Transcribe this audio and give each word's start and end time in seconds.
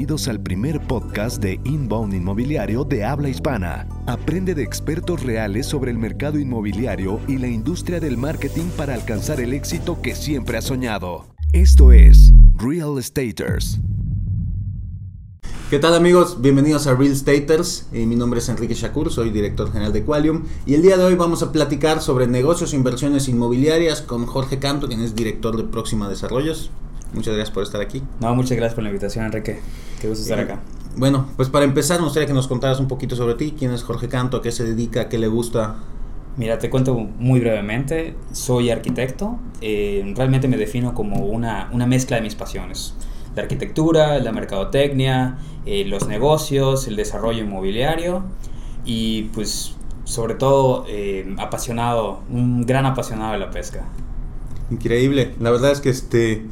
Bienvenidos 0.00 0.28
al 0.28 0.40
primer 0.40 0.80
podcast 0.86 1.42
de 1.42 1.60
Inbound 1.62 2.14
Inmobiliario 2.14 2.84
de 2.84 3.04
habla 3.04 3.28
hispana. 3.28 3.86
Aprende 4.06 4.54
de 4.54 4.62
expertos 4.62 5.22
reales 5.22 5.66
sobre 5.66 5.90
el 5.90 5.98
mercado 5.98 6.38
inmobiliario 6.38 7.20
y 7.28 7.36
la 7.36 7.48
industria 7.48 8.00
del 8.00 8.16
marketing 8.16 8.70
para 8.78 8.94
alcanzar 8.94 9.42
el 9.42 9.52
éxito 9.52 10.00
que 10.00 10.14
siempre 10.14 10.56
has 10.56 10.64
soñado. 10.64 11.26
Esto 11.52 11.92
es 11.92 12.32
Real 12.54 12.98
Estaters. 12.98 13.78
¿Qué 15.68 15.78
tal 15.78 15.94
amigos? 15.94 16.40
Bienvenidos 16.40 16.86
a 16.86 16.94
Real 16.94 17.14
Staters. 17.14 17.86
Eh, 17.92 18.06
mi 18.06 18.16
nombre 18.16 18.40
es 18.40 18.48
Enrique 18.48 18.72
Shakur, 18.72 19.12
soy 19.12 19.28
director 19.28 19.70
general 19.70 19.92
de 19.92 20.02
Qualium 20.02 20.44
y 20.64 20.72
el 20.72 20.80
día 20.80 20.96
de 20.96 21.04
hoy 21.04 21.14
vamos 21.14 21.42
a 21.42 21.52
platicar 21.52 22.00
sobre 22.00 22.26
negocios 22.26 22.72
e 22.72 22.76
inversiones 22.76 23.28
inmobiliarias 23.28 24.00
con 24.00 24.24
Jorge 24.24 24.58
Canto, 24.60 24.88
quien 24.88 25.02
es 25.02 25.14
director 25.14 25.58
de 25.58 25.64
Próxima 25.64 26.08
Desarrollos. 26.08 26.70
Muchas 27.12 27.34
gracias 27.34 27.50
por 27.52 27.62
estar 27.62 27.80
aquí. 27.80 28.02
No, 28.20 28.34
muchas 28.34 28.56
gracias 28.56 28.74
por 28.74 28.84
la 28.84 28.90
invitación, 28.90 29.24
Enrique. 29.24 29.60
Qué 30.00 30.08
gusto 30.08 30.22
estar 30.22 30.38
acá. 30.38 30.60
Bueno, 30.96 31.28
pues 31.36 31.48
para 31.48 31.64
empezar, 31.64 31.98
me 31.98 32.04
gustaría 32.04 32.26
que 32.26 32.32
nos 32.32 32.48
contaras 32.48 32.80
un 32.80 32.88
poquito 32.88 33.16
sobre 33.16 33.34
ti. 33.34 33.54
¿Quién 33.56 33.72
es 33.72 33.82
Jorge 33.82 34.08
Canto? 34.08 34.38
¿A 34.38 34.42
qué 34.42 34.52
se 34.52 34.64
dedica? 34.64 35.02
¿A 35.02 35.08
qué 35.08 35.18
le 35.18 35.28
gusta? 35.28 35.76
Mira, 36.36 36.58
te 36.58 36.70
cuento 36.70 36.94
muy 36.94 37.40
brevemente. 37.40 38.14
Soy 38.32 38.70
arquitecto. 38.70 39.38
Eh, 39.60 40.12
realmente 40.16 40.48
me 40.48 40.56
defino 40.56 40.94
como 40.94 41.24
una, 41.26 41.68
una, 41.72 41.86
mezcla 41.86 42.16
de 42.16 42.22
mis 42.22 42.34
pasiones. 42.34 42.94
La 43.36 43.42
arquitectura, 43.42 44.18
la 44.18 44.32
mercadotecnia, 44.32 45.38
eh, 45.66 45.84
los 45.84 46.08
negocios, 46.08 46.88
el 46.88 46.96
desarrollo 46.96 47.44
inmobiliario 47.44 48.24
y 48.84 49.24
pues 49.34 49.74
sobre 50.04 50.34
todo 50.34 50.84
eh, 50.88 51.34
apasionado, 51.38 52.20
un 52.30 52.66
gran 52.66 52.86
apasionado 52.86 53.32
de 53.32 53.38
la 53.38 53.50
pesca. 53.50 53.84
Increíble. 54.70 55.34
La 55.40 55.50
verdad 55.50 55.72
es 55.72 55.80
que 55.80 55.90
este 55.90 56.46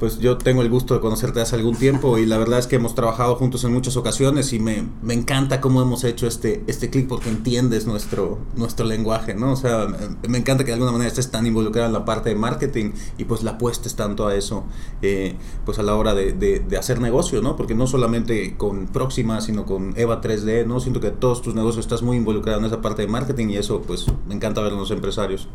pues 0.00 0.18
yo 0.18 0.38
tengo 0.38 0.62
el 0.62 0.70
gusto 0.70 0.94
de 0.94 1.00
conocerte 1.00 1.42
hace 1.42 1.56
algún 1.56 1.76
tiempo 1.76 2.16
y 2.16 2.24
la 2.24 2.38
verdad 2.38 2.58
es 2.58 2.66
que 2.66 2.76
hemos 2.76 2.94
trabajado 2.94 3.36
juntos 3.36 3.64
en 3.64 3.74
muchas 3.74 3.98
ocasiones 3.98 4.54
y 4.54 4.58
me, 4.58 4.82
me 5.02 5.12
encanta 5.12 5.60
cómo 5.60 5.82
hemos 5.82 6.04
hecho 6.04 6.26
este, 6.26 6.64
este 6.68 6.88
clic 6.88 7.06
porque 7.06 7.28
entiendes 7.28 7.86
nuestro, 7.86 8.38
nuestro 8.56 8.86
lenguaje, 8.86 9.34
¿no? 9.34 9.52
O 9.52 9.56
sea, 9.56 9.86
me, 10.26 10.38
encanta 10.38 10.64
que 10.64 10.68
de 10.68 10.72
alguna 10.72 10.92
manera 10.92 11.08
estés 11.08 11.30
tan 11.30 11.46
involucrado 11.46 11.86
en 11.86 11.92
la 11.92 12.06
parte 12.06 12.30
de 12.30 12.34
marketing 12.34 12.92
y 13.18 13.24
pues 13.24 13.42
la 13.42 13.52
apuestes 13.52 13.94
tanto 13.94 14.26
a 14.26 14.34
eso, 14.34 14.64
eh, 15.02 15.36
pues 15.66 15.78
a 15.78 15.82
la 15.82 15.94
hora 15.94 16.14
de, 16.14 16.32
de, 16.32 16.78
hacer 16.78 16.98
negocio, 16.98 17.42
¿no? 17.42 17.56
Porque 17.56 17.74
no 17.74 17.86
solamente 17.86 18.56
con 18.56 18.86
Próxima, 18.86 19.42
sino 19.42 19.66
con 19.66 19.92
Eva 19.98 20.22
3D, 20.22 20.66
¿no? 20.66 20.80
Siento 20.80 21.00
que 21.00 21.10
todos 21.10 21.42
tus 21.42 21.54
negocios 21.54 21.84
estás 21.84 22.00
muy 22.00 22.16
involucrado 22.16 22.58
en 22.58 22.64
esa 22.64 22.80
parte 22.80 23.02
de 23.02 23.08
marketing 23.08 23.48
y 23.50 23.58
eso 23.58 23.82
pues 23.82 24.06
me 24.26 24.34
encanta 24.34 24.62
ver 24.62 24.72
en 24.72 24.78
los 24.78 24.90
empresarios. 24.92 25.46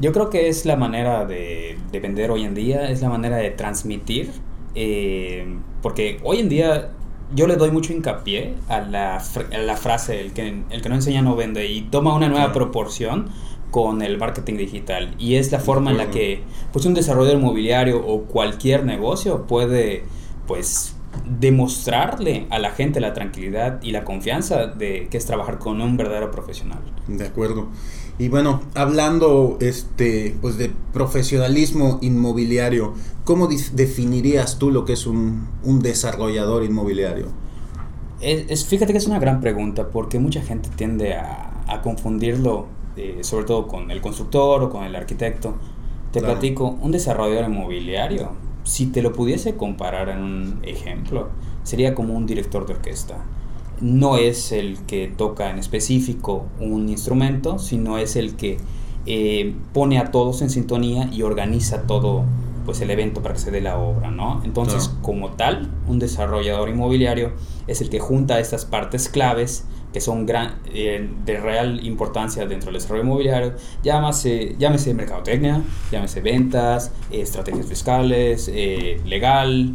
Yo 0.00 0.12
creo 0.12 0.30
que 0.30 0.48
es 0.48 0.64
la 0.64 0.76
manera 0.76 1.26
de, 1.26 1.78
de 1.92 2.00
vender 2.00 2.30
hoy 2.30 2.44
en 2.44 2.54
día, 2.54 2.90
es 2.90 3.02
la 3.02 3.10
manera 3.10 3.36
de 3.36 3.50
transmitir, 3.50 4.32
eh, 4.74 5.58
porque 5.82 6.18
hoy 6.22 6.38
en 6.38 6.48
día 6.48 6.90
yo 7.34 7.46
le 7.46 7.56
doy 7.56 7.70
mucho 7.70 7.92
hincapié 7.92 8.54
a 8.68 8.80
la, 8.80 9.18
a 9.18 9.58
la 9.58 9.76
frase, 9.76 10.20
el 10.20 10.32
que, 10.32 10.62
el 10.70 10.82
que 10.82 10.88
no 10.88 10.94
enseña 10.94 11.22
no 11.22 11.36
vende, 11.36 11.66
y 11.66 11.82
toma 11.82 12.14
una 12.14 12.28
nueva 12.28 12.52
proporción 12.52 13.28
con 13.70 14.02
el 14.02 14.18
marketing 14.18 14.56
digital. 14.56 15.14
Y 15.18 15.36
es 15.36 15.52
la 15.52 15.60
forma 15.60 15.90
en 15.90 15.98
la 15.98 16.10
que 16.10 16.42
pues, 16.72 16.86
un 16.86 16.94
desarrollador 16.94 17.38
inmobiliario 17.38 18.04
o 18.04 18.22
cualquier 18.22 18.84
negocio 18.84 19.46
puede 19.46 20.04
pues 20.46 20.96
demostrarle 21.24 22.46
a 22.50 22.58
la 22.58 22.70
gente 22.70 23.00
la 23.00 23.12
tranquilidad 23.14 23.82
y 23.82 23.92
la 23.92 24.04
confianza 24.04 24.66
de 24.66 25.08
que 25.10 25.16
es 25.16 25.26
trabajar 25.26 25.58
con 25.58 25.80
un 25.80 25.96
verdadero 25.96 26.30
profesional. 26.30 26.80
De 27.08 27.26
acuerdo. 27.26 27.68
Y 28.18 28.28
bueno, 28.28 28.62
hablando 28.74 29.56
este, 29.60 30.36
pues 30.40 30.58
de 30.58 30.70
profesionalismo 30.92 31.98
inmobiliario, 32.02 32.94
¿cómo 33.24 33.48
definirías 33.72 34.58
tú 34.58 34.70
lo 34.70 34.84
que 34.84 34.92
es 34.92 35.06
un, 35.06 35.48
un 35.64 35.80
desarrollador 35.80 36.64
inmobiliario? 36.64 37.28
Es, 38.20 38.66
fíjate 38.66 38.92
que 38.92 38.98
es 38.98 39.06
una 39.06 39.18
gran 39.18 39.40
pregunta 39.40 39.88
porque 39.88 40.18
mucha 40.18 40.42
gente 40.42 40.68
tiende 40.76 41.14
a, 41.14 41.62
a 41.66 41.80
confundirlo, 41.80 42.66
eh, 42.96 43.20
sobre 43.22 43.46
todo 43.46 43.66
con 43.66 43.90
el 43.90 44.02
constructor 44.02 44.64
o 44.64 44.70
con 44.70 44.84
el 44.84 44.94
arquitecto. 44.94 45.54
Te 46.12 46.20
platico, 46.20 46.76
un 46.82 46.90
desarrollador 46.90 47.48
inmobiliario, 47.48 48.32
si 48.70 48.86
te 48.86 49.02
lo 49.02 49.12
pudiese 49.12 49.56
comparar 49.56 50.10
en 50.10 50.18
un 50.18 50.60
ejemplo, 50.62 51.30
sería 51.64 51.92
como 51.92 52.14
un 52.14 52.24
director 52.24 52.68
de 52.68 52.74
orquesta. 52.74 53.16
No 53.80 54.16
es 54.16 54.52
el 54.52 54.78
que 54.86 55.08
toca 55.08 55.50
en 55.50 55.58
específico 55.58 56.46
un 56.60 56.88
instrumento, 56.88 57.58
sino 57.58 57.98
es 57.98 58.14
el 58.14 58.36
que 58.36 58.58
eh, 59.06 59.56
pone 59.72 59.98
a 59.98 60.12
todos 60.12 60.40
en 60.40 60.50
sintonía 60.50 61.10
y 61.12 61.22
organiza 61.22 61.82
todo 61.88 62.22
pues 62.64 62.80
el 62.80 62.90
evento 62.90 63.22
para 63.22 63.34
que 63.34 63.40
se 63.40 63.50
dé 63.50 63.60
la 63.60 63.78
obra, 63.78 64.10
¿no? 64.10 64.42
Entonces, 64.44 64.90
como 65.02 65.30
tal, 65.30 65.70
un 65.86 65.98
desarrollador 65.98 66.68
inmobiliario 66.68 67.32
es 67.66 67.80
el 67.80 67.90
que 67.90 68.00
junta 68.00 68.38
estas 68.40 68.64
partes 68.64 69.08
claves 69.08 69.66
que 69.92 70.00
son 70.00 70.24
gran, 70.24 70.60
eh, 70.72 71.08
de 71.24 71.40
real 71.40 71.84
importancia 71.84 72.46
dentro 72.46 72.66
del 72.66 72.74
desarrollo 72.74 73.02
inmobiliario, 73.02 73.54
llámese, 73.82 74.54
llámese 74.58 74.94
mercadotecnia, 74.94 75.62
llámese 75.90 76.20
ventas, 76.20 76.92
estrategias 77.10 77.66
fiscales, 77.66 78.48
eh, 78.52 79.00
legal, 79.04 79.74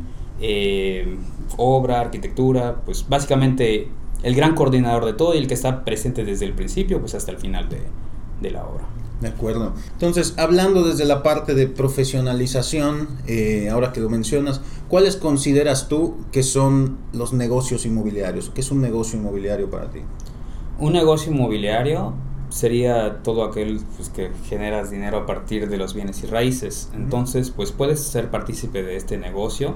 obra, 1.58 2.02
arquitectura, 2.02 2.82
pues 2.86 3.08
básicamente 3.08 3.90
el 4.24 4.36
gran 4.36 4.56
coordinador 4.56 5.06
de 5.06 5.14
todo 5.14 5.34
y 5.36 5.38
el 5.38 5.48
que 5.48 5.54
está 5.54 5.84
presente 5.86 6.24
desde 6.24 6.46
el 6.46 6.54
principio 6.54 7.00
pues 7.00 7.14
hasta 7.16 7.32
el 7.32 7.38
final 7.38 7.70
de, 7.70 7.82
de 8.42 8.52
la 8.52 8.66
obra. 8.66 8.86
De 9.22 9.30
acuerdo. 9.30 9.74
Entonces, 9.94 10.34
hablando 10.38 10.84
desde 10.84 11.06
la 11.06 11.24
parte 11.24 11.56
de 11.56 11.68
profesionalización, 11.68 13.08
eh, 13.28 13.70
ahora 13.72 13.94
que 13.94 14.02
lo 14.02 14.10
mencionas, 14.10 14.60
¿cuáles 14.90 15.16
consideras 15.16 15.88
tú 15.88 16.18
que 16.32 16.44
son 16.44 16.98
los 17.14 17.32
negocios 17.32 17.86
inmobiliarios? 17.86 18.52
¿Qué 18.54 18.62
es 18.62 18.72
un 18.72 18.82
negocio 18.82 19.18
inmobiliario 19.18 19.70
para 19.70 19.90
ti? 19.90 20.00
Un 20.80 20.94
negocio 20.94 21.32
inmobiliario 21.32 22.14
sería 22.50 23.22
todo 23.24 23.44
aquel 23.44 23.80
pues, 23.96 24.10
que 24.10 24.32
generas 24.48 24.92
dinero 24.92 25.18
a 25.18 25.26
partir 25.26 25.70
de 25.70 25.78
los 25.78 25.94
bienes 25.94 26.24
y 26.24 26.28
raíces. 26.28 26.90
Entonces, 26.94 27.52
pues 27.52 27.72
puedes 27.72 28.02
ser 28.02 28.30
partícipe 28.30 28.84
de 28.84 28.98
este 28.98 29.18
negocio 29.18 29.76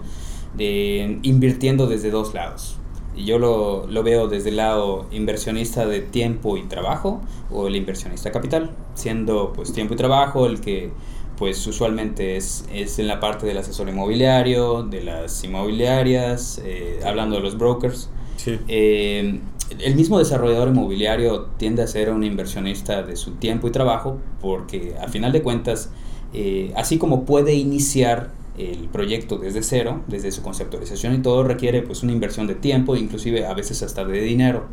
de, 0.55 1.19
invirtiendo 1.23 1.87
desde 1.87 2.11
dos 2.11 2.33
lados. 2.33 2.78
Y 3.19 3.25
yo 3.25 3.37
lo, 3.37 3.85
lo, 3.87 4.01
veo 4.01 4.29
desde 4.29 4.49
el 4.49 4.55
lado 4.55 5.05
inversionista 5.11 5.85
de 5.85 5.99
tiempo 5.99 6.55
y 6.55 6.63
trabajo 6.63 7.21
o 7.51 7.67
el 7.67 7.75
inversionista 7.75 8.31
capital, 8.31 8.71
siendo 8.93 9.51
pues 9.53 9.73
tiempo 9.73 9.93
y 9.93 9.97
trabajo 9.97 10.45
el 10.45 10.61
que 10.61 10.89
pues 11.37 11.65
usualmente 11.67 12.37
es, 12.37 12.65
es 12.73 12.97
en 12.99 13.07
la 13.07 13.19
parte 13.19 13.45
del 13.45 13.57
asesor 13.57 13.87
inmobiliario, 13.87 14.83
de 14.83 15.01
las 15.01 15.41
inmobiliarias, 15.43 16.61
eh, 16.65 16.99
hablando 17.05 17.37
de 17.37 17.41
los 17.41 17.57
brokers. 17.57 18.09
Eh, 18.45 19.39
el 19.79 19.95
mismo 19.95 20.17
desarrollador 20.19 20.69
inmobiliario 20.69 21.47
tiende 21.57 21.81
a 21.83 21.87
ser 21.87 22.09
un 22.09 22.23
inversionista 22.23 23.03
de 23.03 23.15
su 23.15 23.31
tiempo 23.31 23.67
y 23.67 23.71
trabajo 23.71 24.17
porque 24.41 24.95
a 25.01 25.07
final 25.07 25.31
de 25.31 25.41
cuentas, 25.41 25.91
eh, 26.33 26.73
así 26.75 26.97
como 26.97 27.25
puede 27.25 27.53
iniciar 27.53 28.31
el 28.59 28.89
proyecto 28.89 29.37
desde 29.37 29.63
cero, 29.63 30.01
desde 30.07 30.31
su 30.31 30.41
conceptualización 30.41 31.15
y 31.15 31.19
todo 31.19 31.43
requiere 31.43 31.81
pues 31.81 32.03
una 32.03 32.11
inversión 32.11 32.45
de 32.45 32.55
tiempo, 32.55 32.95
inclusive 32.95 33.45
a 33.45 33.53
veces 33.53 33.81
hasta 33.83 34.03
de 34.03 34.21
dinero. 34.21 34.67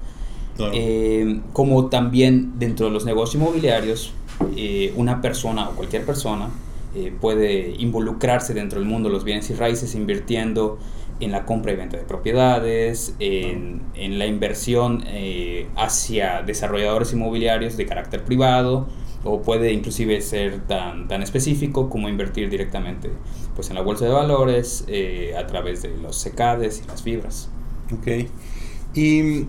Eh, 0.73 1.41
como 1.53 1.87
también 1.91 2.59
dentro 2.59 2.87
de 2.87 2.93
los 2.93 3.05
negocios 3.05 3.43
inmobiliarios, 3.43 4.13
eh, 4.57 4.93
una 4.97 5.21
persona 5.21 5.69
o 5.69 5.73
cualquier 5.73 6.05
persona 6.05 6.49
eh, 6.95 7.13
puede 7.21 7.75
involucrarse 7.79 8.55
dentro 8.55 8.81
del 8.81 8.89
mundo 8.89 9.09
de 9.09 9.15
los 9.15 9.25
bienes 9.25 9.51
y 9.51 9.55
raíces 9.55 9.95
invirtiendo 9.95 10.79
en 11.21 11.31
la 11.31 11.45
compra 11.45 11.73
y 11.73 11.77
venta 11.77 11.97
de 11.97 12.05
propiedades, 12.05 13.15
en, 13.19 13.83
en 13.95 14.19
la 14.19 14.27
inversión 14.27 15.05
hacia 15.77 16.43
desarrolladores 16.43 17.13
inmobiliarios 17.15 17.77
de 17.79 17.87
carácter 17.87 18.23
privado, 18.23 18.87
o 19.27 19.43
puede 19.43 19.73
inclusive 19.73 20.21
ser 20.21 20.67
tan, 20.67 21.09
tan 21.09 21.23
específico 21.23 21.91
como 21.91 22.09
invertir 22.09 22.49
directamente 22.49 23.11
pues, 23.55 23.69
en 23.71 23.75
la 23.75 23.83
bolsa 23.83 24.05
de 24.05 24.13
valores 24.13 24.85
eh, 24.87 25.35
a 25.37 25.47
través 25.47 25.83
de 25.83 25.97
los 25.97 26.17
secades 26.17 26.83
y 26.85 26.89
las 26.89 27.03
fibras. 27.03 27.49
Ok. 27.93 28.29
¿Y 28.95 29.47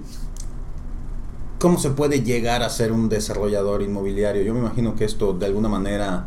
cómo 1.59 1.77
se 1.77 1.91
puede 1.91 2.21
llegar 2.21 2.63
a 2.63 2.69
ser 2.69 2.91
un 2.91 3.07
desarrollador 3.07 3.81
inmobiliario? 3.81 4.41
Yo 4.41 4.53
me 4.53 4.59
imagino 4.59 4.95
que 4.95 5.05
esto 5.05 5.33
de 5.33 5.45
alguna 5.45 5.69
manera, 5.69 6.25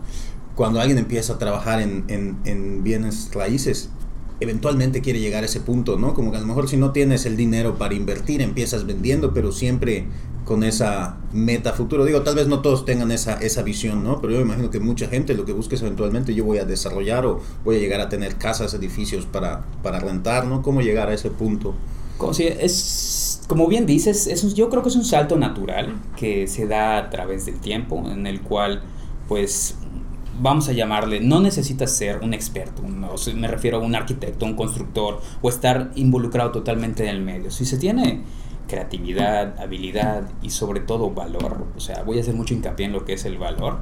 cuando 0.54 0.80
alguien 0.80 0.98
empieza 0.98 1.34
a 1.34 1.38
trabajar 1.38 1.80
en, 1.80 2.04
en, 2.08 2.38
en 2.44 2.82
bienes 2.84 3.30
raíces, 3.34 3.90
eventualmente 4.40 5.00
quiere 5.00 5.20
llegar 5.20 5.42
a 5.42 5.46
ese 5.46 5.60
punto, 5.60 5.98
¿no? 5.98 6.14
Como 6.14 6.30
que 6.30 6.38
a 6.38 6.40
lo 6.40 6.46
mejor 6.46 6.68
si 6.68 6.76
no 6.76 6.92
tienes 6.92 7.26
el 7.26 7.36
dinero 7.36 7.76
para 7.78 7.94
invertir, 7.94 8.42
empiezas 8.42 8.86
vendiendo, 8.86 9.32
pero 9.32 9.52
siempre 9.52 10.06
con 10.44 10.64
esa 10.64 11.18
meta 11.32 11.72
futuro. 11.72 12.04
Digo, 12.04 12.22
tal 12.22 12.34
vez 12.34 12.48
no 12.48 12.60
todos 12.60 12.84
tengan 12.84 13.10
esa, 13.12 13.34
esa 13.34 13.62
visión, 13.62 14.02
¿no? 14.02 14.20
Pero 14.20 14.32
yo 14.32 14.38
me 14.38 14.46
imagino 14.46 14.70
que 14.70 14.80
mucha 14.80 15.06
gente 15.06 15.34
lo 15.34 15.44
que 15.44 15.52
busca 15.52 15.76
es 15.76 15.82
eventualmente 15.82 16.34
yo 16.34 16.44
voy 16.44 16.58
a 16.58 16.64
desarrollar 16.64 17.26
o 17.26 17.40
voy 17.64 17.76
a 17.76 17.78
llegar 17.78 18.00
a 18.00 18.08
tener 18.08 18.36
casas, 18.36 18.74
edificios 18.74 19.26
para, 19.26 19.64
para 19.82 20.00
rentar, 20.00 20.46
¿no? 20.46 20.62
¿Cómo 20.62 20.80
llegar 20.80 21.08
a 21.08 21.14
ese 21.14 21.30
punto? 21.30 21.74
Como, 23.48 23.66
bien 23.66 23.86
dices, 23.86 24.26
es 24.26 24.54
yo 24.54 24.68
creo 24.68 24.82
que 24.82 24.90
es 24.90 24.96
un 24.96 25.04
salto 25.04 25.36
natural 25.36 25.94
que 26.16 26.46
se 26.46 26.66
da 26.66 26.98
a 26.98 27.10
través 27.10 27.46
del 27.46 27.58
tiempo, 27.60 28.04
en 28.10 28.26
el 28.26 28.42
cual, 28.42 28.82
pues, 29.26 29.76
vamos 30.40 30.68
a 30.68 30.72
llamarle, 30.72 31.20
no 31.20 31.40
necesitas 31.40 31.94
ser 31.94 32.18
un 32.22 32.34
experto, 32.34 32.82
me 32.82 33.48
refiero 33.48 33.78
a 33.78 33.80
un 33.80 33.94
arquitecto, 33.94 34.46
un 34.46 34.54
constructor 34.54 35.20
o 35.42 35.48
estar 35.48 35.90
involucrado 35.94 36.50
totalmente 36.50 37.04
en 37.04 37.10
el 37.10 37.22
medio. 37.22 37.50
Si 37.50 37.64
se 37.64 37.76
tiene 37.76 38.22
creatividad, 38.66 39.58
habilidad 39.60 40.30
y 40.42 40.50
sobre 40.50 40.80
todo 40.80 41.10
valor, 41.10 41.66
o 41.76 41.80
sea, 41.80 42.02
voy 42.04 42.18
a 42.18 42.20
hacer 42.20 42.34
mucho 42.34 42.54
hincapié 42.54 42.86
en 42.86 42.92
lo 42.92 43.04
que 43.04 43.14
es 43.14 43.24
el 43.24 43.36
valor, 43.36 43.78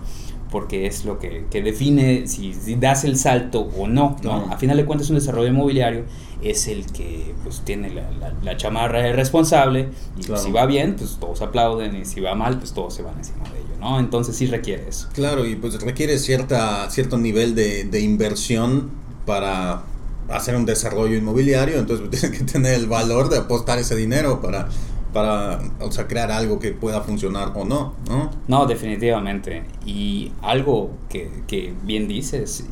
porque 0.51 0.87
es 0.87 1.05
lo 1.05 1.19
que, 1.19 1.45
define 1.51 2.27
si, 2.27 2.55
das 2.77 3.05
el 3.05 3.17
salto 3.17 3.69
o 3.79 3.87
no, 3.87 4.17
A 4.51 4.57
final 4.57 4.79
de 4.79 4.87
cuentas 4.87 5.11
un 5.11 5.17
desarrollo 5.17 5.49
inmobiliario 5.49 6.05
es 6.43 6.69
el 6.69 6.87
que 6.87 7.35
pues 7.43 7.63
tiene 7.63 7.91
la, 7.91 8.33
la, 8.43 8.57
chamarra 8.57 9.13
responsable 9.13 9.89
y 10.17 10.23
si 10.23 10.53
va 10.53 10.67
bien 10.67 10.95
pues 10.97 11.19
todos 11.19 11.43
aplauden 11.43 11.97
y 11.97 12.05
si 12.05 12.21
va 12.21 12.35
mal 12.37 12.59
pues 12.59 12.73
todos 12.73 12.95
se 12.95 13.03
van 13.03 13.19
encima 13.19 13.45
de 13.51 13.58
¿no? 13.81 13.99
Entonces 13.99 14.37
sí 14.37 14.47
requiere 14.47 14.89
eso. 14.89 15.09
Claro, 15.13 15.47
y 15.47 15.57
pues 15.57 15.81
requiere 15.81 16.19
cierta, 16.19 16.91
cierto 16.91 17.19
nivel 17.19 17.55
de, 17.55 17.85
de 17.85 18.01
inversión 18.01 18.91
para 19.27 19.83
hacer 20.29 20.57
un 20.57 20.67
desarrollo 20.67 21.17
inmobiliario, 21.17 21.79
entonces 21.79 22.09
tienes 22.11 22.39
que 22.39 22.45
tener 22.45 22.75
el 22.75 22.87
valor 22.87 23.29
de 23.29 23.39
apostar 23.39 23.79
ese 23.79 23.97
dinero 23.97 24.41
para 24.41 24.69
para 25.13 25.61
o 25.81 25.91
sea, 25.91 26.07
crear 26.07 26.31
algo 26.31 26.59
que 26.59 26.73
pueda 26.73 27.01
funcionar 27.01 27.53
o 27.55 27.65
no, 27.65 27.95
¿no? 28.09 28.31
No, 28.47 28.67
definitivamente. 28.67 29.65
Y 29.87 30.33
algo 30.43 30.91
que, 31.09 31.31
que 31.47 31.75
bien 31.83 32.09
dices, 32.09 32.67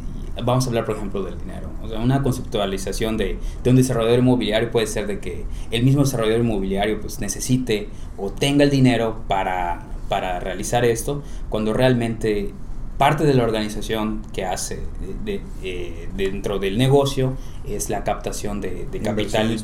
vamos 0.44 0.66
a 0.66 0.68
hablar 0.68 0.84
por 0.84 0.96
ejemplo 0.96 1.22
del 1.22 1.38
dinero. 1.38 1.70
O 1.82 1.88
sea, 1.88 1.98
una 1.98 2.22
conceptualización 2.22 3.16
de, 3.16 3.38
de, 3.62 3.70
un 3.70 3.76
desarrollador 3.76 4.18
inmobiliario 4.18 4.70
puede 4.70 4.86
ser 4.86 5.06
de 5.06 5.18
que 5.18 5.44
el 5.70 5.82
mismo 5.82 6.02
desarrollador 6.02 6.40
inmobiliario 6.44 7.00
pues 7.00 7.20
necesite 7.20 7.88
o 8.18 8.30
tenga 8.30 8.64
el 8.64 8.70
dinero 8.70 9.22
para, 9.28 9.86
para 10.08 10.40
realizar 10.40 10.84
esto, 10.84 11.22
cuando 11.48 11.72
realmente 11.72 12.52
parte 12.98 13.24
de 13.24 13.34
la 13.34 13.44
organización 13.44 14.22
que 14.32 14.44
hace 14.44 14.80
de, 15.24 15.42
eh, 15.62 16.08
dentro 16.16 16.58
del 16.58 16.78
negocio 16.78 17.34
es 17.68 17.90
la 17.90 18.04
captación 18.04 18.60
de, 18.60 18.86
capital 19.02 19.54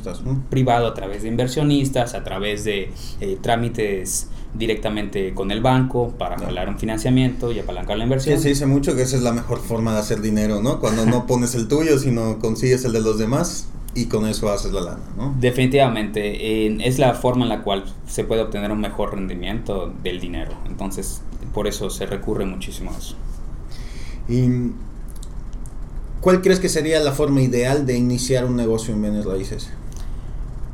privado 0.50 0.86
a 0.86 0.94
través 0.94 1.22
de 1.22 1.28
inversionistas, 1.28 2.14
a 2.14 2.24
través 2.24 2.64
de 2.64 2.90
eh, 3.20 3.38
trámites 3.40 4.28
directamente 4.52 5.32
con 5.32 5.50
el 5.50 5.62
banco 5.62 6.10
para 6.18 6.38
jalar 6.38 6.68
un 6.68 6.78
financiamiento 6.78 7.52
y 7.52 7.60
apalancar 7.60 7.96
la 7.96 8.04
inversión. 8.04 8.38
se 8.38 8.50
dice 8.50 8.66
mucho 8.66 8.94
que 8.94 9.02
esa 9.02 9.16
es 9.16 9.22
la 9.22 9.32
mejor 9.32 9.60
forma 9.60 9.94
de 9.94 10.00
hacer 10.00 10.20
dinero, 10.20 10.60
¿no? 10.60 10.78
Cuando 10.78 11.06
no 11.06 11.26
pones 11.26 11.54
el 11.54 11.68
tuyo, 11.68 11.98
sino 11.98 12.38
consigues 12.38 12.84
el 12.84 12.92
de 12.92 13.00
los 13.00 13.18
demás 13.18 13.68
y 13.94 14.06
con 14.06 14.26
eso 14.26 14.50
haces 14.50 14.72
la 14.72 14.80
lana, 14.80 15.04
¿no? 15.16 15.34
Definitivamente, 15.38 16.86
es 16.86 16.98
la 16.98 17.14
forma 17.14 17.44
en 17.44 17.50
la 17.50 17.62
cual 17.62 17.84
se 18.06 18.24
puede 18.24 18.40
obtener 18.40 18.70
un 18.70 18.80
mejor 18.80 19.14
rendimiento 19.14 19.92
del 20.02 20.18
dinero. 20.20 20.52
Entonces, 20.66 21.20
por 21.52 21.66
eso 21.66 21.90
se 21.90 22.06
recurre 22.06 22.46
muchísimo 22.46 22.90
a 22.90 22.96
eso. 22.96 23.16
¿Y 24.28 24.72
cuál 26.20 26.40
crees 26.40 26.58
que 26.58 26.68
sería 26.68 27.00
la 27.00 27.12
forma 27.12 27.42
ideal 27.42 27.84
de 27.84 27.96
iniciar 27.96 28.44
un 28.46 28.56
negocio 28.56 28.94
en 28.94 29.02
bienes 29.02 29.26
raíces? 29.26 29.70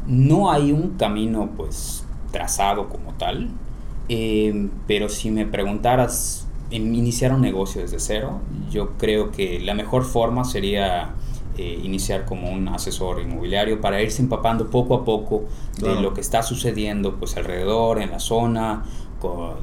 No 0.06 0.50
hay 0.50 0.72
un 0.72 0.90
camino 0.96 1.50
pues 1.56 2.04
trazado 2.30 2.88
como 2.88 3.14
tal, 3.14 3.50
eh, 4.08 4.68
pero 4.86 5.08
si 5.08 5.30
me 5.30 5.44
preguntaras 5.44 6.46
en 6.70 6.94
iniciar 6.94 7.32
un 7.32 7.40
negocio 7.40 7.82
desde 7.82 7.98
cero, 7.98 8.40
yo 8.70 8.90
creo 8.98 9.32
que 9.32 9.58
la 9.58 9.74
mejor 9.74 10.04
forma 10.04 10.44
sería 10.44 11.14
eh, 11.58 11.80
iniciar 11.82 12.24
como 12.24 12.50
un 12.50 12.68
asesor 12.68 13.20
inmobiliario 13.20 13.80
para 13.80 14.00
irse 14.00 14.22
empapando 14.22 14.70
poco 14.70 14.94
a 14.94 15.04
poco 15.04 15.44
de 15.80 16.00
lo 16.00 16.14
que 16.14 16.20
está 16.20 16.42
sucediendo 16.44 17.16
pues 17.16 17.36
alrededor, 17.36 18.00
en 18.00 18.12
la 18.12 18.20
zona, 18.20 18.84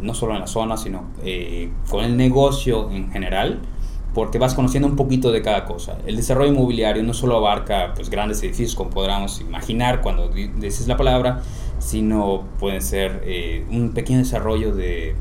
no 0.02 0.14
solo 0.14 0.34
en 0.34 0.42
la 0.42 0.48
zona, 0.48 0.76
sino 0.76 1.06
eh, 1.24 1.70
con 1.90 2.04
el 2.04 2.18
negocio 2.18 2.90
en 2.92 3.12
general, 3.12 3.62
porque 4.14 4.40
vas 4.40 4.54
conociendo 4.54 4.88
un 4.88 4.98
poquito 4.98 5.32
de 5.32 5.42
cada 5.42 5.64
cosa. 5.64 5.98
El 6.06 6.18
desarrollo 6.18 6.52
inmobiliario 6.52 7.02
no 7.02 7.14
solo 7.14 7.38
abarca 7.38 7.94
pues, 7.96 8.10
grandes 8.10 8.44
edificios, 8.44 8.76
como 8.76 8.90
podríamos 8.90 9.40
imaginar 9.40 10.02
cuando 10.02 10.28
dices 10.28 10.88
la 10.88 10.98
palabra, 10.98 11.44
sino 11.80 12.44
puede 12.60 12.82
ser 12.82 13.22
eh, 13.26 13.66
un 13.70 13.94
pequeño 13.94 14.20
desarrollo 14.20 14.76
de 14.76 15.16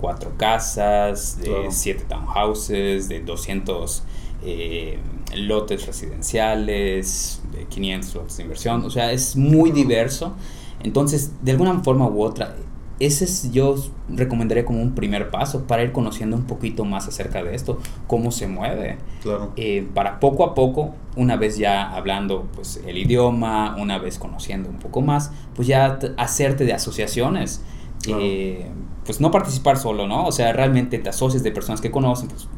cuatro 0.00 0.32
casas, 0.36 1.38
de 1.40 1.70
siete 1.70 2.04
townhouses, 2.08 3.08
de 3.08 3.20
200 3.20 4.02
eh, 4.42 4.98
lotes 5.36 5.86
residenciales, 5.86 7.42
de 7.52 7.64
500 7.66 8.14
lotes 8.14 8.36
de 8.36 8.42
inversión, 8.44 8.84
o 8.84 8.90
sea, 8.90 9.12
es 9.12 9.36
muy 9.36 9.70
diverso. 9.70 10.34
Entonces, 10.82 11.32
de 11.42 11.52
alguna 11.52 11.80
forma 11.80 12.06
u 12.06 12.22
otra, 12.22 12.54
ese 13.00 13.24
es, 13.24 13.52
yo 13.52 13.76
recomendaría 14.08 14.64
como 14.64 14.82
un 14.82 14.94
primer 14.94 15.30
paso 15.30 15.66
para 15.66 15.82
ir 15.82 15.92
conociendo 15.92 16.36
un 16.36 16.44
poquito 16.44 16.84
más 16.84 17.06
acerca 17.06 17.42
de 17.44 17.54
esto, 17.54 17.78
cómo 18.06 18.32
se 18.32 18.48
mueve. 18.48 18.98
Claro. 19.22 19.52
Eh, 19.56 19.86
para 19.94 20.18
poco 20.18 20.44
a 20.44 20.54
poco, 20.54 20.94
una 21.16 21.36
vez 21.36 21.58
ya 21.58 21.94
hablando 21.94 22.48
pues 22.54 22.80
el 22.86 22.98
idioma, 22.98 23.76
una 23.78 23.98
vez 23.98 24.18
conociendo 24.18 24.68
un 24.68 24.78
poco 24.78 25.00
más, 25.00 25.30
pues 25.54 25.68
ya 25.68 25.98
hacerte 26.16 26.64
de 26.64 26.72
asociaciones. 26.72 27.62
Eh, 28.06 28.66
pues 29.04 29.20
no 29.20 29.30
participar 29.30 29.76
solo, 29.76 30.06
¿no? 30.06 30.26
O 30.26 30.32
sea, 30.32 30.52
realmente 30.52 30.98
te 30.98 31.08
asocias 31.08 31.42
de 31.42 31.50
personas 31.50 31.80
que 31.80 31.90
conocen, 31.90 32.28
pues, 32.28 32.48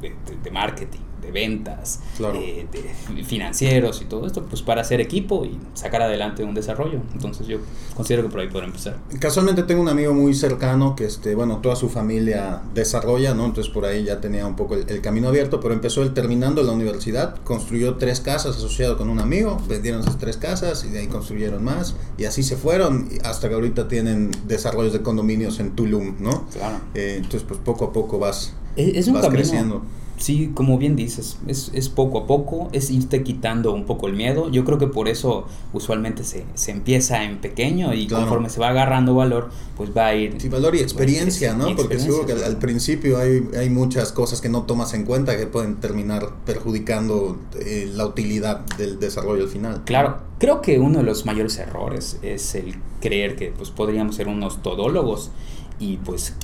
de 0.43 0.51
marketing, 0.51 1.01
ventas, 1.31 2.01
eh, 2.35 2.67
de 2.73 3.25
financieros 3.25 4.03
y 4.03 4.05
todo 4.05 4.27
esto, 4.27 4.45
pues 4.45 4.63
para 4.63 4.81
hacer 4.81 5.01
equipo 5.01 5.45
y 5.45 5.59
sacar 5.75 6.03
adelante 6.03 6.45
un 6.45 6.55
desarrollo. 6.55 7.01
Entonces 7.13 7.47
yo 7.47 7.59
considero 7.95 8.23
que 8.23 8.29
por 8.29 8.41
ahí 8.41 8.49
podrá 8.49 8.67
empezar. 8.67 8.97
Casualmente 9.19 9.63
tengo 9.65 9.83
un 9.83 9.89
amigo 9.89 10.15
muy 10.15 10.35
cercano 10.35 10.97
que, 10.97 11.05
este, 11.05 11.35
bueno, 11.35 11.59
toda 11.59 11.77
su 11.77 11.89
familia 11.89 12.63
desarrolla, 12.75 13.35
¿no? 13.35 13.47
Entonces 13.47 13.73
por 13.73 13.85
ahí 13.85 14.05
ya 14.05 14.21
tenía 14.21 14.47
un 14.47 14.57
poco 14.57 14.75
el, 14.75 15.01
camino 15.01 15.29
abierto, 15.29 15.61
pero 15.61 15.75
empezó 15.75 16.03
él 16.03 16.13
terminando 16.15 16.63
la 16.63 16.73
universidad, 16.73 17.37
construyó 17.45 17.97
tres 17.97 18.21
casas 18.21 18.57
asociado 18.57 18.97
con 18.97 19.09
un 19.11 19.19
amigo, 19.19 19.61
vendieron 19.69 20.01
esas 20.01 20.19
tres 20.19 20.37
casas 20.37 20.85
y 20.85 20.91
de 20.91 21.01
ahí 21.01 21.07
construyeron 21.07 21.65
más 21.65 21.95
y 22.19 22.25
así 22.25 22.43
se 22.43 22.57
fueron 22.57 23.09
hasta 23.25 23.49
que 23.49 23.55
ahorita 23.55 23.89
tienen 23.89 24.31
desarrollos 24.47 24.93
de 24.93 25.03
condominios 25.03 25.59
en 25.61 25.75
Tulum, 25.75 26.17
¿no? 26.21 26.47
Claro. 26.53 26.81
Eh, 26.95 27.15
entonces 27.17 27.45
pues 27.47 27.61
poco 27.61 27.87
a 27.87 27.93
poco 27.93 28.19
vas, 28.19 28.53
es, 28.77 29.09
un 29.09 29.15
camino, 29.15 29.31
creciendo 29.31 29.83
sí, 30.21 30.53
como 30.55 30.79
bien 30.79 30.97
dices, 30.97 31.39
es, 31.47 31.71
es, 31.75 31.89
poco 31.89 32.19
a 32.19 32.27
poco, 32.27 32.69
es 32.73 32.91
irte 32.91 33.23
quitando 33.23 33.73
un 33.73 33.87
poco 33.87 34.07
el 34.07 34.13
miedo. 34.13 34.51
Yo 34.51 34.65
creo 34.65 34.79
que 34.79 34.87
por 34.87 35.09
eso 35.09 35.47
usualmente 35.73 36.25
se, 36.25 36.45
se 36.55 36.71
empieza 36.71 37.25
en 37.25 37.39
pequeño 37.39 37.95
y 37.95 38.07
conforme 38.07 38.51
se 38.51 38.61
va 38.61 38.69
agarrando 38.69 39.15
valor, 39.15 39.51
pues 39.77 39.91
va 39.97 40.09
a 40.09 40.15
ir... 40.15 40.37
Sí, 40.39 40.49
valor 40.49 40.77
y 40.77 40.81
experiencia, 40.81 41.55
¿no? 41.55 41.75
Porque 41.75 41.99
seguro 41.99 42.27
que 42.27 42.33
al, 42.33 42.59
principio 42.59 43.19
hay, 43.19 43.49
hay, 43.59 43.71
muchas 43.71 44.13
cosas 44.13 44.41
que 44.41 44.51
no 44.51 44.65
tomas 44.65 44.93
en 44.93 45.05
cuenta 45.05 45.37
que 45.37 45.47
pueden 45.47 45.77
terminar 45.77 46.29
perjudicando 46.45 47.39
eh, 47.59 47.91
la 47.93 48.05
utilidad 48.07 48.61
del 48.77 49.01
desarrollo 49.01 49.45
al 49.45 49.49
final. 49.49 49.83
Claro, 49.85 50.19
creo 50.39 50.61
que 50.61 50.79
uno 50.79 50.99
de 50.99 51.05
los 51.05 51.25
mayores 51.25 51.57
errores 51.59 52.19
es 52.23 52.55
el 52.55 52.77
creer 53.01 53.37
que 53.37 53.53
pues 53.57 53.71
podríamos 53.71 54.17
ser 54.17 54.29
unos 54.29 54.63
todólogos 54.63 55.31
y 55.79 55.97
pues 55.97 56.35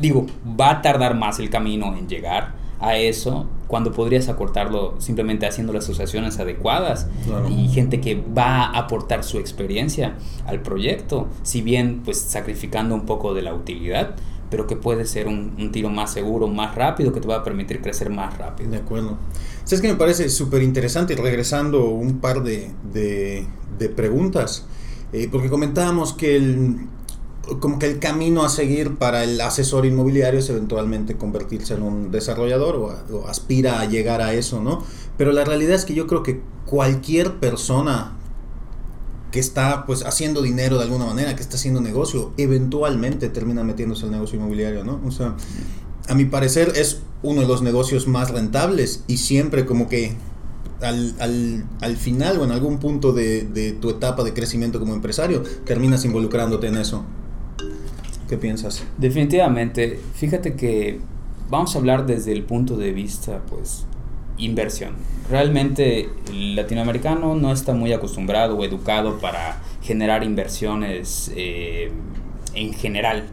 digo, 0.00 0.26
va 0.58 0.70
a 0.70 0.82
tardar 0.82 1.14
más 1.14 1.38
el 1.38 1.50
camino 1.50 1.94
en 1.94 2.08
llegar 2.08 2.59
a 2.80 2.96
eso 2.96 3.46
cuando 3.66 3.92
podrías 3.92 4.28
acortarlo 4.28 4.94
simplemente 4.98 5.46
haciendo 5.46 5.72
las 5.72 5.84
asociaciones 5.84 6.38
adecuadas 6.38 7.06
y 7.48 7.68
gente 7.68 8.00
que 8.00 8.16
va 8.16 8.64
a 8.64 8.78
aportar 8.78 9.22
su 9.22 9.38
experiencia 9.38 10.16
al 10.46 10.60
proyecto, 10.60 11.28
si 11.42 11.62
bien 11.62 12.00
pues 12.04 12.18
sacrificando 12.18 12.94
un 12.94 13.06
poco 13.06 13.32
de 13.34 13.42
la 13.42 13.54
utilidad, 13.54 14.16
pero 14.50 14.66
que 14.66 14.74
puede 14.74 15.06
ser 15.06 15.28
un, 15.28 15.70
tiro 15.70 15.88
más 15.88 16.12
seguro, 16.12 16.48
más 16.48 16.74
rápido, 16.74 17.12
que 17.12 17.20
te 17.20 17.28
va 17.28 17.36
a 17.36 17.44
permitir 17.44 17.80
crecer 17.80 18.10
más 18.10 18.36
rápido. 18.36 18.70
De 18.70 18.78
acuerdo. 18.78 19.16
¿Sabes 19.64 19.80
que 19.80 19.88
me 19.88 19.94
parece 19.94 20.28
súper 20.28 20.62
interesante? 20.62 21.14
Regresando 21.14 21.84
un 21.90 22.18
par 22.18 22.42
de, 22.42 22.72
de, 22.92 23.88
preguntas, 23.90 24.66
eh, 25.12 25.28
porque 25.30 25.48
comentábamos 25.48 26.12
que 26.12 26.34
el, 26.34 26.80
como 27.58 27.78
que 27.78 27.86
el 27.86 27.98
camino 27.98 28.44
a 28.44 28.48
seguir 28.48 28.96
para 28.96 29.24
el 29.24 29.40
asesor 29.40 29.86
inmobiliario 29.86 30.40
es 30.40 30.48
eventualmente 30.50 31.16
convertirse 31.16 31.74
en 31.74 31.82
un 31.82 32.10
desarrollador 32.10 32.76
o, 33.10 33.26
aspira 33.26 33.80
a 33.80 33.86
llegar 33.86 34.20
a 34.20 34.34
eso, 34.34 34.62
¿no? 34.62 34.84
Pero 35.16 35.32
la 35.32 35.44
realidad 35.44 35.74
es 35.74 35.84
que 35.84 35.94
yo 35.94 36.06
creo 36.06 36.22
que 36.22 36.42
cualquier 36.66 37.38
persona 37.40 38.16
que 39.32 39.40
está 39.40 39.86
pues 39.86 40.04
haciendo 40.04 40.42
dinero 40.42 40.76
de 40.76 40.84
alguna 40.84 41.06
manera, 41.06 41.34
que 41.34 41.42
está 41.42 41.56
haciendo 41.56 41.80
negocio, 41.80 42.32
eventualmente 42.36 43.28
termina 43.28 43.64
metiéndose 43.64 44.04
al 44.04 44.12
negocio 44.12 44.38
inmobiliario, 44.38 44.84
¿no? 44.84 45.00
O 45.06 45.10
sea, 45.10 45.34
a 46.08 46.14
mi 46.14 46.24
parecer 46.24 46.72
es 46.76 47.00
uno 47.22 47.42
de 47.42 47.46
los 47.46 47.62
negocios 47.62 48.06
más 48.06 48.30
rentables 48.30 49.04
y 49.06 49.18
siempre 49.18 49.66
como 49.66 49.88
que 49.88 50.16
al, 50.80 51.14
al, 51.20 51.64
al, 51.80 51.96
final 51.96 52.38
o 52.38 52.44
en 52.44 52.50
algún 52.50 52.78
punto 52.78 53.12
de, 53.12 53.42
de, 53.42 53.72
tu 53.72 53.90
etapa 53.90 54.24
de 54.24 54.32
crecimiento 54.32 54.80
como 54.80 54.94
empresario, 54.94 55.42
terminas 55.64 56.04
involucrándote 56.04 56.68
en 56.68 56.78
eso. 56.78 57.04
¿Qué 58.30 58.36
piensas? 58.38 58.84
Definitivamente, 58.96 59.98
fíjate 60.14 60.54
que 60.54 61.00
vamos 61.48 61.74
a 61.74 61.80
hablar 61.80 62.06
desde 62.06 62.30
el 62.30 62.44
punto 62.44 62.76
de 62.76 62.92
vista, 62.92 63.42
pues, 63.50 63.86
inversión. 64.38 64.94
Realmente 65.28 66.08
el 66.28 66.54
latinoamericano 66.54 67.34
no 67.34 67.52
está 67.52 67.74
muy 67.74 67.92
acostumbrado 67.92 68.56
o 68.56 68.64
educado 68.64 69.18
para 69.18 69.60
generar 69.82 70.22
inversiones 70.22 71.32
eh, 71.34 71.90
en 72.54 72.72
general. 72.72 73.24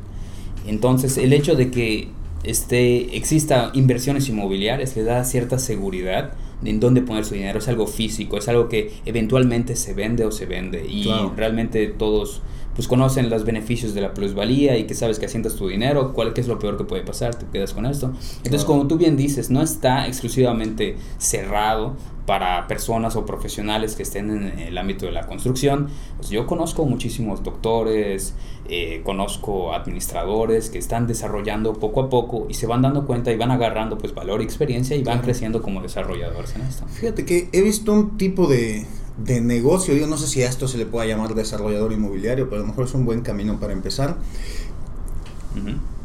Entonces, 0.66 1.20
el 1.20 1.32
hecho 1.32 1.54
de 1.54 1.70
que 1.70 2.08
este, 2.42 3.16
exista 3.16 3.70
inversiones 3.76 4.28
inmobiliarias, 4.30 4.96
le 4.96 5.04
da 5.04 5.24
cierta 5.26 5.60
seguridad 5.60 6.34
en 6.66 6.80
dónde 6.80 7.04
poner 7.04 7.24
su 7.24 7.36
dinero. 7.36 7.60
Es 7.60 7.68
algo 7.68 7.86
físico, 7.86 8.38
es 8.38 8.48
algo 8.48 8.68
que 8.68 8.94
eventualmente 9.06 9.76
se 9.76 9.94
vende 9.94 10.26
o 10.26 10.32
se 10.32 10.48
vende. 10.48 10.88
Y 10.88 11.08
realmente 11.36 11.86
todos 11.86 12.42
pues 12.78 12.88
conocen 12.88 13.32
los 13.32 13.44
beneficios 13.44 13.96
de 13.96 14.02
la 14.02 14.14
plusvalía 14.14 14.78
y 14.78 14.86
que 14.86 14.94
sabes 14.94 15.18
que 15.18 15.26
asientas 15.26 15.56
tu 15.56 15.68
dinero, 15.68 16.14
cuál 16.14 16.34
que 16.34 16.42
es 16.42 16.48
lo 16.48 16.60
peor 16.60 16.78
que 16.78 16.84
puede 16.84 17.02
pasar, 17.02 17.34
te 17.34 17.48
quedas 17.48 17.74
con 17.74 17.88
esto. 17.88 18.14
Entonces, 18.38 18.66
como 18.66 18.88
tú 18.88 18.98
bien 18.98 19.18
dices, 19.18 19.50
no 19.50 19.64
está 19.64 20.06
exclusivamente 20.06 20.96
cerrado 21.18 21.96
para 22.28 22.68
personas 22.68 23.16
o 23.16 23.26
profesionales 23.26 23.96
que 23.96 24.04
estén 24.04 24.30
en 24.30 24.60
el 24.60 24.78
ámbito 24.78 25.08
de 25.08 25.12
la 25.12 25.26
construcción. 25.26 25.88
Pues 26.18 26.30
yo 26.30 26.46
conozco 26.46 26.86
muchísimos 26.86 27.42
doctores, 27.42 28.36
eh, 28.70 29.02
conozco 29.04 29.74
administradores 29.74 30.70
que 30.70 30.78
están 30.78 31.08
desarrollando 31.08 31.74
poco 31.74 32.02
a 32.02 32.10
poco 32.12 32.46
y 32.48 32.54
se 32.54 32.68
van 32.68 32.84
dando 32.84 33.08
cuenta 33.08 33.32
y 33.32 33.38
van 33.38 33.50
agarrando 33.50 33.98
pues 33.98 34.14
valor 34.14 34.42
y 34.42 34.44
experiencia 34.44 34.96
y 34.96 35.02
van 35.02 35.22
creciendo 35.22 35.64
como 35.64 35.82
desarrolladores 35.82 36.54
en 36.56 36.62
esto. 36.62 36.86
Fíjate 36.88 37.26
que 37.26 37.50
he 37.54 37.62
visto 37.62 37.92
un 37.92 38.18
tipo 38.18 38.46
de, 38.46 38.86
de 39.24 39.42
negocio, 39.42 39.96
yo 39.96 40.08
no 40.08 40.18
sé 40.18 40.28
si 40.28 40.44
a 40.44 40.50
esto 40.50 40.68
se 40.68 40.78
le 40.78 40.86
pueda 40.86 41.06
llamar 41.08 41.34
desarrollador 41.34 41.92
inmobiliario, 41.92 42.50
pero 42.50 42.62
a 42.62 42.66
lo 42.66 42.68
mejor 42.68 42.86
es 42.86 42.94
un 42.94 43.06
buen 43.06 43.22
camino 43.22 43.60
para 43.60 43.74
empezar. 43.74 44.18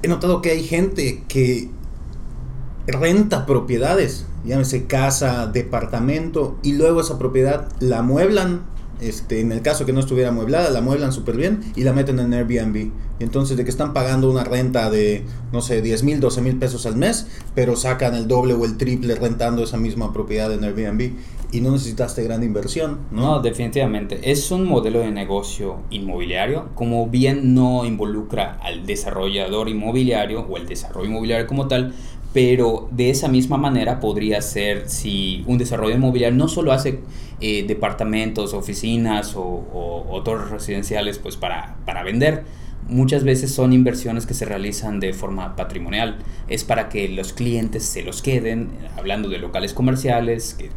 He 0.02 0.09
notado 0.09 0.40
que 0.40 0.50
hay 0.50 0.64
gente 0.64 1.25
que 1.28 1.69
renta 2.87 3.45
propiedades, 3.47 4.25
llámese 4.45 4.87
casa, 4.87 5.47
departamento, 5.47 6.57
y 6.62 6.73
luego 6.73 7.00
esa 7.02 7.19
propiedad 7.19 7.69
la 7.81 8.02
mueblan 8.02 8.62
este, 9.03 9.41
en 9.41 9.53
el 9.53 9.63
caso 9.63 9.85
que 9.85 9.93
no 9.93 10.01
estuviera 10.01 10.31
amueblada, 10.31 10.71
la 10.71 10.81
mueblan 10.81 11.13
súper 11.13 11.37
bien 11.37 11.61
y 11.77 11.83
la 11.83 11.93
meten 11.93 12.19
en 12.19 12.33
Airbnb. 12.33 12.91
Y 13.21 13.25
entonces 13.25 13.57
de 13.57 13.65
que 13.65 13.71
están 13.71 13.93
pagando 13.93 14.31
una 14.31 14.45
renta 14.45 14.91
de, 14.91 15.25
no 15.53 15.61
sé, 15.61 15.83
10 15.83 16.03
mil, 16.05 16.21
12 16.21 16.41
mil 16.41 16.59
pesos 16.59 16.87
al 16.87 16.97
mes, 16.97 17.27
pero 17.55 17.77
sacan 17.77 18.15
el 18.15 18.29
doble 18.29 18.55
o 18.55 18.65
el 18.65 18.77
triple 18.77 19.15
rentando 19.15 19.63
esa 19.63 19.77
misma 19.77 20.13
propiedad 20.13 20.53
en 20.53 20.65
Airbnb 20.65 21.13
y 21.53 21.61
no 21.61 21.71
necesitaste 21.71 22.25
gran 22.25 22.43
inversión. 22.43 23.01
¿no? 23.11 23.23
no, 23.23 23.41
definitivamente. 23.41 24.19
Es 24.31 24.51
un 24.51 24.65
modelo 24.65 25.01
de 25.01 25.11
negocio 25.11 25.81
inmobiliario, 25.91 26.71
como 26.75 27.07
bien 27.07 27.55
no 27.55 27.85
involucra 27.85 28.59
al 28.63 28.87
desarrollador 28.87 29.69
inmobiliario 29.69 30.41
o 30.41 30.57
el 30.57 30.67
desarrollo 30.67 31.09
inmobiliario 31.09 31.47
como 31.47 31.69
tal, 31.69 31.95
pero 32.33 32.89
de 32.91 33.11
esa 33.11 33.29
misma 33.29 33.57
manera 33.57 34.01
podría 34.01 34.41
ser 34.41 34.89
si 34.89 35.45
un 35.47 35.59
desarrollo 35.59 35.95
inmobiliario 35.95 36.37
no 36.37 36.49
solo 36.49 36.73
hace 36.73 37.01
eh, 37.41 37.65
departamentos, 37.67 38.55
oficinas 38.55 39.35
o, 39.37 40.23
torres 40.25 40.51
residenciales 40.51 41.19
pues 41.19 41.37
para, 41.37 41.77
para 41.85 42.05
vender, 42.05 42.45
muchas 42.89 43.25
veces 43.25 43.53
son 43.53 43.73
inversiones 43.73 44.27
que 44.27 44.35
se 44.35 44.45
realizan 44.45 45.01
de 45.01 45.12
forma 45.12 45.57
patrimonial. 45.57 46.19
Es 46.49 46.65
para 46.65 46.89
que 46.89 47.09
los 47.09 47.33
clientes 47.33 47.85
se 47.85 48.03
los 48.03 48.23
queden, 48.23 48.71
hablando 48.97 49.29
de 49.29 49.39
locales 49.39 49.75
comerciales 49.75 50.55
que 50.55 50.71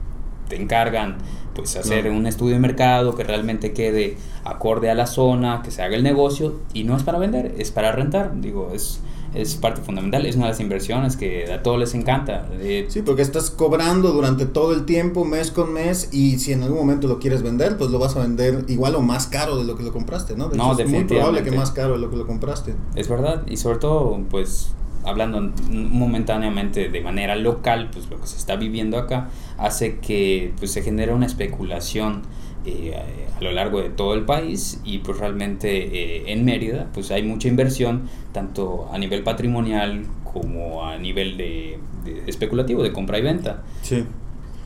te 0.50 0.56
encargan 0.62 1.18
pues 1.56 1.76
hacer 1.78 2.10
un 2.12 2.28
estudio 2.28 2.56
de 2.56 2.60
mercado 2.60 3.16
que 3.16 3.24
realmente 3.24 3.72
quede 3.72 4.18
acorde 4.44 4.90
a 4.90 4.96
la 4.96 5.08
zona, 5.08 5.62
que 5.64 5.72
se 5.72 5.82
haga 5.82 5.96
el 5.96 6.04
negocio 6.04 6.60
y 6.74 6.84
no 6.84 6.98
es 6.98 7.04
para 7.04 7.18
vender, 7.18 7.56
es 7.58 7.72
para 7.72 7.92
rentar. 7.92 8.42
Digo, 8.42 8.72
es 8.74 9.00
es 9.36 9.56
parte 9.56 9.82
fundamental, 9.82 10.26
es 10.26 10.36
una 10.36 10.46
de 10.46 10.52
las 10.52 10.60
inversiones 10.60 11.18
que 11.18 11.52
a 11.52 11.62
todos 11.64 11.80
les 11.80 11.94
encanta. 11.94 12.48
sí, 12.88 13.02
porque 13.02 13.22
estás 13.22 13.52
cobrando 13.52 14.12
durante 14.12 14.46
todo 14.46 14.74
el 14.74 14.86
tiempo, 14.86 15.26
mes 15.26 15.52
con 15.52 15.74
mes, 15.74 16.10
y 16.12 16.40
si 16.40 16.54
en 16.54 16.64
algún 16.64 16.80
momento 16.80 17.08
lo 17.08 17.20
quieres 17.20 17.44
vender, 17.44 17.78
pues 17.78 17.92
lo 17.92 18.00
vas 18.00 18.16
a 18.16 18.20
vender 18.20 18.66
igual 18.68 18.96
o 18.96 19.02
más 19.02 19.28
caro 19.28 19.58
de 19.58 19.64
lo 19.64 19.76
que 19.76 19.84
lo 19.84 19.92
compraste, 19.92 20.36
¿no? 20.36 20.50
no, 20.50 20.78
es 20.78 20.90
muy 20.90 21.04
probable 21.04 21.44
que 21.44 21.52
más 21.52 21.72
caro 21.72 21.94
de 21.94 22.00
lo 22.00 22.10
que 22.10 22.18
lo 22.18 22.26
compraste. 22.26 22.76
Es 22.96 23.10
verdad, 23.10 23.44
y 23.48 23.58
sobre 23.58 23.80
todo, 23.80 24.20
pues 24.30 24.72
hablando 25.06 25.52
momentáneamente 25.70 26.90
de 26.90 27.02
manera 27.02 27.36
local, 27.36 27.90
pues 27.92 28.10
lo 28.10 28.20
que 28.20 28.28
se 28.28 28.38
está 28.38 28.56
viviendo 28.56 28.98
acá 28.98 29.30
hace 29.58 30.00
que 30.00 30.54
pues, 30.58 30.72
se 30.72 30.82
genere 30.82 31.14
una 31.14 31.26
especulación 31.26 32.24
eh, 32.66 32.94
a 33.38 33.44
lo 33.44 33.52
largo 33.52 33.82
de 33.82 33.90
todo 33.90 34.14
el 34.14 34.26
país 34.26 34.82
y 34.84 35.00
pues 35.00 35.20
realmente 35.20 35.70
eh, 35.70 36.24
en 36.28 36.46
Mérida 36.46 36.88
pues 36.94 37.12
hay 37.12 37.24
mucha 37.24 37.48
inversión 37.48 38.10
tanto 38.32 38.90
a 38.92 38.98
nivel 38.98 39.24
patrimonial 39.24 40.06
como 40.24 40.86
a 40.86 40.98
nivel 40.98 41.38
de, 41.38 41.80
de 42.04 42.24
especulativo 42.28 42.84
de 42.84 42.92
compra 42.92 43.20
y 43.20 43.22
venta. 43.22 43.64
Sí. 43.82 44.06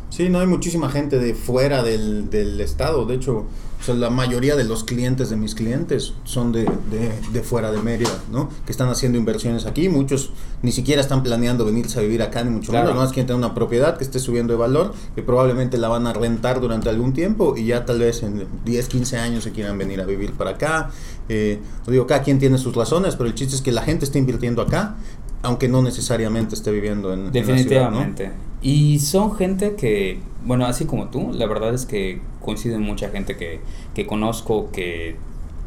Sí, 0.09 0.29
no 0.29 0.39
hay 0.39 0.47
muchísima 0.47 0.89
gente 0.89 1.19
de 1.19 1.33
fuera 1.33 1.83
del, 1.83 2.29
del 2.29 2.59
estado. 2.61 3.05
De 3.05 3.15
hecho, 3.15 3.45
la 3.87 4.09
mayoría 4.09 4.55
de 4.55 4.65
los 4.65 4.83
clientes 4.83 5.29
de 5.29 5.37
mis 5.37 5.55
clientes 5.55 6.13
son 6.25 6.51
de, 6.51 6.69
de, 7.31 7.41
fuera 7.41 7.71
de 7.71 7.81
Mérida, 7.81 8.11
¿no? 8.31 8.49
Que 8.65 8.71
están 8.71 8.89
haciendo 8.89 9.17
inversiones 9.17 9.65
aquí. 9.65 9.87
Muchos 9.87 10.31
ni 10.61 10.71
siquiera 10.71 11.01
están 11.01 11.23
planeando 11.23 11.65
venirse 11.65 11.97
a 11.97 12.01
vivir 12.01 12.21
acá, 12.21 12.43
ni 12.43 12.51
mucho 12.51 12.71
menos. 12.71 12.93
No 12.93 13.03
es 13.03 13.11
que 13.11 13.21
tener 13.21 13.35
una 13.35 13.55
propiedad 13.55 13.97
que 13.97 14.03
esté 14.03 14.19
subiendo 14.19 14.53
de 14.53 14.59
valor, 14.59 14.93
que 15.15 15.23
probablemente 15.23 15.77
la 15.77 15.87
van 15.87 16.05
a 16.07 16.13
rentar 16.13 16.59
durante 16.59 16.89
algún 16.89 17.13
tiempo 17.13 17.55
y 17.55 17.67
ya 17.67 17.85
tal 17.85 17.99
vez 17.99 18.21
en 18.21 18.45
10, 18.65 18.87
15 18.89 19.17
años 19.17 19.43
se 19.43 19.51
quieran 19.51 19.77
venir 19.77 20.01
a 20.01 20.05
vivir 20.05 20.33
para 20.33 20.51
acá. 20.51 20.91
Eh, 21.29 21.59
digo, 21.87 22.05
cada 22.05 22.21
quien 22.21 22.37
tiene 22.37 22.57
sus 22.57 22.75
razones, 22.75 23.15
pero 23.15 23.29
el 23.29 23.35
chiste 23.35 23.55
es 23.55 23.61
que 23.61 23.71
la 23.71 23.81
gente 23.81 24.05
está 24.05 24.17
invirtiendo 24.19 24.61
acá, 24.61 24.97
aunque 25.41 25.69
no 25.69 25.81
necesariamente 25.81 26.53
esté 26.53 26.71
viviendo 26.71 27.13
en, 27.13 27.31
Definitivamente. 27.31 28.25
En 28.25 28.29
la 28.29 28.35
ciudad, 28.35 28.43
¿no? 28.43 28.48
Y 28.61 28.99
son 28.99 29.35
gente 29.35 29.75
que, 29.75 30.19
bueno, 30.45 30.65
así 30.65 30.85
como 30.85 31.07
tú, 31.09 31.31
la 31.33 31.45
verdad 31.47 31.73
es 31.73 31.85
que 31.85 32.21
coinciden 32.41 32.81
mucha 32.81 33.09
gente 33.09 33.37
que, 33.37 33.61
que 33.95 34.05
conozco 34.05 34.69
que 34.71 35.15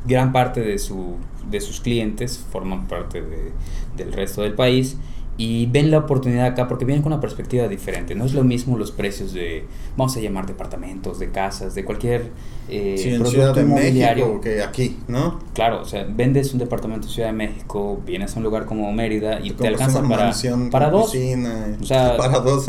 gran 0.04 0.32
parte 0.32 0.60
de, 0.60 0.78
su, 0.78 1.16
de 1.50 1.60
sus 1.60 1.80
clientes 1.80 2.44
forman 2.50 2.88
parte 2.88 3.22
de, 3.22 3.52
del 3.96 4.12
resto 4.12 4.42
del 4.42 4.54
país 4.54 4.96
y 5.38 5.66
ven 5.66 5.90
la 5.90 5.98
oportunidad 5.98 6.46
acá 6.46 6.68
porque 6.68 6.84
vienen 6.84 7.02
con 7.02 7.12
una 7.12 7.20
perspectiva 7.20 7.66
diferente. 7.66 8.14
No 8.14 8.24
es 8.24 8.34
lo 8.34 8.44
mismo 8.44 8.76
los 8.76 8.92
precios 8.92 9.32
de, 9.32 9.64
vamos 9.96 10.16
a 10.16 10.20
llamar 10.20 10.46
departamentos, 10.46 11.18
de 11.18 11.30
casas, 11.30 11.74
de 11.74 11.84
cualquier 11.84 12.30
eh, 12.68 13.16
producto 13.18 13.60
inmobiliario. 13.60 14.40
que 14.40 14.62
aquí, 14.62 14.98
¿no? 15.08 15.40
Claro, 15.54 15.80
o 15.80 15.84
sea, 15.84 16.06
vendes 16.08 16.52
un 16.52 16.58
departamento 16.58 17.06
en 17.06 17.12
Ciudad 17.12 17.28
de 17.28 17.34
México, 17.34 18.00
vienes 18.04 18.34
a 18.34 18.38
un 18.38 18.44
lugar 18.44 18.66
como 18.66 18.92
Mérida 18.92 19.40
y 19.42 19.52
te, 19.52 19.66
alcanza 19.68 20.02
para, 20.02 20.32
para 20.70 20.90
dos. 20.90 21.14
o 21.14 21.84
sea, 21.84 22.16
para 22.18 22.40
dos, 22.40 22.66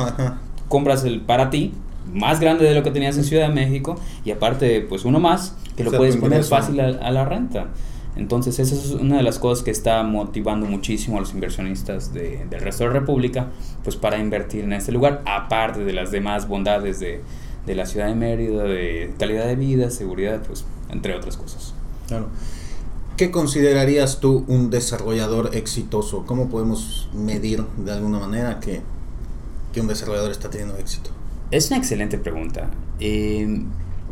compras 0.70 1.04
el 1.04 1.22
para 1.22 1.50
ti 1.50 1.74
más 2.12 2.40
grande 2.40 2.66
de 2.66 2.74
lo 2.74 2.84
que 2.84 2.92
tenías 2.92 3.18
en 3.18 3.24
Ciudad 3.24 3.48
de 3.48 3.54
México 3.54 3.96
y 4.26 4.32
aparte 4.32 4.82
pues 4.82 5.06
uno 5.06 5.20
más 5.20 5.56
que 5.76 5.84
lo 5.84 5.92
puedes 5.92 6.18
poner 6.18 6.44
fácil 6.44 6.80
a 6.80 7.12
la 7.12 7.26
renta. 7.26 7.68
Entonces 8.16 8.60
esa 8.60 8.76
es 8.76 8.92
una 8.92 9.18
de 9.18 9.24
las 9.24 9.40
cosas 9.40 9.64
que 9.64 9.72
está 9.72 10.04
motivando 10.04 10.68
muchísimo 10.68 11.18
a 11.18 11.22
los 11.22 11.34
inversionistas 11.34 12.14
de, 12.14 12.46
del 12.50 12.62
resto 12.62 12.84
de 12.84 12.90
la 12.90 13.00
República, 13.00 13.48
pues 13.84 13.96
para 13.96 14.20
invertir 14.20 14.64
en 14.64 14.74
este 14.74 14.92
lugar, 14.92 15.24
aparte 15.26 15.84
de 15.84 15.94
las 15.94 16.12
demás 16.12 16.48
bondades 16.48 17.00
de, 17.00 17.22
de 17.66 17.76
la 17.76 17.86
ciudad 17.86 18.08
de 18.08 18.16
Mérida, 18.16 18.64
de 18.64 19.14
calidad 19.18 19.48
de 19.48 19.56
vida, 19.56 19.90
seguridad, 19.90 20.42
pues 20.46 20.66
entre 20.90 21.16
otras 21.16 21.38
cosas. 21.38 21.74
Claro. 22.08 22.28
¿Qué 23.18 23.32
considerarías 23.32 24.20
tú 24.20 24.44
un 24.48 24.70
desarrollador 24.70 25.56
exitoso? 25.56 26.26
¿Cómo 26.26 26.50
podemos 26.50 27.10
medir 27.14 27.64
de 27.78 27.92
alguna 27.92 28.20
manera 28.20 28.60
que, 28.60 28.82
que 29.72 29.82
un 29.82 29.88
desarrollador 29.88 30.32
está 30.32 30.50
teniendo 30.50 30.78
éxito? 30.78 31.12
Es 31.52 31.70
una 31.70 31.78
excelente 31.78 32.18
pregunta. 32.18 32.72
Eh, 33.00 33.64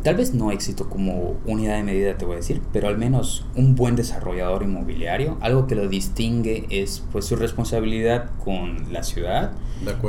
tal 0.03 0.15
vez 0.15 0.33
no 0.33 0.51
éxito 0.51 0.89
como 0.89 1.37
unidad 1.45 1.77
de 1.77 1.83
medida 1.83 2.17
te 2.17 2.25
voy 2.25 2.33
a 2.33 2.37
decir, 2.37 2.61
pero 2.73 2.87
al 2.87 2.97
menos 2.97 3.45
un 3.55 3.75
buen 3.75 3.95
desarrollador 3.95 4.63
inmobiliario, 4.63 5.37
algo 5.41 5.67
que 5.67 5.75
lo 5.75 5.87
distingue 5.87 6.65
es 6.69 7.03
pues 7.11 7.25
su 7.25 7.35
responsabilidad 7.35 8.31
con 8.43 8.91
la 8.91 9.03
ciudad 9.03 9.53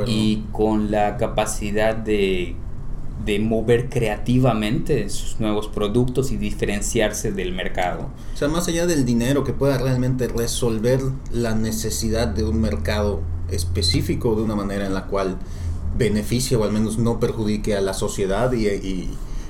y 0.07 0.43
con 0.51 0.91
la 0.91 1.17
capacidad 1.17 1.95
de, 1.95 2.55
de 3.25 3.39
mover 3.39 3.89
creativamente 3.89 5.09
sus 5.09 5.39
nuevos 5.39 5.67
productos 5.67 6.31
y 6.31 6.37
diferenciarse 6.37 7.31
del 7.31 7.53
mercado. 7.53 8.09
O 8.33 8.37
sea, 8.37 8.47
más 8.47 8.67
allá 8.67 8.85
del 8.85 9.05
dinero 9.05 9.43
que 9.43 9.53
pueda 9.53 9.77
realmente 9.77 10.27
resolver 10.27 10.99
la 11.31 11.55
necesidad 11.55 12.27
de 12.27 12.43
un 12.43 12.59
mercado 12.59 13.21
específico 13.51 14.35
de 14.35 14.41
una 14.41 14.55
manera 14.55 14.85
en 14.85 14.93
la 14.93 15.05
cual 15.05 15.37
beneficie 15.97 16.57
o 16.57 16.63
al 16.63 16.71
menos 16.71 16.97
no 16.97 17.19
perjudique 17.19 17.75
a 17.75 17.81
la 17.81 17.93
sociedad 17.93 18.51
y, 18.51 18.67
y 18.67 19.09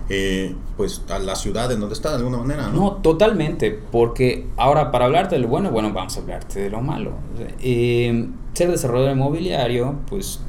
eh, 0.09 0.55
pues 0.77 1.01
a 1.09 1.19
la 1.19 1.35
ciudad 1.35 1.71
en 1.71 1.79
donde 1.79 1.93
está 1.93 2.09
de 2.09 2.17
alguna 2.17 2.37
manera. 2.37 2.67
¿no? 2.67 2.93
totalmente, 2.93 3.71
porque 3.91 4.47
ahora 4.57 4.91
para 4.91 5.05
hablarte 5.05 5.35
de 5.35 5.41
lo 5.41 5.47
bueno, 5.47 5.71
bueno, 5.71 5.91
vamos 5.93 6.17
a 6.17 6.21
hablarte 6.21 6.61
de 6.61 6.69
lo 6.69 6.81
malo. 6.81 7.11
Eh, 7.61 8.27
ser 8.53 8.71
desarrollador 8.71 9.15
inmobiliario, 9.15 9.95
pues 10.09 10.39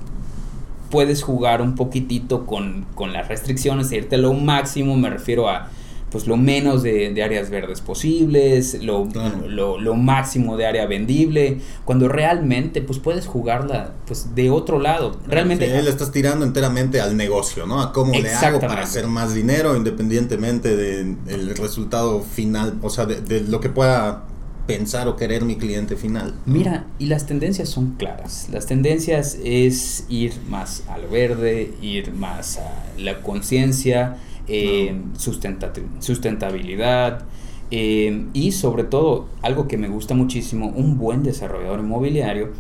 puedes 0.91 1.23
jugar 1.23 1.63
un 1.63 1.75
poquitito 1.75 2.47
con, 2.47 2.87
con 2.95 3.13
las 3.13 3.29
restricciones, 3.29 3.91
irte 3.93 4.17
lo 4.17 4.33
máximo, 4.33 4.97
me 4.97 5.11
refiero 5.11 5.49
a 5.49 5.69
pues 6.15 6.29
lo 6.29 6.37
menos 6.37 6.85
de, 6.85 7.13
de 7.13 7.25
áreas 7.25 7.51
verdes 7.51 7.81
posibles, 7.81 8.81
lo, 8.81 9.09
lo, 9.49 9.81
lo, 9.81 9.95
máximo 9.97 10.57
de 10.57 10.65
área 10.65 10.87
vendible, 10.87 11.59
cuando 11.85 12.07
realmente 12.07 12.83
pues 12.83 13.01
puedes 13.01 13.27
jugarla 13.27 13.95
pues 14.07 14.33
de 14.37 14.49
otro 14.49 14.79
lado. 14.79 15.19
Realmente... 15.27 15.67
Sí, 15.67 15.83
le 15.83 15.91
estás 15.91 16.13
tirando 16.13 16.45
enteramente 16.45 17.01
al 17.01 17.17
negocio, 17.17 17.67
¿no? 17.67 17.83
A 17.83 17.93
cómo 17.93 18.13
le 18.13 18.31
hago 18.33 18.61
para 18.61 18.83
hacer 18.83 19.09
más 19.09 19.35
dinero 19.35 19.75
independientemente 19.75 20.77
del 20.77 21.57
resultado 21.57 22.21
final, 22.21 22.79
o 22.81 22.91
sea, 22.91 23.07
de, 23.07 23.21
de, 23.21 23.41
lo 23.41 23.59
que 23.59 23.71
pueda 23.71 24.23
pensar 24.69 25.09
o 25.09 25.17
querer 25.17 25.45
mi 25.45 25.57
cliente 25.57 25.97
final. 25.97 26.37
Mira, 26.47 26.87
y 27.01 27.07
las 27.07 27.27
tendencias 27.27 27.71
son 27.71 27.97
claras. 27.97 28.47
Las 28.53 28.67
tendencias 28.67 29.37
es 29.43 30.05
ir 30.09 30.35
más 30.49 30.85
a 30.89 30.97
lo 30.99 31.11
verde, 31.11 31.75
ir 31.83 32.13
más 32.13 32.59
a 32.59 32.85
la 32.99 33.21
conciencia, 33.21 34.17
eh, 34.49 35.01
sustentabilidad. 35.17 37.25
Eh, 37.71 38.27
y 38.35 38.53
sobre 38.53 38.85
todo, 38.85 39.27
algo 39.43 39.67
que 39.67 39.79
me 39.79 39.89
gusta 39.89 40.15
muchísimo, 40.15 40.69
un 40.69 40.99
buen 40.99 41.23
desarrollador 41.23 41.81
inmobiliario 41.81 42.51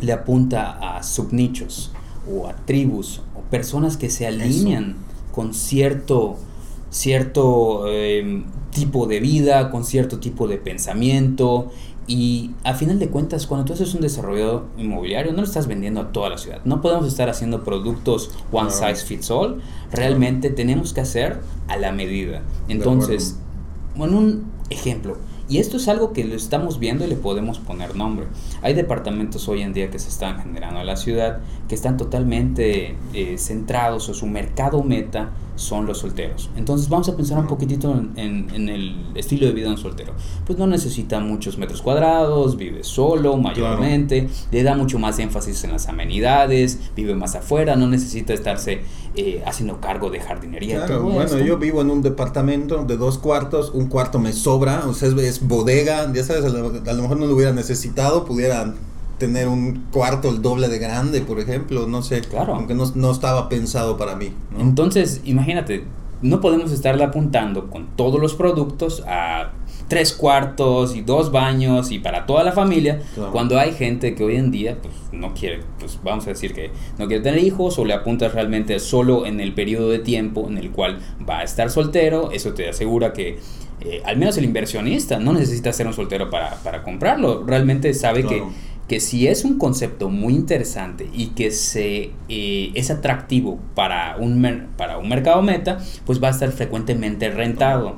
le 0.00 0.12
apunta 0.12 0.96
a 0.96 1.02
subnichos 1.02 1.92
o 2.30 2.46
a 2.46 2.54
tribus 2.54 3.22
o 3.34 3.40
personas 3.50 3.96
que 3.96 4.10
se 4.10 4.26
alinean 4.26 4.96
con 5.32 5.54
cierto, 5.54 6.36
cierto 6.90 7.84
eh, 7.88 8.44
tipo 8.70 9.06
de 9.06 9.20
vida, 9.20 9.70
con 9.70 9.84
cierto 9.84 10.18
tipo 10.18 10.48
de 10.48 10.58
pensamiento. 10.58 11.70
Y 12.08 12.52
a 12.64 12.72
final 12.72 12.98
de 12.98 13.10
cuentas, 13.10 13.46
cuando 13.46 13.66
tú 13.66 13.74
haces 13.74 13.92
un 13.94 14.00
desarrollo 14.00 14.64
inmobiliario, 14.78 15.30
no 15.32 15.42
lo 15.42 15.44
estás 15.44 15.66
vendiendo 15.66 16.00
a 16.00 16.10
toda 16.10 16.30
la 16.30 16.38
ciudad. 16.38 16.62
No 16.64 16.80
podemos 16.80 17.06
estar 17.06 17.28
haciendo 17.28 17.64
productos 17.64 18.30
one 18.50 18.70
size 18.70 19.04
fits 19.04 19.30
all. 19.30 19.60
Realmente 19.92 20.48
tenemos 20.48 20.94
que 20.94 21.02
hacer 21.02 21.40
a 21.68 21.76
la 21.76 21.92
medida. 21.92 22.40
Entonces, 22.66 23.36
bueno, 23.94 24.16
un 24.18 24.50
ejemplo. 24.70 25.18
Y 25.48 25.58
esto 25.58 25.78
es 25.78 25.88
algo 25.88 26.12
que 26.12 26.24
lo 26.24 26.34
estamos 26.34 26.78
viendo 26.78 27.04
y 27.04 27.08
le 27.08 27.16
podemos 27.16 27.58
poner 27.58 27.96
nombre. 27.96 28.26
Hay 28.62 28.74
departamentos 28.74 29.48
hoy 29.48 29.62
en 29.62 29.72
día 29.72 29.90
que 29.90 29.98
se 29.98 30.08
están 30.08 30.40
generando 30.40 30.80
en 30.80 30.86
la 30.86 30.96
ciudad 30.96 31.40
que 31.68 31.74
están 31.74 31.96
totalmente 31.96 32.96
eh, 33.14 33.38
centrados 33.38 34.08
o 34.08 34.14
su 34.14 34.26
mercado 34.26 34.82
meta 34.82 35.32
son 35.58 35.86
los 35.86 35.98
solteros. 35.98 36.50
Entonces 36.56 36.88
vamos 36.88 37.08
a 37.08 37.16
pensar 37.16 37.38
un 37.38 37.46
poquitito 37.46 37.92
en, 38.16 38.48
en, 38.54 38.68
el 38.68 38.96
estilo 39.14 39.46
de 39.46 39.52
vida 39.52 39.66
de 39.66 39.72
un 39.72 39.78
soltero. 39.78 40.12
Pues 40.46 40.58
no 40.58 40.66
necesita 40.66 41.18
muchos 41.20 41.58
metros 41.58 41.82
cuadrados, 41.82 42.56
vive 42.56 42.84
solo 42.84 43.36
mayormente, 43.36 44.28
le 44.52 44.62
da 44.62 44.76
mucho 44.76 44.98
más 44.98 45.18
énfasis 45.18 45.64
en 45.64 45.72
las 45.72 45.88
amenidades, 45.88 46.78
vive 46.94 47.14
más 47.14 47.34
afuera, 47.34 47.74
no 47.74 47.88
necesita 47.88 48.32
estarse 48.32 48.82
eh, 49.20 49.42
haciendo 49.44 49.80
cargo 49.80 50.10
de 50.10 50.20
jardinería. 50.20 50.86
Claro, 50.86 51.02
bueno, 51.02 51.38
yo 51.38 51.58
vivo 51.58 51.82
en 51.82 51.90
un 51.90 52.02
departamento 52.02 52.84
de 52.84 52.96
dos 52.96 53.18
cuartos, 53.18 53.72
un 53.74 53.86
cuarto 53.86 54.20
me 54.20 54.32
sobra, 54.32 54.84
o 54.86 54.94
sea, 54.94 55.08
es, 55.08 55.46
bodega, 55.46 56.08
ya 56.12 56.22
sabes, 56.22 56.44
a 56.44 56.48
lo, 56.50 56.68
a 56.68 56.92
lo 56.92 57.02
mejor 57.02 57.16
no 57.18 57.26
lo 57.26 57.34
hubiera 57.34 57.52
necesitado, 57.52 58.24
pudiera 58.24 58.74
tener 59.18 59.48
un 59.48 59.86
cuarto 59.90 60.28
el 60.28 60.40
doble 60.40 60.68
de 60.68 60.78
grande, 60.78 61.20
por 61.20 61.40
ejemplo, 61.40 61.88
no 61.88 62.02
sé. 62.02 62.20
Claro. 62.20 62.54
Aunque 62.54 62.74
no, 62.74 62.84
no 62.94 63.10
estaba 63.10 63.48
pensado 63.48 63.96
para 63.96 64.14
mí. 64.14 64.32
Entonces, 64.56 65.20
imagínate, 65.24 65.84
no 66.22 66.40
podemos 66.40 66.70
estarle 66.70 67.02
apuntando 67.02 67.68
con 67.70 67.88
todos 67.96 68.20
los 68.20 68.34
productos 68.34 69.02
a 69.08 69.50
tres 69.88 70.12
cuartos 70.12 70.94
y 70.94 71.00
dos 71.00 71.32
baños 71.32 71.90
y 71.90 71.98
para 71.98 72.26
toda 72.26 72.44
la 72.44 72.52
familia, 72.52 73.00
cuando 73.32 73.58
hay 73.58 73.72
gente 73.72 74.14
que 74.14 74.24
hoy 74.24 74.36
en 74.36 74.50
día 74.50 74.78
pues 74.80 74.94
no 75.12 75.34
quiere, 75.34 75.60
pues 75.78 75.98
vamos 76.02 76.26
a 76.26 76.30
decir 76.30 76.52
que 76.52 76.70
no 76.98 77.06
quiere 77.06 77.22
tener 77.22 77.42
hijos 77.42 77.78
o 77.78 77.84
le 77.84 77.94
apuntas 77.94 78.34
realmente 78.34 78.78
solo 78.80 79.26
en 79.26 79.40
el 79.40 79.54
periodo 79.54 79.90
de 79.90 79.98
tiempo 79.98 80.46
en 80.48 80.58
el 80.58 80.70
cual 80.70 80.98
va 81.28 81.40
a 81.40 81.42
estar 81.42 81.70
soltero, 81.70 82.30
eso 82.30 82.52
te 82.52 82.68
asegura 82.68 83.12
que 83.12 83.38
eh, 83.80 84.02
al 84.04 84.16
menos 84.16 84.36
el 84.36 84.44
inversionista 84.44 85.18
no 85.18 85.32
necesita 85.32 85.72
ser 85.72 85.86
un 85.86 85.94
soltero 85.94 86.30
para, 86.30 86.56
para 86.56 86.82
comprarlo, 86.82 87.44
realmente 87.46 87.94
sabe 87.94 88.24
que 88.24 88.42
que 88.88 89.00
si 89.00 89.28
es 89.28 89.44
un 89.44 89.58
concepto 89.58 90.08
muy 90.08 90.34
interesante 90.34 91.08
y 91.12 91.28
que 91.28 91.50
se, 91.50 92.10
eh, 92.28 92.70
es 92.74 92.90
atractivo 92.90 93.58
para 93.74 94.16
un, 94.16 94.68
para 94.78 94.96
un 94.96 95.08
mercado 95.10 95.42
meta, 95.42 95.78
pues 96.06 96.22
va 96.22 96.28
a 96.28 96.30
estar 96.30 96.50
frecuentemente 96.50 97.30
rentado. 97.30 97.96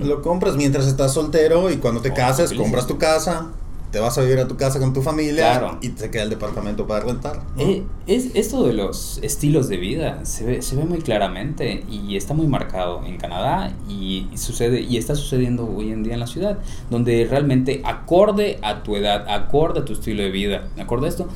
Lo 0.00 0.22
compras 0.22 0.56
mientras 0.56 0.86
estás 0.86 1.14
soltero 1.14 1.70
y 1.70 1.76
cuando 1.76 2.00
te 2.00 2.10
oh, 2.10 2.14
cases 2.14 2.52
compras 2.52 2.86
tu 2.86 2.98
casa, 2.98 3.48
te 3.90 4.00
vas 4.00 4.18
a 4.18 4.22
vivir 4.22 4.38
a 4.38 4.46
tu 4.46 4.56
casa 4.56 4.78
con 4.78 4.92
tu 4.92 5.00
familia 5.00 5.78
y 5.80 5.90
te 5.90 6.10
queda 6.10 6.24
el 6.24 6.30
departamento 6.30 6.86
para 6.86 7.04
rentar. 7.04 7.42
Eh, 7.56 7.82
es, 8.06 8.30
esto 8.34 8.66
de 8.66 8.74
los 8.74 9.18
estilos 9.22 9.68
de 9.68 9.78
vida 9.78 10.24
se 10.24 10.44
ve, 10.44 10.62
se 10.62 10.76
ve 10.76 10.84
muy 10.84 10.98
claramente 10.98 11.84
y 11.90 12.16
está 12.16 12.34
muy 12.34 12.46
marcado 12.46 13.02
en 13.04 13.16
Canadá 13.16 13.72
y, 13.88 14.28
sucede 14.34 14.80
y 14.82 14.98
está 14.98 15.14
sucediendo 15.14 15.66
hoy 15.66 15.90
en 15.90 16.02
día 16.02 16.14
en 16.14 16.20
la 16.20 16.26
ciudad, 16.26 16.58
donde 16.90 17.26
realmente 17.28 17.80
acorde 17.84 18.58
a 18.62 18.82
tu 18.82 18.96
edad, 18.96 19.26
acorde 19.28 19.80
a 19.80 19.84
tu 19.84 19.94
estilo 19.94 20.22
de 20.22 20.30
vida, 20.30 20.68
acorde 20.78 21.06
a 21.06 21.08
esto, 21.08 21.28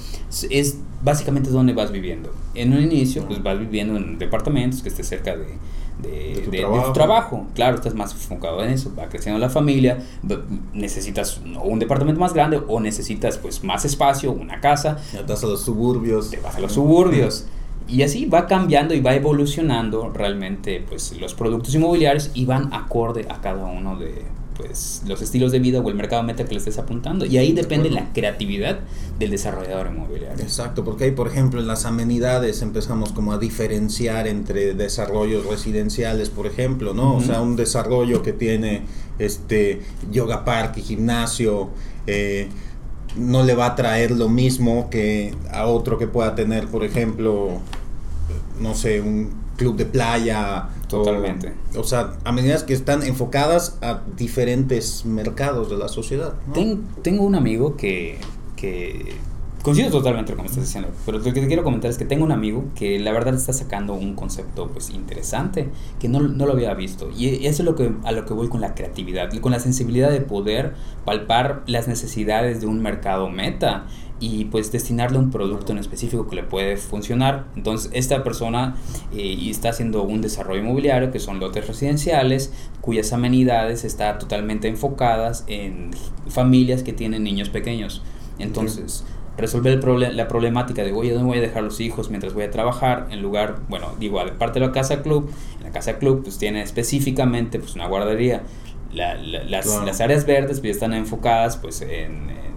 es 0.51 0.79
básicamente 1.03 1.51
donde 1.51 1.73
vas 1.73 1.91
viviendo. 1.91 2.33
En 2.55 2.73
un 2.75 2.83
inicio, 2.83 3.27
pues 3.27 3.43
vas 3.43 3.59
viviendo 3.59 3.97
en 3.97 4.19
departamentos 4.19 4.83
que 4.83 4.91
esté 4.91 5.03
cerca 5.03 5.37
de 5.37 5.47
de, 6.01 6.43
tu, 6.45 6.93
trabajo. 6.93 7.47
Claro, 7.55 7.77
estás 7.77 7.95
más 7.95 8.13
enfocado 8.13 8.63
en 8.65 8.71
eso, 8.71 8.93
va 8.99 9.09
creciendo 9.09 9.39
la 9.39 9.51
familia, 9.51 9.99
necesitas 10.73 11.41
un 11.63 11.79
departamento 11.79 12.21
más 12.21 12.33
grande 12.33 12.61
o 12.67 12.81
necesitas 12.81 13.39
pues 13.39 13.63
más 13.63 13.85
espacio, 13.85 14.33
una 14.33 14.61
casa. 14.61 14.99
Te 15.13 15.23
vas 15.23 15.45
a 15.45 15.47
los 15.47 15.63
suburbios. 15.63 16.31
Te 16.31 16.41
vas 16.41 16.57
a 16.57 16.61
los 16.61 16.73
suburbios. 16.73 17.47
Y 17.89 18.03
así 18.03 18.27
va 18.27 18.47
cambiando 18.47 18.95
y 18.95 19.01
va 19.01 19.15
evolucionando 19.15 20.11
realmente 20.11 20.85
pues 20.89 21.13
los 21.21 21.35
productos 21.35 21.75
inmobiliarios 21.75 22.31
y 22.33 22.47
van 22.47 22.73
acorde 22.73 23.27
a 23.29 23.41
cada 23.41 23.67
uno 23.67 23.97
de, 23.97 24.25
pues, 24.57 25.03
los 25.07 25.23
estilos 25.23 25.53
de 25.53 25.59
vida 25.59 25.81
o 25.81 25.89
el 25.89 25.95
mercado 25.95 26.23
meta 26.23 26.45
que 26.45 26.53
le 26.53 26.59
estés 26.59 26.79
apuntando. 26.79 27.27
Y 27.27 27.39
ahí 27.39 27.53
depende 27.53 27.91
la 27.91 28.13
creatividad 28.13 28.81
del 29.19 29.31
desarrollador 29.31 29.89
inmobiliario. 29.93 30.43
Exacto, 30.43 30.85
porque 30.85 31.05
ahí, 31.05 31.11
por 31.13 31.29
ejemplo, 31.29 31.61
en 31.61 31.67
las 31.67 31.85
amenidades 31.85 32.63
empezamos 32.63 33.13
como 33.13 33.33
a 33.33 33.39
diferenciar 33.39 34.27
entre 34.27 34.75
desarrollos 34.75 35.47
residenciales, 35.47 36.31
por 36.31 36.47
ejemplo, 36.47 36.95
¿no? 36.95 37.17
O 37.17 37.21
sea, 37.21 37.41
un 37.41 37.57
desarrollo 37.57 38.23
que 38.23 38.33
tiene 38.33 38.83
este 39.19 39.83
yoga 40.11 40.45
park 40.45 40.79
y 40.79 40.83
gimnasio. 40.83 41.71
Eh, 42.07 42.49
no 43.17 43.43
le 43.43 43.55
va 43.55 43.67
a 43.67 43.75
traer 43.75 44.11
lo 44.11 44.29
mismo 44.29 44.89
que 44.89 45.35
a 45.51 45.67
otro 45.67 45.99
que 45.99 46.07
pueda 46.07 46.35
tener, 46.35 46.69
por 46.69 46.83
ejemplo, 46.85 47.59
no 48.61 48.75
sé, 48.75 49.01
un 49.01 49.31
club 49.57 49.77
de 49.77 49.87
playa. 49.87 50.69
Totalmente. 50.99 51.53
O, 51.77 51.85
sea, 51.85 52.15
a 52.25 52.33
medida 52.33 52.65
que 52.65 52.75
están 52.75 53.03
enfocadas 53.03 53.79
a 53.83 54.03
diferentes 54.17 55.05
mercados 55.05 55.71
de 55.71 55.77
la 55.77 55.89
sociedad. 55.89 56.35
tengo 57.03 57.25
un 57.25 57.35
amigo 57.35 57.77
que, 57.77 58.19
que 58.57 59.17
Coincido 59.63 59.91
totalmente 59.91 60.33
con 60.33 60.39
lo 60.39 60.43
que 60.43 60.49
estás 60.49 60.65
diciendo, 60.65 60.91
pero 61.07 61.19
lo 61.19 61.25
que 61.25 61.33
te 61.33 61.47
quiero 61.47 61.63
comentar 61.63 61.89
es 61.89 61.97
que 61.97 62.05
tengo 62.05 62.25
un 62.25 62.33
amigo 62.33 62.65
que 62.75 62.99
la 62.99 63.13
verdad 63.13 63.35
está 63.35 63.53
sacando 63.53 63.95
un 63.95 64.17
concepto 64.17 64.69
pues 64.73 64.91
interesante 64.91 65.69
que 66.01 66.09
no, 66.09 66.19
no 66.19 66.47
lo 66.47 66.53
había 66.53 66.75
visto 66.75 67.11
y 67.17 67.47
eso 67.47 67.63
es 67.63 67.67
lo 67.67 67.77
que, 67.77 67.93
a 68.03 68.11
lo 68.11 68.27
que 68.27 68.35
voy 68.35 68.49
con 68.49 68.61
la 68.61 68.75
creatividad, 68.75 69.33
con 69.39 69.53
la 69.53 69.61
sensibilidad 69.61 70.11
de 70.11 70.21
poder 70.21 70.75
palpar 71.05 71.63
las 71.67 71.87
necesidades 71.87 72.61
de 72.61 72.67
un 72.67 72.83
mercado 72.83 73.29
meta 73.29 73.87
y 74.23 74.45
pues 74.45 74.71
destinarle 74.71 75.19
un 75.19 75.33
producto 75.33 75.73
en 75.73 75.79
específico 75.79 76.29
que 76.29 76.37
le 76.37 76.45
puede 76.45 76.77
funcionar. 76.77 77.47
Entonces 77.57 77.91
esta 77.93 78.23
persona 78.23 78.77
eh, 79.13 79.37
está 79.51 79.71
haciendo 79.71 80.05
un 80.05 80.21
desarrollo 80.21 80.61
inmobiliario 80.61 81.11
que 81.11 81.19
son 81.19 81.41
lotes 81.41 81.67
residenciales 81.67 82.53
cuyas 82.81 83.13
amenidades 83.13 83.83
están 83.83 84.21
totalmente 84.21 84.69
enfocadas 84.69 85.43
en 85.49 85.91
familias 86.29 86.85
que 86.85 86.93
tienen 86.93 87.25
niños 87.25 87.49
pequeños. 87.49 88.01
Entonces 88.39 89.05
resolver 89.37 89.81
el 89.85 90.17
la 90.17 90.29
problemática 90.29 90.85
de, 90.85 90.93
oye, 90.93 91.11
¿dónde 91.11 91.27
voy 91.27 91.39
a 91.39 91.41
dejar 91.41 91.65
los 91.65 91.81
hijos 91.81 92.09
mientras 92.09 92.33
voy 92.33 92.45
a 92.45 92.51
trabajar? 92.53 93.09
En 93.11 93.23
lugar, 93.23 93.63
bueno, 93.69 93.89
digo, 93.99 94.21
aparte 94.21 94.61
de 94.61 94.67
la 94.67 94.73
casa 94.73 95.03
club, 95.03 95.33
en 95.59 95.65
la 95.65 95.71
casa 95.73 95.99
club 95.99 96.23
pues 96.23 96.39
tiene 96.39 96.63
específicamente 96.63 97.59
pues 97.59 97.75
una 97.75 97.89
guardería. 97.89 98.45
las, 98.93 99.19
las, 99.51 100.01
áreas 100.01 100.27
verdes 100.27 100.61
pues 100.61 100.77
están 100.77 100.95
enfocadas 100.95 101.57
pues 101.57 101.81
en 101.81 102.31
en 102.31 102.52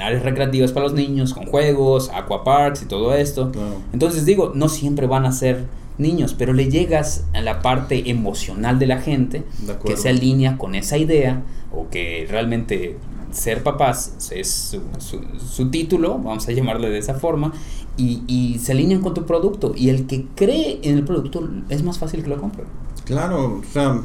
áreas 0.00 0.22
recreativas 0.22 0.72
para 0.72 0.86
los 0.86 0.94
niños, 0.94 1.34
con 1.34 1.46
juegos, 1.46 2.10
aquaparks 2.14 2.82
y 2.82 2.86
todo 2.86 3.14
esto. 3.14 3.52
Entonces 3.92 4.24
digo, 4.24 4.52
no 4.54 4.68
siempre 4.68 5.06
van 5.06 5.26
a 5.26 5.32
ser 5.32 5.66
niños, 5.98 6.34
pero 6.34 6.52
le 6.52 6.70
llegas 6.70 7.24
a 7.34 7.40
la 7.40 7.60
parte 7.60 8.10
emocional 8.10 8.78
de 8.78 8.86
la 8.86 9.00
gente 9.00 9.44
que 9.84 9.96
se 9.96 10.08
alinea 10.08 10.56
con 10.56 10.74
esa 10.74 10.96
idea 10.96 11.42
o 11.72 11.88
que 11.90 12.26
realmente 12.30 12.96
ser 13.30 13.62
papás 13.62 14.30
es 14.32 14.76
su, 14.98 15.70
título, 15.70 16.18
vamos 16.18 16.48
a 16.48 16.52
llamarle 16.52 16.88
de 16.88 16.98
esa 16.98 17.14
forma, 17.14 17.52
y, 17.96 18.22
y, 18.28 18.60
se 18.60 18.72
alinean 18.72 19.02
con 19.02 19.12
tu 19.12 19.26
producto. 19.26 19.72
Y 19.76 19.88
el 19.88 20.06
que 20.06 20.26
cree 20.36 20.78
en 20.82 20.96
el 20.96 21.04
producto 21.04 21.48
es 21.68 21.82
más 21.82 21.98
fácil 21.98 22.22
que 22.22 22.28
lo 22.28 22.38
compre. 22.38 22.64
Claro, 23.04 23.60
o 23.60 23.72
sea, 23.72 24.00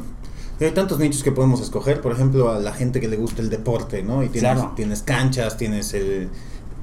hay 0.66 0.72
tantos 0.72 0.98
nichos 0.98 1.22
que 1.22 1.32
podemos 1.32 1.60
escoger, 1.60 2.00
por 2.00 2.12
ejemplo, 2.12 2.50
a 2.50 2.58
la 2.58 2.72
gente 2.72 3.00
que 3.00 3.08
le 3.08 3.16
gusta 3.16 3.42
el 3.42 3.50
deporte, 3.50 4.02
¿no? 4.02 4.22
Y 4.22 4.28
tienes, 4.28 4.58
tienes 4.76 5.02
canchas, 5.02 5.56
tienes 5.56 5.94
el, 5.94 6.28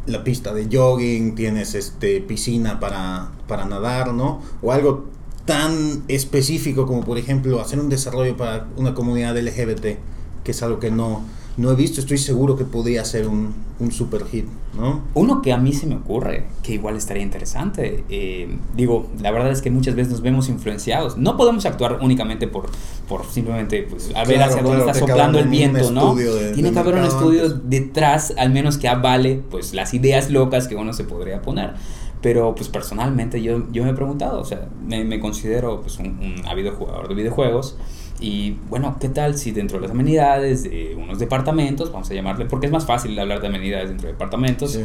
la 0.06 0.24
pista 0.24 0.54
de 0.54 0.68
jogging, 0.72 1.36
tienes 1.36 1.76
este 1.76 2.22
piscina 2.22 2.80
para, 2.80 3.32
para 3.48 3.66
nadar, 3.66 4.14
¿no? 4.14 4.42
O 4.62 4.72
algo 4.72 5.06
tan 5.46 6.04
específico 6.08 6.86
como, 6.86 7.04
por 7.04 7.18
ejemplo, 7.18 7.62
hacer 7.62 7.80
un 7.80 7.90
desarrollo 7.90 8.38
para 8.38 8.68
una 8.78 8.94
comunidad 8.94 9.38
LGBT, 9.38 9.98
que 10.44 10.52
es 10.52 10.64
algo 10.64 10.80
que 10.80 10.92
no, 10.92 11.24
no 11.58 11.72
he 11.72 11.76
visto, 11.76 12.00
estoy 12.00 12.18
seguro 12.18 12.56
que 12.56 12.64
podría 12.66 13.04
ser 13.06 13.28
un, 13.28 13.54
un 13.80 13.92
super 13.92 14.26
hit, 14.26 14.46
¿no? 14.76 15.02
Uno 15.14 15.42
que 15.42 15.52
a 15.52 15.58
mí 15.58 15.74
se 15.74 15.86
me 15.86 15.96
ocurre, 15.96 16.46
que 16.64 16.74
igual 16.74 16.96
estaría 16.96 17.24
interesante, 17.24 18.04
eh, 18.10 18.58
digo, 18.76 19.08
la 19.22 19.32
verdad 19.32 19.52
es 19.52 19.62
que 19.62 19.70
muchas 19.70 19.96
veces 19.96 20.12
nos 20.14 20.22
vemos 20.22 20.48
influenciados, 20.50 21.18
no 21.18 21.36
podemos 21.38 21.66
actuar 21.66 22.00
únicamente 22.02 22.48
por, 22.48 22.70
por 23.08 23.26
simplemente, 23.26 23.86
pues, 23.90 24.12
a 24.16 24.24
ver 24.24 24.38
Claro, 24.38 24.52
hacia 24.52 24.64
dónde 24.64 24.78
claro, 24.84 24.92
está 24.92 25.06
soplando 25.08 25.40
el 25.40 25.48
viento, 25.50 25.92
¿no? 25.92 26.16
de- 26.16 26.52
Tiene 26.54 26.70
de 26.70 26.74
que 26.74 26.80
haber 26.80 26.96
un 26.96 27.04
estudio 27.06 27.44
antes. 27.46 27.70
detrás, 27.70 28.34
al 28.38 28.52
menos 28.52 28.78
que 28.78 28.88
avale, 28.88 29.42
pues, 29.52 29.74
las 29.74 29.94
ideas 29.94 30.30
locas 30.32 30.68
que 30.68 30.76
uno 30.76 30.94
se 30.94 31.04
podría 31.04 31.42
poner. 31.42 31.74
Pero 32.22 32.54
pues 32.54 32.70
personalmente 32.70 33.42
yo, 33.42 33.64
yo 33.72 33.84
me 33.84 33.90
he 33.90 33.94
preguntado, 33.96 34.40
o 34.42 34.46
sea, 34.46 34.70
me, 34.86 35.04
me 35.04 35.20
considero 35.20 35.82
pues 35.82 35.98
un, 35.98 36.06
un 36.20 36.36
ávido 36.48 36.72
jugador 36.74 37.08
de 37.10 37.16
videojuegos 37.16 37.78
y 38.22 38.52
bueno, 38.70 38.96
¿qué 39.00 39.10
tal 39.10 39.38
si 39.38 39.52
dentro 39.52 39.78
de 39.78 39.82
las 39.82 39.92
amenidades 39.92 40.64
de 40.64 40.96
unos 40.96 41.18
departamentos, 41.20 41.92
vamos 41.92 42.10
a 42.12 42.14
llamarle, 42.14 42.46
porque 42.46 42.68
es 42.68 42.72
más 42.72 42.86
fácil 42.86 43.18
hablar 43.20 43.42
de 43.42 43.48
amenidades 43.48 43.90
dentro 43.90 44.08
de 44.08 44.14
departamentos, 44.14 44.74
Sí. 44.74 44.82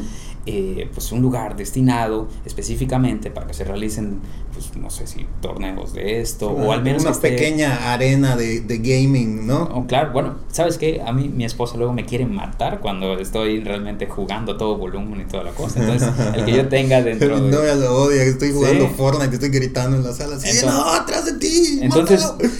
eh, 0.46 0.88
pues 0.94 1.12
un 1.12 1.20
lugar 1.22 1.54
destinado 1.56 2.28
específicamente 2.46 3.30
para 3.30 3.46
que 3.46 3.52
se 3.54 3.64
realicen, 3.64 4.20
pues 4.54 4.74
no 4.76 4.88
sé 4.90 5.06
si 5.06 5.26
torneos 5.42 5.92
de 5.92 6.20
esto 6.22 6.48
o 6.50 6.72
al 6.72 6.82
menos 6.82 7.02
una 7.02 7.10
esté- 7.12 7.30
pequeña 7.30 7.92
arena 7.92 8.36
de, 8.36 8.60
de 8.62 8.78
gaming, 8.78 9.46
¿no? 9.46 9.64
Oh, 9.74 9.86
claro, 9.86 10.12
bueno, 10.12 10.36
¿sabes 10.50 10.78
qué? 10.78 11.02
A 11.06 11.12
mí 11.12 11.28
mi 11.28 11.44
esposa 11.44 11.76
luego 11.76 11.92
me 11.92 12.06
quiere 12.06 12.24
matar 12.24 12.80
cuando 12.80 13.18
estoy 13.18 13.60
realmente 13.62 14.06
jugando 14.06 14.52
a 14.52 14.56
todo 14.56 14.78
volumen 14.78 15.20
y 15.20 15.24
toda 15.24 15.44
la 15.44 15.50
cosa. 15.50 15.80
Entonces, 15.80 16.08
el 16.34 16.44
que 16.46 16.52
yo 16.52 16.68
tenga 16.70 17.02
dentro 17.02 17.38
de... 17.38 17.50
No, 17.50 17.62
ya 17.64 17.74
lo 17.74 17.94
odia, 17.94 18.22
que 18.24 18.30
estoy 18.30 18.52
jugando 18.52 18.86
Sí. 18.86 18.92
Fortnite, 18.96 19.34
estoy 19.34 19.50
gritando 19.50 19.96
en 19.98 20.04
la 20.04 20.12
sala, 20.12 20.36
así, 20.36 20.48
Entonces- 20.48 20.70
no, 20.72 20.90
atrás 20.94 21.26
de 21.26 21.32
ti, 21.34 21.80
Entonces 21.82 22.22
mátalo". 22.22 22.50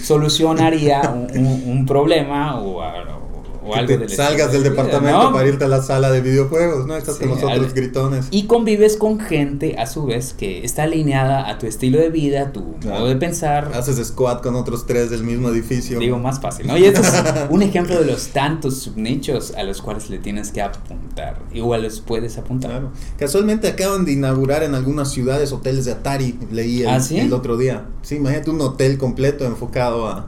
Solucionaría 0.69 1.01
un, 1.09 1.45
un- 1.45 1.63
un 1.79 1.85
problema 1.85 2.59
o, 2.61 2.81
o 2.81 3.71
Que 3.73 3.79
algo 3.79 3.87
te 3.87 3.97
del 3.97 4.09
salgas 4.09 4.53
del 4.53 4.63
de 4.63 4.69
vida, 4.69 4.81
departamento 4.83 5.23
¿no? 5.23 5.33
para 5.33 5.45
irte 5.45 5.65
a 5.65 5.67
la 5.67 5.81
sala 5.81 6.09
de 6.09 6.21
videojuegos, 6.21 6.87
¿no? 6.87 6.95
Estás 6.95 7.15
Sí, 7.15 7.21
con 7.25 7.31
los 7.31 7.43
otros 7.43 7.51
al- 7.67 7.73
gritones. 7.73 8.27
Y 8.31 8.43
convives 8.43 8.95
con 8.95 9.19
gente, 9.19 9.75
a 9.77 9.85
su 9.87 10.05
vez, 10.05 10.31
que 10.33 10.63
está 10.63 10.83
alineada 10.83 11.49
a 11.49 11.57
tu 11.57 11.65
estilo 11.67 11.99
de 11.99 12.09
vida, 12.09 12.53
tu 12.53 12.75
Claro. 12.79 12.99
modo 12.99 13.09
de 13.09 13.17
pensar. 13.17 13.71
Haces 13.73 13.97
squad 14.07 14.39
con 14.41 14.55
otros 14.55 14.85
tres 14.85 15.09
del 15.09 15.25
mismo 15.25 15.49
edificio. 15.49 15.99
Digo, 15.99 16.17
más 16.17 16.39
fácil, 16.39 16.65
¿no? 16.67 16.77
Y 16.77 16.85
esto 16.85 17.01
es 17.01 17.11
un 17.49 17.61
ejemplo 17.61 17.99
de 17.99 18.05
los 18.05 18.27
tantos 18.29 18.77
subnichos 18.79 19.53
a 19.53 19.63
los 19.63 19.81
cuales 19.81 20.09
le 20.09 20.19
tienes 20.19 20.51
que 20.53 20.61
apuntar. 20.61 21.39
Igual 21.53 21.83
los 21.83 21.99
puedes 21.99 22.37
apuntar. 22.37 22.71
Claro. 22.71 22.91
Casualmente 23.19 23.67
acaban 23.67 24.05
de 24.05 24.13
inaugurar 24.13 24.63
en 24.63 24.75
algunas 24.75 25.11
ciudades 25.11 25.51
hoteles 25.51 25.83
de 25.83 25.91
Atari, 25.91 26.39
leí 26.53 26.83
el, 26.83 26.87
¿Ah, 26.87 27.01
sí? 27.01 27.19
el 27.19 27.33
otro 27.33 27.57
día. 27.57 27.83
Sí, 28.01 28.15
imagínate 28.15 28.49
un 28.49 28.61
hotel 28.61 28.97
completo 28.97 29.43
enfocado 29.43 30.07
a, 30.07 30.27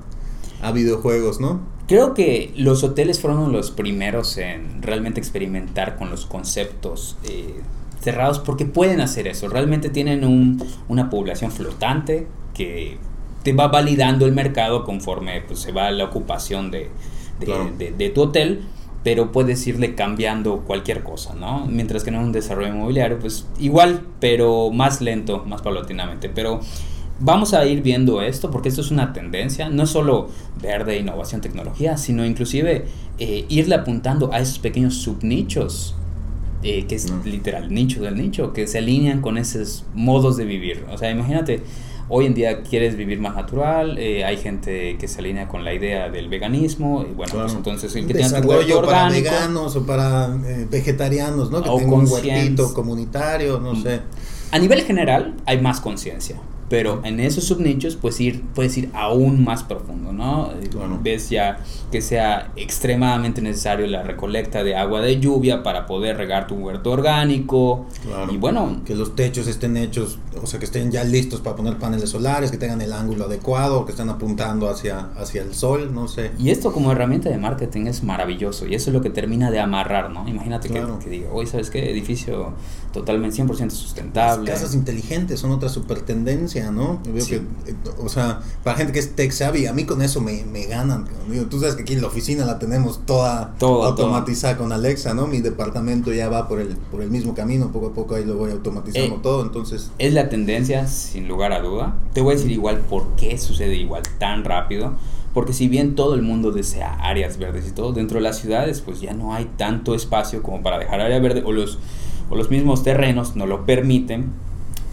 a 0.62 0.72
videojuegos, 0.72 1.40
¿no? 1.40 1.62
Creo 1.88 2.14
que 2.14 2.54
los 2.56 2.84
hoteles 2.84 3.20
fueron 3.20 3.52
los 3.52 3.72
primeros 3.72 4.38
en 4.38 4.82
realmente 4.82 5.20
experimentar 5.20 5.98
con 5.98 6.10
los 6.10 6.26
conceptos 6.26 7.18
eh, 7.24 7.56
cerrados 8.02 8.40
porque 8.40 8.66
pueden 8.66 9.02
hacer 9.02 9.28
eso. 9.28 9.48
Realmente 9.50 9.90
tienen 9.90 10.24
un- 10.24 10.64
una 10.88 11.10
población 11.10 11.52
flotante 11.52 12.28
que 12.54 12.98
te 13.44 13.54
va 13.54 13.70
validando 13.70 14.26
el 14.26 14.34
mercado 14.34 14.84
conforme 14.84 15.42
pues, 15.42 15.60
se 15.60 15.72
va 15.72 15.90
la 15.92 16.06
ocupación 16.06 16.70
de, 16.72 16.90
de- 17.40 17.46
Claro. 17.46 17.72
de- 17.78 17.92
de 17.92 18.10
tu 18.10 18.22
hotel. 18.24 18.62
Pero 19.02 19.32
puedes 19.32 19.66
irle 19.66 19.96
cambiando 19.96 20.58
cualquier 20.68 21.04
cosa, 21.04 21.34
¿no? 21.34 21.66
Mientras 21.66 22.04
que 22.04 22.10
en 22.10 22.18
un 22.18 22.34
desarrollo 22.34 22.68
inmobiliario, 22.68 23.18
pues 23.18 23.48
igual, 23.58 24.02
pero 24.20 24.72
más 24.72 25.00
lento, 25.00 25.46
más 25.46 25.62
paulatinamente. 25.62 26.28
Pero 26.28 26.60
Vamos 27.22 27.54
a 27.54 27.66
ir 27.66 27.82
viendo 27.82 28.22
esto 28.22 28.50
porque 28.50 28.70
esto 28.70 28.80
es 28.82 28.92
una 28.92 29.12
tendencia, 29.12 29.68
no 29.70 29.86
solo 29.86 30.30
verde, 30.62 30.98
innovación, 30.98 31.42
tecnología, 31.42 31.98
sino 31.98 32.26
inclusive 32.26 32.86
eh, 33.18 33.46
irle 33.50 33.76
apuntando 33.76 34.32
a 34.32 34.40
esos 34.40 34.60
pequeños 34.60 34.96
subnichos, 34.96 35.96
eh, 36.64 36.86
que 36.88 36.96
es 36.96 37.12
Mm. 37.12 37.22
literal 37.26 37.74
nicho 37.74 38.02
del 38.02 38.16
nicho, 38.16 38.54
que 38.54 38.68
se 38.68 38.78
alinean 38.78 39.20
con 39.22 39.38
esos 39.38 39.84
modos 39.94 40.38
de 40.38 40.46
vivir. 40.46 40.86
O 40.90 40.98
sea, 40.98 41.12
imagínate, 41.12 41.62
hoy 42.08 42.26
en 42.26 42.34
día 42.34 42.62
quieres 42.64 42.96
vivir 42.96 43.20
más 43.20 43.36
natural, 43.36 43.98
eh, 44.00 44.24
hay 44.24 44.38
gente 44.38 44.96
que 44.98 45.08
se 45.10 45.20
alinea 45.20 45.50
con 45.50 45.66
la 45.66 45.74
idea 45.74 46.10
del 46.10 46.30
veganismo, 46.30 47.02
y 47.10 47.14
bueno, 47.14 47.32
Claro. 47.34 47.48
pues 47.48 47.56
entonces 47.58 47.94
el 47.96 48.04
Un 48.04 48.08
que 48.08 48.14
tenga 48.14 48.28
desarrollo 48.30 48.58
huerto 48.76 48.82
para 48.90 49.06
orgánico, 49.08 49.30
veganos 49.32 49.76
o 49.76 49.86
para 49.86 50.38
eh, 50.46 50.66
vegetarianos, 50.72 51.52
¿no? 51.52 51.62
Que 51.62 51.70
tenga 51.70 51.96
un 51.96 52.08
huertito 52.08 52.74
comunitario, 52.74 53.60
no 53.60 53.74
Mm. 53.74 53.84
sé. 53.84 54.00
A 54.52 54.58
nivel 54.60 54.82
general 54.84 55.36
hay 55.46 55.60
más 55.62 55.80
conciencia, 55.82 56.38
pero 56.70 57.02
en 57.04 57.20
esos 57.20 57.46
subnichos 57.46 57.96
pues 57.96 58.20
ir, 58.22 58.44
puedes 58.54 58.78
ir 58.78 58.90
aún 58.94 59.44
más 59.44 59.64
profundo, 59.64 60.14
¿no? 60.14 60.52
Eh, 60.54 60.68
Claro. 60.70 61.00
Ves 61.02 61.30
ya 61.30 61.60
que 61.92 62.02
sea 62.02 62.52
extremadamente 62.56 63.42
necesario 63.42 63.88
la 63.88 64.04
recolecta 64.04 64.64
de 64.64 64.76
agua 64.76 65.02
de 65.02 65.20
lluvia 65.20 65.64
para 65.64 65.86
poder 65.88 66.18
regar 66.18 66.46
tu 66.48 66.56
huerto 66.56 66.92
orgánico. 66.92 67.88
Claro. 68.04 68.32
Y 68.32 68.38
bueno, 68.38 68.82
Que 68.86 68.96
los 68.96 69.16
techos 69.16 69.48
estén 69.48 69.76
hechos, 69.78 70.20
o 70.42 70.46
sea, 70.46 70.60
que 70.60 70.66
estén 70.66 70.92
ya 70.92 71.04
listos 71.04 71.42
para 71.42 71.56
poner 71.56 71.78
paneles 71.78 72.10
solares, 72.12 72.52
que 72.52 72.58
tengan 72.58 72.82
el 72.82 72.94
ángulo 72.94 73.26
adecuado, 73.26 73.86
que 73.86 73.92
estén 73.92 74.10
apuntando 74.10 74.70
hacia, 74.70 75.10
hacia 75.18 75.42
el 75.42 75.54
sol, 75.54 75.92
no 75.94 76.08
sé. 76.08 76.32
y 76.38 76.50
esto 76.52 76.72
como 76.72 76.92
herramienta 76.92 77.30
de 77.30 77.38
marketing 77.38 77.88
es 77.88 78.04
maravilloso 78.04 78.66
y 78.68 78.76
eso 78.76 78.90
es 78.90 78.94
lo 78.94 79.02
que 79.02 79.10
termina 79.10 79.50
de 79.52 79.60
amarrar, 79.60 80.12
¿no? 80.12 80.28
Imagínate 80.28 80.68
que- 80.68 80.76
Claro. 80.76 81.00
que, 81.00 81.10
diga, 81.10 81.30
oye, 81.32 81.48
¿sabes 81.48 81.70
qué? 81.70 81.90
Edificio 81.92 82.54
totalmente 82.94 83.36
100% 83.36 83.74
Las 83.76 83.82
sustentable. 83.82 84.52
casas 84.52 84.74
inteligentes 84.74 85.40
son 85.40 85.52
otra 85.52 85.70
super 85.70 86.02
tendencia, 86.02 86.59
¿no? 86.72 87.00
Veo 87.12 87.24
Sí. 87.24 87.32
que, 87.32 87.72
eh, 87.72 87.76
o 88.00 88.10
sea, 88.10 88.42
para 88.64 88.78
gente 88.78 88.94
que 88.94 89.00
es 89.00 89.16
tech 89.16 89.32
savvy, 89.32 89.66
a 89.66 89.74
mí 89.74 89.86
con 89.86 90.02
eso 90.02 90.22
me, 90.22 90.44
me 90.46 90.66
ganan. 90.66 91.06
Digo, 91.30 91.46
tú 91.46 91.60
sabes 91.60 91.76
que 91.76 91.82
aquí 91.84 91.94
en 91.94 92.02
la 92.02 92.08
oficina 92.08 92.46
la 92.46 92.60
tenemos 92.60 93.06
toda 93.06 93.56
automatizada 93.62 94.58
con 94.58 94.72
Alexa, 94.72 95.14
¿no? 95.14 95.28
Mi 95.28 95.40
departamento 95.42 96.14
ya 96.14 96.30
va 96.30 96.48
por 96.48 96.60
el, 96.60 96.76
por 96.92 97.02
el 97.02 97.10
mismo 97.10 97.34
camino, 97.34 97.72
poco 97.72 97.88
a 97.88 97.94
poco 97.94 98.16
ahí 98.16 98.26
lo 98.26 98.36
voy 98.36 98.52
automatizando 98.52 99.16
Eh, 99.16 99.20
todo, 99.24 99.42
entonces... 99.44 99.92
Es 99.98 100.14
la 100.14 100.30
tendencia, 100.30 100.88
sin 100.88 101.28
lugar 101.28 101.54
a 101.54 101.62
duda. 101.62 101.96
Te 102.14 102.22
voy 102.22 102.34
a 102.34 102.36
decir 102.38 102.52
igual 102.52 102.80
por 102.80 103.16
qué 103.16 103.38
sucede 103.38 103.76
igual 103.76 104.04
tan 104.20 104.44
rápido. 104.44 104.94
Porque 105.34 105.54
si 105.54 105.68
bien 105.68 105.94
todo 105.96 106.16
el 106.16 106.24
mundo 106.24 106.52
desea 106.52 106.96
áreas 106.96 107.38
verdes 107.38 107.68
y 107.68 107.72
todo, 107.72 107.94
dentro 107.94 108.16
de 108.18 108.22
las 108.24 108.40
ciudades 108.40 108.82
pues 108.82 109.00
ya 109.00 109.14
no 109.14 109.34
hay 109.36 109.46
tanto 109.58 109.94
espacio 109.94 110.42
como 110.42 110.64
para 110.64 110.80
dejar 110.80 111.02
área 111.02 111.20
verde 111.20 111.44
o 111.46 111.52
los, 111.52 111.78
o 112.32 112.36
los 112.36 112.50
mismos 112.50 112.82
terrenos 112.84 113.36
no 113.36 113.46
lo 113.46 113.64
permiten 113.64 114.32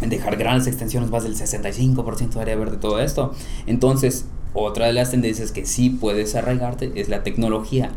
dejar 0.01 0.37
grandes 0.37 0.67
extensiones, 0.67 1.11
más 1.11 1.25
del 1.25 1.37
65% 1.37 2.31
de 2.31 2.41
área 2.41 2.57
verde, 2.57 2.77
todo 2.77 3.01
esto. 3.01 3.35
Entonces, 3.67 4.27
otra 4.55 4.87
de 4.87 4.93
las 4.93 5.11
tendencias 5.11 5.53
que 5.53 5.67
sí 5.67 5.91
puedes 5.91 6.35
arraigarte 6.35 6.93
es 6.97 7.09
la 7.09 7.23
tecnología. 7.23 7.91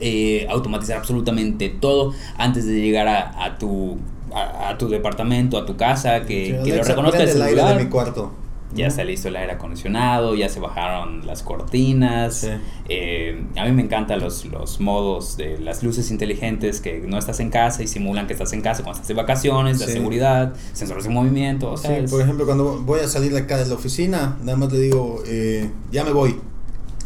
Eh, 0.00 0.46
automatizar 0.50 0.98
absolutamente 0.98 1.70
todo 1.70 2.12
antes 2.36 2.66
de 2.66 2.74
llegar 2.80 3.08
a, 3.08 3.44
a 3.44 3.56
tu 3.56 3.96
a, 4.34 4.70
a 4.70 4.78
tu 4.78 4.88
departamento, 4.88 5.56
a 5.56 5.64
tu 5.64 5.76
casa, 5.76 6.22
que, 6.22 6.60
lo 6.64 6.82
reconozca 6.84 7.22
el 7.22 7.28
celular. 7.30 7.76
de 7.78 7.84
mi 7.84 7.90
cuarto. 7.90 8.32
Ya 8.76 8.84
¿no? 8.84 8.88
está 8.90 9.04
listo 9.04 9.28
el 9.28 9.36
aire 9.36 9.52
acondicionado, 9.52 10.34
ya 10.34 10.48
se 10.48 10.60
bajaron 10.60 11.26
las 11.26 11.42
cortinas. 11.42 12.34
Sí. 12.36 12.48
Eh, 12.88 13.44
a 13.56 13.64
mí 13.64 13.72
me 13.72 13.82
encantan 13.82 14.20
los, 14.20 14.44
los 14.46 14.80
modos 14.80 15.36
de 15.36 15.58
las 15.58 15.82
luces 15.82 16.10
inteligentes 16.10 16.80
que 16.80 17.00
no 17.00 17.18
estás 17.18 17.40
en 17.40 17.50
casa 17.50 17.82
y 17.82 17.86
simulan 17.88 18.26
que 18.26 18.32
estás 18.34 18.52
en 18.52 18.60
casa 18.60 18.82
cuando 18.82 18.96
estás 19.00 19.08
de 19.08 19.14
vacaciones, 19.14 19.80
la 19.80 19.86
Sí. 19.86 19.92
seguridad, 19.92 20.54
sensores 20.72 21.04
de 21.04 21.10
movimiento. 21.10 21.70
O 21.72 21.76
sea, 21.76 21.98
Sí, 22.00 22.10
por 22.10 22.20
ejemplo, 22.20 22.44
cuando 22.46 22.78
voy 22.82 23.00
a 23.00 23.08
salir 23.08 23.32
de 23.32 23.40
acá 23.40 23.56
de 23.58 23.66
la 23.66 23.74
oficina, 23.74 24.36
nada 24.42 24.56
más 24.56 24.72
le 24.72 24.78
digo, 24.80 25.22
eh, 25.26 25.70
ya 25.90 26.04
me 26.04 26.12
voy. 26.12 26.36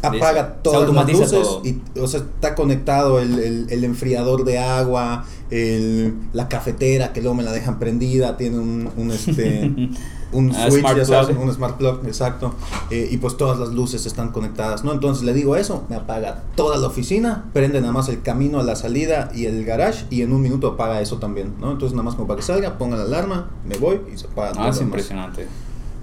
Apaga 0.03 0.55
Se 0.55 0.61
todas 0.63 0.79
las 0.81 0.87
automatiza 0.89 1.19
luces 1.19 1.41
todo. 1.43 1.61
y, 1.63 1.79
o 1.99 2.07
sea, 2.07 2.21
está 2.21 2.55
conectado 2.55 3.19
el, 3.19 3.37
el- 3.37 3.67
el 3.69 3.83
enfriador 3.83 4.45
de 4.45 4.57
agua, 4.57 5.25
el- 5.51 6.15
la 6.33 6.47
cafetera 6.49 7.13
que 7.13 7.21
luego 7.21 7.35
me 7.35 7.43
la 7.43 7.51
dejan 7.51 7.77
prendida, 7.77 8.35
tiene 8.35 8.57
un, 8.57 8.89
un, 8.97 9.11
este, 9.11 9.71
un 10.33 10.51
Ah, 10.55 10.69
switch, 10.69 10.85
ya 10.95 11.05
sabes, 11.05 11.35
un 11.37 11.51
smart 11.53 11.77
plug, 11.77 12.05
exacto, 12.05 12.53
eh, 12.89 13.07
y 13.11 13.17
pues 13.17 13.37
todas 13.37 13.59
las 13.59 13.69
luces 13.69 14.05
están 14.05 14.29
conectadas, 14.31 14.83
¿no? 14.83 14.93
Entonces 14.93 15.23
le 15.23 15.33
digo 15.33 15.55
eso, 15.55 15.83
me 15.89 15.95
apaga 15.95 16.43
toda 16.55 16.77
la 16.77 16.87
oficina, 16.87 17.45
prende 17.53 17.81
nada 17.81 17.93
más 17.93 18.07
el 18.09 18.21
camino 18.21 18.59
a 18.59 18.63
la 18.63 18.75
salida 18.75 19.31
y 19.35 19.45
el 19.45 19.65
garage 19.65 20.05
y 20.09 20.21
en 20.21 20.31
un 20.33 20.41
minuto 20.41 20.67
apaga 20.69 21.01
eso 21.01 21.17
también, 21.17 21.53
¿no? 21.59 21.71
Entonces 21.71 21.93
nada 21.93 22.03
más 22.03 22.15
como 22.15 22.27
para 22.27 22.37
que 22.37 22.43
salga, 22.45 22.77
ponga 22.77 22.95
la 22.97 23.03
alarma, 23.03 23.49
me 23.67 23.77
voy 23.77 23.99
y 24.13 24.17
se 24.17 24.27
apaga 24.27 24.51
todo 24.53 24.63
Ah, 24.63 24.69
es 24.69 24.81
impresionante. 24.81 25.47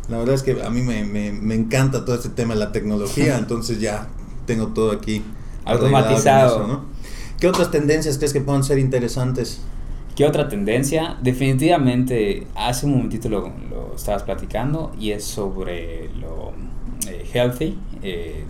La 0.08 0.18
verdad 0.18 0.34
es 0.34 0.42
que 0.42 0.62
a 0.62 0.70
mí 0.70 0.80
me, 0.82 1.04
me, 1.04 1.32
me 1.32 1.54
encanta 1.54 2.04
todo 2.04 2.14
este 2.16 2.30
tema 2.30 2.54
de 2.54 2.60
la 2.60 2.72
tecnología, 2.72 3.36
entonces 3.38 3.80
ya 3.80 4.08
tengo 4.46 4.68
todo 4.68 4.90
aquí 4.92 5.22
Automatizado. 5.64 6.56
eso, 6.56 6.66
¿no? 6.66 6.80
¿Qué 7.38 7.46
otras 7.46 7.70
tendencias 7.70 8.16
crees 8.18 8.32
que 8.32 8.40
puedan 8.40 8.64
ser 8.64 8.78
interesantes? 8.78 9.60
¿Qué 10.18 10.26
otra 10.26 10.48
tendencia? 10.48 11.16
Definitivamente, 11.22 12.48
hace 12.56 12.86
un 12.86 12.92
momentito 12.94 13.28
lo, 13.28 13.52
lo 13.70 13.94
estabas 13.94 14.24
platicando 14.24 14.90
y 14.98 15.12
es 15.12 15.22
sobre 15.22 16.10
lo 16.20 16.50
eh, 17.08 17.24
healthy, 17.32 17.78
eh, 18.02 18.42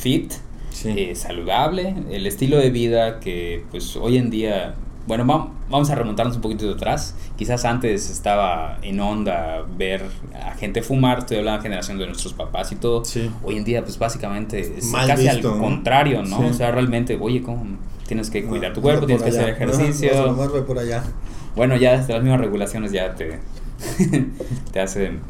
fit, 0.00 0.32
Sí. 0.70 0.88
eh, 0.96 1.14
saludable, 1.14 1.94
el 2.10 2.26
estilo 2.26 2.56
de 2.56 2.70
vida 2.70 3.20
que 3.20 3.64
pues 3.70 3.94
hoy 3.94 4.16
en 4.16 4.30
día, 4.30 4.74
bueno, 5.06 5.24
vam- 5.24 5.50
vamos 5.70 5.90
a 5.90 5.94
remontarnos 5.94 6.34
un 6.34 6.42
poquito 6.42 6.66
de 6.66 6.72
atrás, 6.72 7.14
quizás 7.36 7.64
antes 7.66 8.10
estaba 8.10 8.78
en 8.82 8.98
onda 8.98 9.64
ver 9.78 10.02
a 10.44 10.54
gente 10.54 10.82
fumar, 10.82 11.18
estoy 11.20 11.36
hablando 11.36 11.58
de 11.58 11.58
la 11.58 11.62
generación 11.62 11.98
de 11.98 12.06
nuestros 12.06 12.32
papás 12.32 12.72
y 12.72 12.76
todo, 12.76 13.04
Sí. 13.04 13.30
hoy 13.44 13.58
en 13.58 13.64
día 13.64 13.84
pues 13.84 13.96
básicamente 13.96 14.58
es 14.78 14.86
Mal 14.86 15.06
casi 15.06 15.28
visto, 15.28 15.52
al 15.52 15.60
contrario, 15.60 16.24
¿no? 16.24 16.38
Sí. 16.38 16.44
O 16.50 16.52
sea, 16.52 16.72
realmente, 16.72 17.16
oye, 17.20 17.42
¿cómo 17.42 17.64
tienes 18.12 18.28
que 18.30 18.44
cuidar 18.44 18.68
No, 18.70 18.74
tu 18.74 18.82
cuerpo, 18.82 19.06
tienes 19.06 19.22
que 19.22 19.30
por 19.30 19.38
hacer 19.40 19.54
allá. 19.54 19.64
ejercicio. 19.64 20.26
No, 20.36 20.44
no, 20.46 20.66
por 20.66 20.78
allá. 20.78 21.02
Bueno, 21.56 21.76
ya 21.76 21.94
hasta 21.94 22.12
las 22.14 22.22
mismas 22.22 22.40
regulaciones 22.40 22.92
ya 22.92 23.14
te, 23.14 23.38
te 24.72 24.80
hacen 24.80 25.20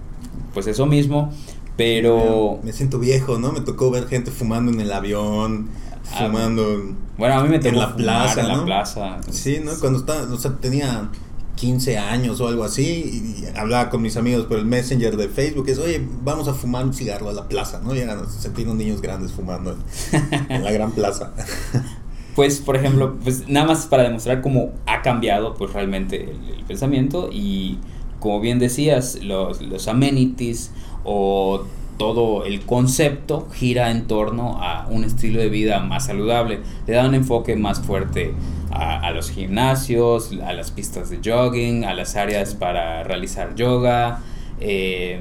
pues 0.53 0.67
eso 0.67 0.85
mismo, 0.87 1.33
pero 1.77 2.59
Me 2.63 2.73
siento 2.73 2.99
viejo, 2.99 3.39
¿no? 3.39 3.53
Me 3.53 3.61
tocó 3.61 3.91
ver 3.91 4.07
gente 4.09 4.31
fumando 4.31 4.73
en 4.73 4.81
el 4.81 4.93
avión, 4.93 5.69
Ah, 6.13 6.27
fumando. 6.27 6.75
en- 6.75 6.97
bueno, 7.17 7.35
a 7.39 7.43
mí 7.45 7.49
me 7.49 7.59
tocó 7.59 7.69
En 7.71 7.79
la 7.79 7.95
plaza, 7.97 8.41
en 8.41 8.49
la 8.49 8.65
plaza. 8.65 9.17
Sí, 9.31 9.61
¿no? 9.65 9.71
Cuando 9.81 10.01
estaba, 10.01 10.23
o 10.33 10.37
sea, 10.37 10.57
tenía 10.61 11.09
15 11.57 11.97
años 11.99 12.41
o 12.41 12.49
algo 12.49 12.65
así 12.65 13.45
y 13.45 13.57
hablaba 13.59 13.89
con 13.91 14.03
mis 14.03 14.17
amigos 14.17 14.47
por 14.47 14.59
el 14.59 14.65
Messenger 14.67 15.17
de 15.17 15.29
Facebook, 15.29 15.69
es, 15.69 15.79
oye, 15.79 16.05
vamos 16.25 16.49
a 16.49 16.55
fumar 16.55 16.85
un 16.85 16.93
cigarro 16.93 17.29
a 17.29 17.33
la 17.33 17.47
plaza, 17.49 17.81
¿no? 17.85 17.95
Llegan 17.95 18.19
a 18.19 18.29
sentir 18.29 18.67
unos 18.67 18.79
niños 18.79 19.01
grandes 19.01 19.31
fumando 19.33 19.73
en, 19.73 20.51
en 20.51 20.65
la 20.65 20.73
gran 20.73 20.91
plaza. 20.93 21.33
Pues, 22.35 22.61
por 22.61 22.77
ejemplo, 22.77 23.19
pues 23.23 23.49
nada 23.49 23.67
más 23.67 23.87
para 23.87 24.05
demostrar 24.05 24.41
cómo 24.41 24.73
ha 24.87 25.03
cambiado 25.03 25.55
pues 25.55 25.73
realmente 25.73 26.31
el, 26.31 26.65
pensamiento 26.65 27.29
y 27.31 27.79
como 28.21 28.41
bien 28.41 28.59
decías, 28.59 29.19
los, 29.23 29.89
amenities 29.89 30.73
o 31.05 31.65
todo 31.99 32.45
el 32.45 32.63
concepto 32.63 33.49
gira 33.53 33.91
en 33.91 34.07
torno 34.07 34.63
a 34.63 34.87
un 34.89 35.05
estilo 35.05 35.41
de 35.41 35.51
vida 35.51 35.81
más 35.81 36.07
saludable. 36.07 36.61
Le 36.87 36.95
da 36.95 37.07
un 37.07 37.15
enfoque 37.15 37.57
más 37.57 37.81
fuerte 37.81 38.33
a, 38.71 39.01
a 39.01 39.11
los 39.11 39.31
gimnasios, 39.31 40.31
a 40.45 40.53
las 40.55 40.71
pistas 40.71 41.11
de 41.11 41.19
jogging, 41.23 41.85
a 41.85 41.93
las 41.93 42.17
áreas 42.17 42.55
para 42.55 43.03
realizar 43.03 43.55
yoga, 43.57 44.23
eh, 44.61 45.21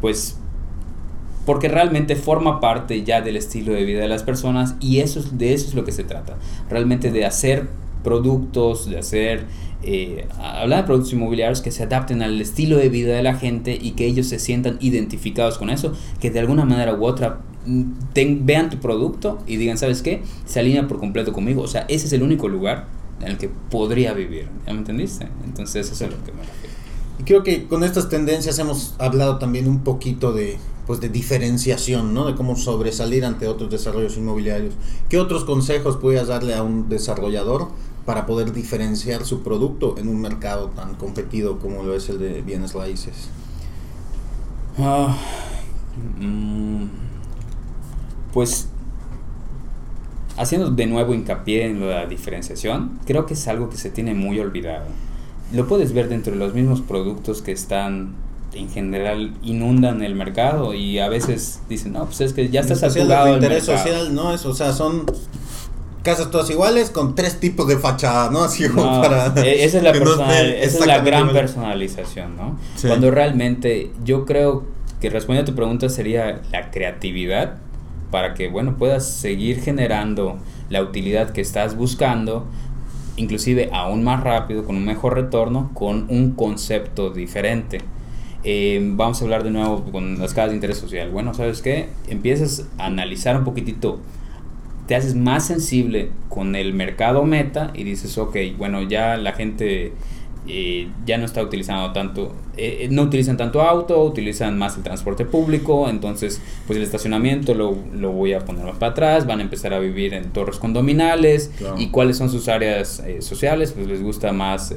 pues 0.00 0.38
porque 1.46 1.68
realmente 1.68 2.16
forma 2.16 2.60
parte 2.60 3.02
ya 3.02 3.20
del 3.20 3.36
estilo 3.36 3.72
de 3.72 3.84
vida 3.84 4.00
de 4.00 4.08
las 4.08 4.22
personas 4.22 4.74
y 4.80 4.98
eso 5.00 5.20
es, 5.20 5.38
de 5.38 5.54
eso 5.54 5.68
es 5.68 5.74
lo 5.74 5.84
que 5.84 5.92
se 5.92 6.04
trata, 6.04 6.36
realmente 6.70 7.10
de 7.10 7.24
hacer 7.24 7.68
productos, 8.02 8.88
de 8.90 8.98
hacer, 8.98 9.44
eh, 9.82 10.26
hablar 10.40 10.80
de 10.82 10.86
productos 10.86 11.12
inmobiliarios 11.12 11.60
que 11.60 11.70
se 11.70 11.84
adapten 11.84 12.22
al 12.22 12.40
estilo 12.40 12.76
de 12.76 12.88
vida 12.88 13.14
de 13.14 13.22
la 13.22 13.34
gente 13.34 13.78
y 13.80 13.92
que 13.92 14.06
ellos 14.06 14.26
se 14.26 14.38
sientan 14.38 14.76
identificados 14.80 15.58
con 15.58 15.70
eso, 15.70 15.92
que 16.20 16.30
de 16.30 16.40
alguna 16.40 16.64
manera 16.64 16.94
u 16.94 17.04
otra 17.04 17.40
mm, 17.66 17.82
ten- 18.12 18.44
vean 18.46 18.70
tu 18.70 18.78
producto 18.78 19.38
y 19.46 19.56
digan, 19.56 19.78
¿sabes 19.78 20.02
qué? 20.02 20.22
Se 20.46 20.60
alinea 20.60 20.86
por 20.88 20.98
completo 20.98 21.32
conmigo, 21.32 21.62
o 21.62 21.68
sea, 21.68 21.84
ese 21.88 22.06
es 22.06 22.12
el 22.12 22.22
único 22.22 22.48
lugar 22.48 22.86
en 23.20 23.28
el 23.28 23.38
que 23.38 23.48
podría 23.70 24.12
vivir, 24.14 24.48
¿ya 24.66 24.72
me 24.72 24.80
entendiste? 24.80 25.28
Entonces 25.44 25.90
eso 25.90 26.04
es 26.04 26.10
lo 26.10 26.24
que 26.24 26.32
me 26.32 26.38
refiero. 26.42 26.74
Y 27.20 27.22
creo 27.24 27.42
que 27.44 27.66
con 27.68 27.84
estas 27.84 28.08
tendencias 28.08 28.58
hemos 28.58 28.96
hablado 28.98 29.38
también 29.38 29.68
un 29.68 29.80
poquito 29.84 30.32
de, 30.32 30.58
pues, 30.86 31.00
de 31.00 31.08
diferenciación, 31.08 32.14
¿no? 32.14 32.26
De 32.26 32.34
cómo 32.34 32.56
sobresalir 32.56 33.24
ante 33.24 33.48
otros 33.48 33.70
desarrollos 33.70 34.16
inmobiliarios. 34.16 34.74
¿Qué 35.08 35.18
otros 35.18 35.44
consejos 35.44 35.96
podrías 35.96 36.28
darle 36.28 36.54
a 36.54 36.62
un 36.62 36.88
desarrollador 36.88 37.68
para 38.04 38.26
poder 38.26 38.52
diferenciar 38.52 39.24
su 39.24 39.42
producto 39.42 39.96
en 39.98 40.08
un 40.08 40.20
mercado 40.20 40.68
tan 40.70 40.94
competido 40.94 41.58
como 41.58 41.82
lo 41.82 41.94
es 41.94 42.08
el 42.08 42.18
de 42.18 42.42
bienes 42.42 42.72
raíces? 42.74 43.28
Ah, 44.78 45.16
mm, 46.18 46.86
pues 48.32 48.68
haciendo 50.36 50.70
de 50.70 50.86
nuevo 50.86 51.14
hincapié 51.14 51.66
en 51.66 51.86
la 51.88 52.06
diferenciación, 52.06 52.98
creo 53.04 53.26
que 53.26 53.34
es 53.34 53.48
algo 53.48 53.68
que 53.68 53.76
se 53.76 53.90
tiene 53.90 54.14
muy 54.14 54.40
olvidado. 54.40 54.86
Lo 55.52 55.68
puedes 55.68 55.92
ver 55.92 56.08
dentro 56.08 56.32
de 56.32 56.38
los 56.38 56.54
mismos 56.54 56.80
productos 56.80 57.42
que 57.42 57.52
están 57.52 58.14
en 58.54 58.68
general 58.70 59.32
inundan 59.42 60.02
el 60.02 60.14
mercado 60.14 60.74
y 60.74 60.98
a 60.98 61.08
veces 61.08 61.60
dicen, 61.68 61.92
no, 61.94 62.04
pues 62.06 62.20
es 62.20 62.32
que 62.32 62.48
ya 62.50 62.60
está 62.60 62.74
saturado 62.76 63.28
el 63.28 63.34
interés 63.36 63.66
mercado". 63.66 63.88
social, 63.88 64.14
¿no? 64.14 64.34
Es, 64.34 64.44
o 64.46 64.54
sea, 64.54 64.72
son 64.72 65.06
casas 66.02 66.30
todas 66.30 66.50
iguales 66.50 66.90
con 66.90 67.14
tres 67.14 67.38
tipos 67.40 67.66
de 67.68 67.78
fachada, 67.78 68.30
¿no? 68.30 68.40
Así 68.44 68.68
como 68.68 68.84
No, 68.96 69.02
para... 69.02 69.26
e- 69.44 69.64
esa 69.64 69.78
es 69.78 69.84
la, 69.84 69.92
no 69.92 69.98
personal- 70.00 70.46
esa 70.54 70.78
es 70.78 70.86
la 70.86 70.98
gran 71.00 71.20
igual. 71.28 71.36
personalización, 71.36 72.36
¿no? 72.36 72.58
Sí. 72.76 72.88
Cuando 72.88 73.10
realmente 73.10 73.90
yo 74.04 74.24
creo 74.26 74.64
que 75.00 75.10
respondiendo 75.10 75.50
a 75.50 75.52
tu 75.52 75.56
pregunta 75.56 75.88
sería 75.88 76.42
la 76.52 76.70
creatividad 76.70 77.54
para 78.10 78.34
que, 78.34 78.48
bueno, 78.48 78.76
puedas 78.76 79.08
seguir 79.08 79.60
generando 79.62 80.36
la 80.68 80.82
utilidad 80.82 81.30
que 81.30 81.40
estás 81.40 81.76
buscando, 81.76 82.46
inclusive 83.16 83.70
aún 83.72 84.04
más 84.04 84.22
rápido, 84.22 84.64
con 84.64 84.76
un 84.76 84.84
mejor 84.84 85.14
retorno, 85.14 85.70
con 85.74 86.06
un 86.10 86.32
concepto 86.32 87.10
diferente. 87.10 87.80
Eh, 88.44 88.80
vamos 88.94 89.20
a 89.20 89.24
hablar 89.24 89.44
de 89.44 89.50
nuevo 89.50 89.84
con 89.92 90.18
las 90.18 90.34
casas 90.34 90.50
de 90.50 90.56
interés 90.56 90.78
social. 90.78 91.10
Bueno, 91.10 91.32
¿sabes 91.34 91.62
qué? 91.62 91.86
Empiezas 92.08 92.66
a 92.78 92.86
analizar 92.86 93.36
un 93.36 93.44
poquitito 93.44 94.00
te 94.86 94.96
haces 94.96 95.14
más 95.14 95.46
sensible 95.46 96.10
con 96.28 96.56
el 96.56 96.74
mercado 96.74 97.22
meta 97.24 97.70
y 97.72 97.84
dices, 97.84 98.18
ok, 98.18 98.36
bueno, 98.58 98.82
ya 98.82 99.16
la 99.16 99.32
gente 99.32 99.92
eh, 100.48 100.88
ya 101.06 101.18
no 101.18 101.24
está 101.24 101.40
utilizando 101.40 101.92
tanto, 101.92 102.34
eh, 102.56 102.88
no 102.90 103.02
utilizan 103.02 103.36
tanto 103.36 103.62
auto, 103.62 104.02
utilizan 104.04 104.58
más 104.58 104.76
el 104.76 104.82
transporte 104.82 105.24
público, 105.24 105.88
entonces 105.88 106.42
pues 106.66 106.76
el 106.78 106.82
estacionamiento 106.82 107.54
lo, 107.54 107.76
lo 107.94 108.10
voy 108.10 108.32
a 108.32 108.40
poner 108.40 108.64
más 108.64 108.76
para 108.76 108.90
atrás, 108.90 109.24
van 109.24 109.38
a 109.38 109.42
empezar 109.42 109.72
a 109.72 109.78
vivir 109.78 110.14
en 110.14 110.30
torres 110.32 110.58
condominales 110.58 111.52
Claro. 111.58 111.76
y 111.78 111.86
cuáles 111.90 112.16
son 112.16 112.28
sus 112.28 112.48
áreas 112.48 112.98
eh, 113.06 113.22
sociales, 113.22 113.70
pues 113.72 113.86
les 113.86 114.02
gusta 114.02 114.32
más... 114.32 114.74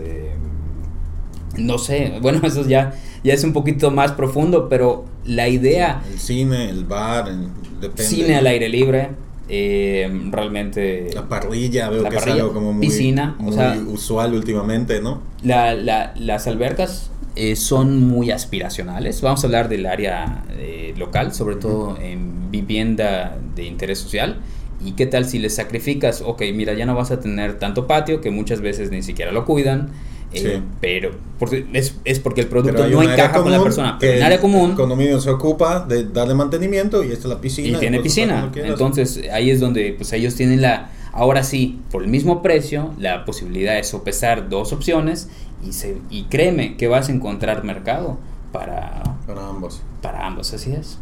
no 1.58 1.78
sé, 1.78 2.14
bueno, 2.22 2.42
eso 2.46 2.68
ya, 2.68 2.94
ya 3.24 3.34
es 3.34 3.44
un 3.44 3.54
poquito 3.54 3.92
más 3.92 4.12
profundo, 4.14 4.70
pero 4.70 5.06
la 5.26 5.48
idea 5.48 6.02
El 6.12 6.20
cine, 6.20 6.70
el 6.70 6.86
bar, 6.86 7.28
el, 7.30 7.48
depende. 7.82 8.04
cine 8.04 8.36
al 8.36 8.48
aire 8.48 8.70
libre, 8.70 9.10
eh, 9.48 10.10
realmente 10.32 11.10
La 11.14 11.28
parrilla, 11.28 11.90
veo 11.90 12.02
La 12.04 12.10
que 12.10 12.16
parrilla, 12.16 12.36
es 12.38 12.42
algo 12.42 12.54
como 12.54 12.74
muy, 12.74 12.88
piscina, 12.88 13.36
o 13.40 13.44
muy 13.44 13.54
sea- 13.54 13.78
usual 13.88 14.34
últimamente, 14.34 15.02
¿no? 15.02 15.22
la- 15.44 15.74
la- 15.76 16.14
las 16.18 16.48
albercas 16.48 17.12
eh, 17.36 17.56
son 17.58 18.02
muy 18.02 18.32
aspiracionales. 18.32 19.20
Vamos 19.22 19.44
a 19.44 19.48
hablar 19.48 19.68
del 19.68 19.86
área 19.88 20.46
eh, 20.58 20.94
local, 20.98 21.34
sobre 21.34 21.58
todo 21.58 21.98
en 22.02 22.50
vivienda 22.50 23.38
de 23.56 23.66
interés 23.66 24.00
social. 24.00 24.38
¿Y 24.84 24.94
qué 24.94 25.06
tal 25.06 25.26
si 25.26 25.40
les 25.40 25.54
sacrificas? 25.56 26.22
Ok, 26.26 26.44
mira, 26.54 26.74
ya 26.76 26.86
no 26.86 26.96
vas 26.96 27.12
a 27.12 27.20
tener 27.20 27.60
tanto 27.60 27.88
patio, 27.88 28.22
que 28.22 28.32
muchas 28.32 28.62
veces 28.62 28.90
ni 28.90 29.04
siquiera 29.04 29.34
lo 29.34 29.44
cuidan. 29.44 29.90
Eh, 30.36 30.40
Sí. 30.56 30.64
Pero 30.82 31.12
porque 31.40 31.66
es, 31.74 31.96
es 32.06 32.20
porque 32.20 32.42
el 32.42 32.48
producto 32.48 32.88
no 32.88 33.04
encaja 33.04 33.42
con 33.42 33.52
la 33.52 33.62
persona. 33.62 33.98
Pero 34.00 34.18
en 34.18 34.24
área 34.24 34.40
común 34.40 34.72
El 34.72 34.76
condominio 34.76 35.20
se 35.20 35.30
ocupa 35.30 35.86
de 35.86 36.06
darle 36.06 36.34
mantenimiento 36.34 37.04
y 37.04 37.08
esta 37.12 37.28
es 37.28 37.34
la 37.34 37.42
piscina. 37.42 37.78
y 37.78 37.80
tiene 37.80 38.00
piscina. 38.00 38.52
Entonces 38.56 39.22
ahí 39.32 39.50
es 39.50 39.60
donde 39.60 39.94
pues 39.98 40.14
ellos 40.14 40.36
tienen 40.36 40.62
la, 40.62 40.92
ahora 41.12 41.44
sí, 41.44 41.82
por 41.92 42.04
el 42.04 42.10
mismo 42.10 42.42
precio, 42.42 42.94
la 43.00 43.26
posibilidad 43.26 43.76
de 43.76 43.84
sopesar 43.84 44.50
dos 44.50 44.74
opciones 44.74 45.30
y, 45.66 45.74
se, 45.74 45.98
y 46.10 46.24
créeme 46.24 46.78
que 46.78 46.88
vas 46.88 47.10
a 47.10 47.12
encontrar 47.12 47.64
mercado 47.64 48.18
para, 48.52 49.04
Para 49.26 49.48
ambos. 49.48 49.82
para 50.02 50.26
ambos, 50.26 50.54
así 50.54 50.72
es. 50.74 50.98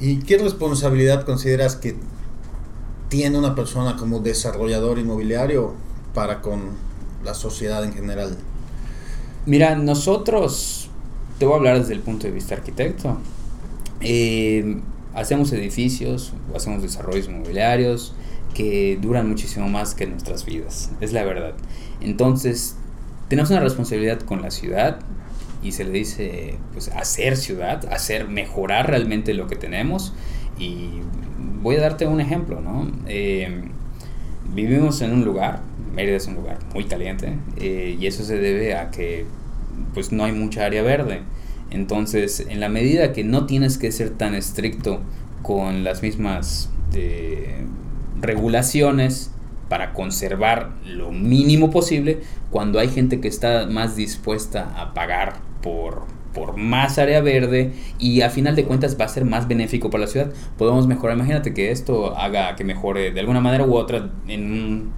¿Y 0.00 0.18
qué 0.20 0.38
responsabilidad 0.38 1.24
consideras 1.24 1.76
que 1.76 1.96
tiene 3.08 3.38
una 3.38 3.54
persona 3.54 3.96
como 3.96 4.20
desarrollador 4.20 4.98
inmobiliario 4.98 5.72
para 6.14 6.40
con 6.40 6.87
la 7.24 7.34
sociedad 7.34 7.84
en 7.84 7.92
general? 7.92 8.36
Mira, 9.46 9.74
nosotros, 9.76 10.90
te 11.38 11.46
voy 11.46 11.54
a 11.54 11.56
hablar 11.56 11.78
desde 11.78 11.94
el 11.94 12.00
punto 12.00 12.26
de 12.26 12.32
vista 12.32 12.54
arquitecto. 12.54 13.18
Eh, 14.00 14.80
hacemos 15.14 15.52
edificios, 15.52 16.32
hacemos 16.54 16.82
desarrollos 16.82 17.28
inmobiliarios 17.28 18.14
que 18.54 18.98
duran 19.00 19.28
muchísimo 19.28 19.68
más 19.68 19.94
que 19.94 20.06
nuestras 20.06 20.44
vidas, 20.44 20.90
es 21.00 21.12
la 21.12 21.24
verdad. 21.24 21.54
Entonces, 22.00 22.76
tenemos 23.28 23.50
una 23.50 23.60
responsabilidad 23.60 24.20
con 24.20 24.42
la 24.42 24.50
ciudad 24.50 25.00
y 25.62 25.72
se 25.72 25.84
le 25.84 25.90
dice, 25.90 26.58
pues, 26.72 26.88
hacer 26.88 27.36
ciudad, 27.36 27.84
hacer, 27.92 28.28
mejorar 28.28 28.88
realmente 28.88 29.34
lo 29.34 29.46
que 29.48 29.56
tenemos. 29.56 30.14
Y 30.58 31.00
voy 31.62 31.76
a 31.76 31.80
darte 31.80 32.06
un 32.06 32.20
ejemplo, 32.20 32.60
¿no? 32.60 32.90
Eh, 33.06 33.64
vivimos 34.54 35.00
en 35.02 35.12
un 35.12 35.24
lugar, 35.24 35.62
Mérida 35.92 36.16
es 36.16 36.26
un 36.26 36.34
lugar 36.34 36.58
muy 36.74 36.84
caliente, 36.84 37.34
eh, 37.56 37.96
y 37.98 38.06
eso 38.06 38.24
se 38.24 38.38
debe 38.38 38.74
a 38.74 38.90
que 38.90 39.26
pues 39.94 40.12
no 40.12 40.24
hay 40.24 40.32
mucha 40.32 40.64
área 40.64 40.82
verde. 40.82 41.22
Entonces, 41.70 42.46
en 42.48 42.60
la 42.60 42.68
medida 42.68 43.12
que 43.12 43.24
no 43.24 43.46
tienes 43.46 43.78
que 43.78 43.92
ser 43.92 44.10
tan 44.10 44.34
estricto 44.34 45.00
con 45.42 45.84
las 45.84 46.02
mismas 46.02 46.70
eh, 46.94 47.64
regulaciones 48.20 49.30
para 49.68 49.92
conservar 49.92 50.72
lo 50.84 51.12
mínimo 51.12 51.70
posible, 51.70 52.20
cuando 52.50 52.78
hay 52.78 52.88
gente 52.88 53.20
que 53.20 53.28
está 53.28 53.66
más 53.66 53.96
dispuesta 53.96 54.72
a 54.80 54.94
pagar 54.94 55.36
por, 55.62 56.06
por 56.32 56.56
más 56.56 56.98
área 56.98 57.20
verde 57.20 57.72
y 57.98 58.22
a 58.22 58.30
final 58.30 58.56
de 58.56 58.64
cuentas 58.64 58.96
va 58.98 59.04
a 59.04 59.08
ser 59.08 59.26
más 59.26 59.46
benéfico 59.46 59.90
para 59.90 60.04
la 60.04 60.10
ciudad, 60.10 60.32
podemos 60.56 60.86
mejorar. 60.86 61.16
Imagínate 61.16 61.52
que 61.52 61.70
esto 61.70 62.16
haga 62.16 62.56
que 62.56 62.64
mejore 62.64 63.10
de 63.10 63.20
alguna 63.20 63.40
manera 63.40 63.64
u 63.66 63.74
otra 63.74 64.10
en 64.26 64.52
un, 64.52 64.92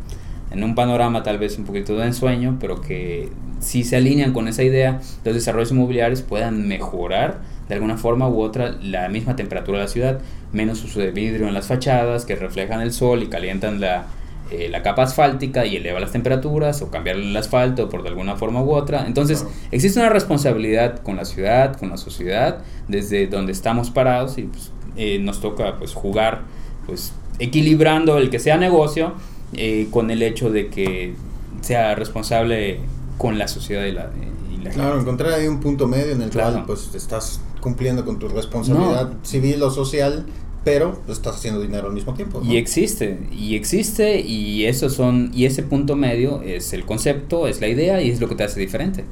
en 0.51 0.65
un 0.65 0.75
panorama 0.75 1.23
tal 1.23 1.39
vez 1.39 1.59
un 1.59 1.65
poquito 1.65 1.97
de 1.97 2.07
ensueño, 2.07 2.57
pero 2.61 2.81
que 2.81 3.29
si 3.61 3.85
se 3.85 3.97
alinean 3.97 4.33
con 4.33 4.49
esa 4.49 4.63
idea, 4.63 5.01
los 5.25 5.35
desarrollos 5.35 5.71
inmobiliarios 5.71 6.23
puedan 6.23 6.67
mejorar 6.67 7.39
de 7.69 7.75
alguna 7.75 7.97
forma 7.97 8.29
u 8.29 8.41
otra 8.41 8.73
la 8.83 9.09
misma 9.09 9.37
temperatura 9.37 9.79
de 9.79 9.85
la 9.85 9.91
ciudad, 9.91 10.21
menos 10.53 10.83
uso 10.83 10.99
de 10.99 11.13
vidrio 11.13 11.47
en 11.47 11.55
las 11.55 11.69
fachadas 11.69 12.25
que 12.25 12.35
reflejan 12.35 12.81
el 12.81 12.93
sol 12.93 13.23
y 13.23 13.29
calientan 13.29 13.81
la, 13.81 14.07
eh, 14.51 14.69
la 14.69 14.83
capa 14.83 15.05
asfáltica 15.05 15.65
y 15.65 15.77
eleva 15.77 16.01
las 16.01 16.11
temperaturas 16.11 16.83
o 16.83 16.91
cambiar 16.91 17.15
el 17.17 17.37
asfalto 17.37 17.89
por 17.89 18.03
de 18.03 18.09
alguna 18.09 18.35
forma 18.35 18.61
u 18.61 18.73
otra. 18.73 19.07
Entonces, 19.07 19.47
existe 19.71 20.01
una 20.01 20.09
responsabilidad 20.09 20.99
con 20.99 21.17
la 21.17 21.25
ciudad, 21.25 21.77
con 21.77 21.91
la 21.91 21.97
sociedad, 21.97 22.59
desde 22.89 23.29
donde 23.29 23.53
estamos 23.53 23.91
parados 23.91 24.37
y 24.39 24.43
pues, 24.43 24.73
eh, 24.97 25.21
nos 25.21 25.41
toca 25.41 25.77
pues 25.79 25.95
jugar 25.95 26.41
pues 26.87 27.13
equilibrando 27.39 28.19
el 28.19 28.31
que 28.31 28.41
sea 28.41 28.57
negocio 28.57 29.15
eh, 29.55 29.89
con 29.91 30.11
el 30.11 30.23
hecho 30.23 30.51
de 30.51 30.69
que 30.69 31.15
sea 31.61 31.95
responsable 31.95 32.81
con 33.19 33.39
la 33.39 33.49
sociedad 33.49 33.85
y 33.85 33.93
la, 33.93 34.11
y 34.53 34.63
la 34.63 34.71
Claro, 34.71 35.01
encontrar 35.01 35.33
ahí 35.33 35.47
un 35.47 35.61
punto 35.61 35.87
medio 35.87 36.13
en 36.13 36.23
el 36.23 36.31
cual 36.31 36.65
pues 36.67 36.95
estás 36.95 37.41
cumpliendo 37.61 38.05
con 38.05 38.19
tu 38.19 38.29
responsabilidad 38.29 39.13
civil 39.23 39.63
o 39.63 39.71
social 39.71 40.27
pero 40.65 40.99
estás 41.09 41.37
haciendo 41.37 41.61
dinero 41.61 41.87
al 41.89 41.95
mismo 41.95 42.15
tiempo. 42.15 42.43
Y 42.45 42.57
existe, 42.57 43.19
y 43.33 43.55
existe, 43.55 44.21
y 44.21 44.67
eso 44.67 44.91
son, 44.91 45.31
y 45.33 45.47
ese 45.47 45.63
punto 45.63 45.97
medio 45.97 46.43
es 46.43 46.73
el 46.73 46.85
concepto, 46.85 47.47
es 47.47 47.61
la 47.61 47.69
idea 47.69 48.03
y 48.03 48.11
es 48.11 48.21
lo 48.21 48.29
que 48.29 48.35
te 48.35 48.45
hace 48.45 48.61
diferente. 48.61 49.05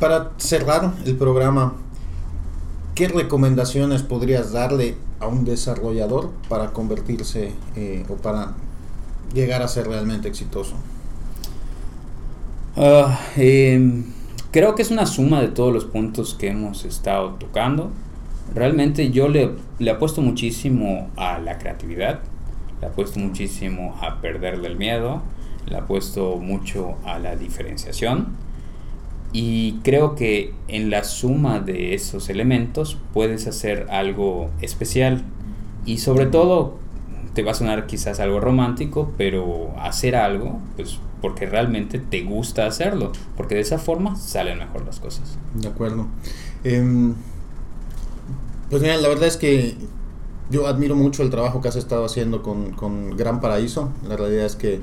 Para 0.00 0.32
cerrar 0.38 0.94
el 1.04 1.16
programa, 1.16 1.74
¿qué 2.96 3.08
recomendaciones 3.08 4.02
podrías 4.02 4.52
darle 4.52 4.96
a 5.20 5.28
un 5.28 5.44
desarrollador 5.44 6.32
para 6.48 6.72
convertirse 6.72 7.52
eh, 7.76 8.04
o 8.08 8.14
para 8.14 8.54
llegar 9.32 9.62
a 9.62 9.68
ser 9.68 9.86
realmente 9.86 10.26
exitoso? 10.26 10.74
Uh, 12.74 13.12
eh, 13.36 14.02
creo 14.50 14.74
que 14.74 14.82
es 14.82 14.90
una 14.90 15.04
suma 15.04 15.42
de 15.42 15.48
todos 15.48 15.72
los 15.72 15.84
puntos 15.84 16.34
que 16.34 16.48
hemos 16.48 16.84
estado 16.86 17.34
tocando. 17.34 17.90
Realmente 18.54 19.10
yo 19.10 19.28
le, 19.28 19.50
le 19.78 19.90
apuesto 19.90 20.22
muchísimo 20.22 21.10
a 21.16 21.38
la 21.38 21.58
creatividad, 21.58 22.20
le 22.80 22.86
apuesto 22.86 23.20
muchísimo 23.20 23.98
a 24.00 24.22
perderle 24.22 24.68
el 24.68 24.76
miedo, 24.76 25.20
le 25.66 25.76
apuesto 25.76 26.36
mucho 26.36 26.94
a 27.04 27.18
la 27.18 27.36
diferenciación 27.36 28.45
y 29.32 29.74
creo 29.82 30.14
que 30.14 30.52
en 30.68 30.90
la 30.90 31.04
suma 31.04 31.60
de 31.60 31.94
esos 31.94 32.28
elementos 32.28 32.96
puedes 33.12 33.46
hacer 33.46 33.86
algo 33.90 34.50
especial 34.60 35.24
y 35.84 35.98
sobre 35.98 36.26
todo 36.26 36.78
te 37.34 37.42
va 37.42 37.50
a 37.50 37.54
sonar 37.54 37.86
quizás 37.86 38.18
algo 38.18 38.40
romántico, 38.40 39.12
pero 39.18 39.74
hacer 39.78 40.16
algo, 40.16 40.58
pues 40.76 40.98
porque 41.20 41.46
realmente 41.46 41.98
te 41.98 42.22
gusta 42.22 42.66
hacerlo, 42.66 43.12
porque 43.36 43.54
de 43.54 43.60
esa 43.60 43.78
forma 43.78 44.16
salen 44.16 44.58
mejor 44.58 44.84
las 44.86 45.00
cosas. 45.00 45.38
De 45.54 45.68
acuerdo. 45.68 46.06
Eh, 46.64 47.12
pues 48.70 48.82
mira, 48.82 48.96
la 48.96 49.08
verdad 49.08 49.28
es 49.28 49.36
que 49.36 49.76
yo 50.50 50.66
admiro 50.66 50.96
mucho 50.96 51.22
el 51.22 51.30
trabajo 51.30 51.60
que 51.60 51.68
has 51.68 51.76
estado 51.76 52.04
haciendo 52.04 52.42
con, 52.42 52.72
con 52.72 53.16
Gran 53.16 53.40
Paraíso. 53.40 53.90
La 54.08 54.16
realidad 54.16 54.46
es 54.46 54.56
que 54.56 54.80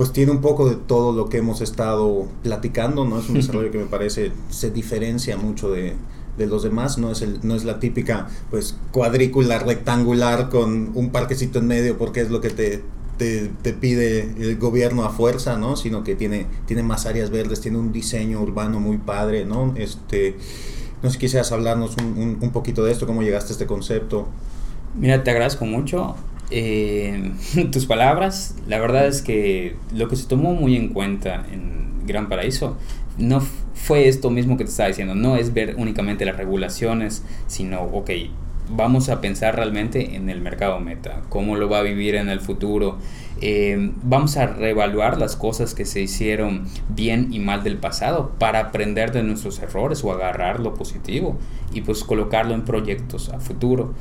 pues 0.00 0.14
tiene 0.14 0.32
un 0.32 0.40
poco 0.40 0.66
de 0.66 0.76
todo 0.76 1.12
lo 1.12 1.28
que 1.28 1.36
hemos 1.36 1.60
estado 1.60 2.26
platicando, 2.42 3.04
¿no? 3.04 3.18
Es 3.18 3.28
un 3.28 3.34
desarrollo 3.34 3.70
que 3.70 3.76
me 3.76 3.84
parece 3.84 4.32
se 4.48 4.70
diferencia 4.70 5.36
mucho 5.36 5.70
de, 5.70 5.92
de 6.38 6.46
los 6.46 6.62
demás, 6.62 6.96
no 6.96 7.10
es, 7.10 7.20
el, 7.20 7.40
no 7.42 7.54
es 7.54 7.64
la 7.64 7.78
típica 7.80 8.26
pues 8.48 8.78
cuadrícula 8.92 9.58
rectangular 9.58 10.48
con 10.48 10.92
un 10.94 11.10
parquecito 11.10 11.58
en 11.58 11.66
medio 11.66 11.98
porque 11.98 12.22
es 12.22 12.30
lo 12.30 12.40
que 12.40 12.48
te, 12.48 12.82
te, 13.18 13.50
te, 13.60 13.74
pide 13.74 14.22
el 14.38 14.56
gobierno 14.56 15.04
a 15.04 15.10
fuerza, 15.10 15.58
¿no? 15.58 15.76
Sino 15.76 16.02
que 16.02 16.14
tiene, 16.14 16.46
tiene 16.64 16.82
más 16.82 17.04
áreas 17.04 17.28
verdes, 17.28 17.60
tiene 17.60 17.76
un 17.76 17.92
diseño 17.92 18.40
urbano 18.40 18.80
muy 18.80 18.96
padre, 18.96 19.44
¿no? 19.44 19.74
Este, 19.76 20.38
no 21.02 21.10
sé 21.10 21.16
si 21.16 21.18
quisieras 21.18 21.52
hablarnos 21.52 21.98
un, 21.98 22.16
un, 22.16 22.38
un, 22.40 22.50
poquito 22.52 22.84
de 22.84 22.92
esto, 22.92 23.06
cómo 23.06 23.20
llegaste 23.20 23.50
a 23.50 23.52
este 23.52 23.66
concepto. 23.66 24.28
Mira, 24.98 25.22
te 25.22 25.30
agradezco 25.30 25.66
mucho 25.66 26.16
eh, 26.50 27.32
tus 27.72 27.86
palabras. 27.86 28.56
La 28.66 28.78
verdad 28.78 29.06
es 29.06 29.22
que 29.22 29.76
lo 29.94 30.08
que 30.08 30.16
se 30.16 30.26
tomó 30.26 30.54
muy 30.54 30.76
en 30.76 30.88
cuenta 30.88 31.46
en 31.52 32.06
Gran 32.06 32.28
Paraíso 32.28 32.76
no 33.18 33.40
fue 33.40 34.08
esto 34.08 34.30
mismo 34.30 34.56
que 34.56 34.64
te 34.64 34.70
estaba 34.70 34.88
diciendo, 34.88 35.14
no 35.14 35.36
es 35.36 35.54
ver 35.54 35.74
únicamente 35.76 36.24
las 36.24 36.36
regulaciones, 36.36 37.24
sino, 37.46 37.82
ok, 37.82 38.10
vamos 38.68 39.08
a 39.08 39.20
pensar 39.20 39.56
realmente 39.56 40.14
en 40.16 40.28
el 40.28 40.40
mercado 40.40 40.78
meta, 40.80 41.22
cómo 41.28 41.56
lo 41.56 41.68
va 41.68 41.78
a 41.78 41.82
vivir 41.82 42.14
en 42.14 42.28
el 42.28 42.40
futuro. 42.40 42.98
Eh, 43.40 43.92
vamos 44.02 44.36
a 44.36 44.46
reevaluar 44.46 45.18
las 45.18 45.34
cosas 45.34 45.74
que 45.74 45.84
se 45.84 46.00
hicieron 46.00 46.66
bien 46.88 47.32
y 47.32 47.38
mal 47.38 47.64
del 47.64 47.78
pasado 47.78 48.32
para 48.38 48.60
aprender 48.60 49.12
de 49.12 49.22
nuestros 49.22 49.58
errores 49.60 50.04
o 50.04 50.12
agarrar 50.12 50.60
lo 50.60 50.74
positivo 50.74 51.38
y 51.72 51.80
pues 51.80 52.04
colocarlo 52.04 52.54
en 52.54 52.64
proyectos 52.64 53.30
a 53.30 53.40
futuro. 53.40 53.94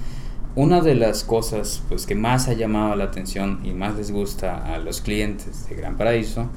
Una 0.55 0.81
de 0.81 0.95
las 0.95 1.23
cosas 1.23 1.83
pues, 1.89 2.05
que 2.05 2.15
más 2.15 2.47
ha 2.47 2.53
llamado 2.53 2.95
la 2.95 3.05
atención 3.05 3.59
y 3.63 3.71
más 3.71 3.95
les 3.95 4.11
gusta 4.11 4.73
a 4.73 4.79
los 4.79 5.01
clientes 5.01 5.67
de 5.69 5.75
Gran 5.75 5.95
Paraíso 5.95 6.49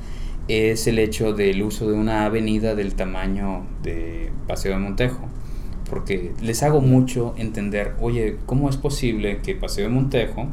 es 0.49 0.87
el 0.89 0.99
hecho 0.99 1.33
del 1.35 1.63
uso 1.63 1.89
de 1.89 1.95
una 1.95 2.25
avenida 2.25 2.75
del 2.75 2.95
tamaño 2.95 3.65
de 3.83 4.33
Paseo 4.49 4.73
de 4.73 4.79
Montejo 4.79 5.29
porque 5.89 6.33
les 6.41 6.63
hago 6.63 6.81
mucho 6.81 7.35
entender, 7.37 7.93
oye, 8.01 8.39
¿cómo 8.47 8.71
es 8.71 8.77
posible 8.79 9.39
que 9.43 9.55
Paseo 9.55 9.85
de 9.85 9.91
Montejo, 9.91 10.47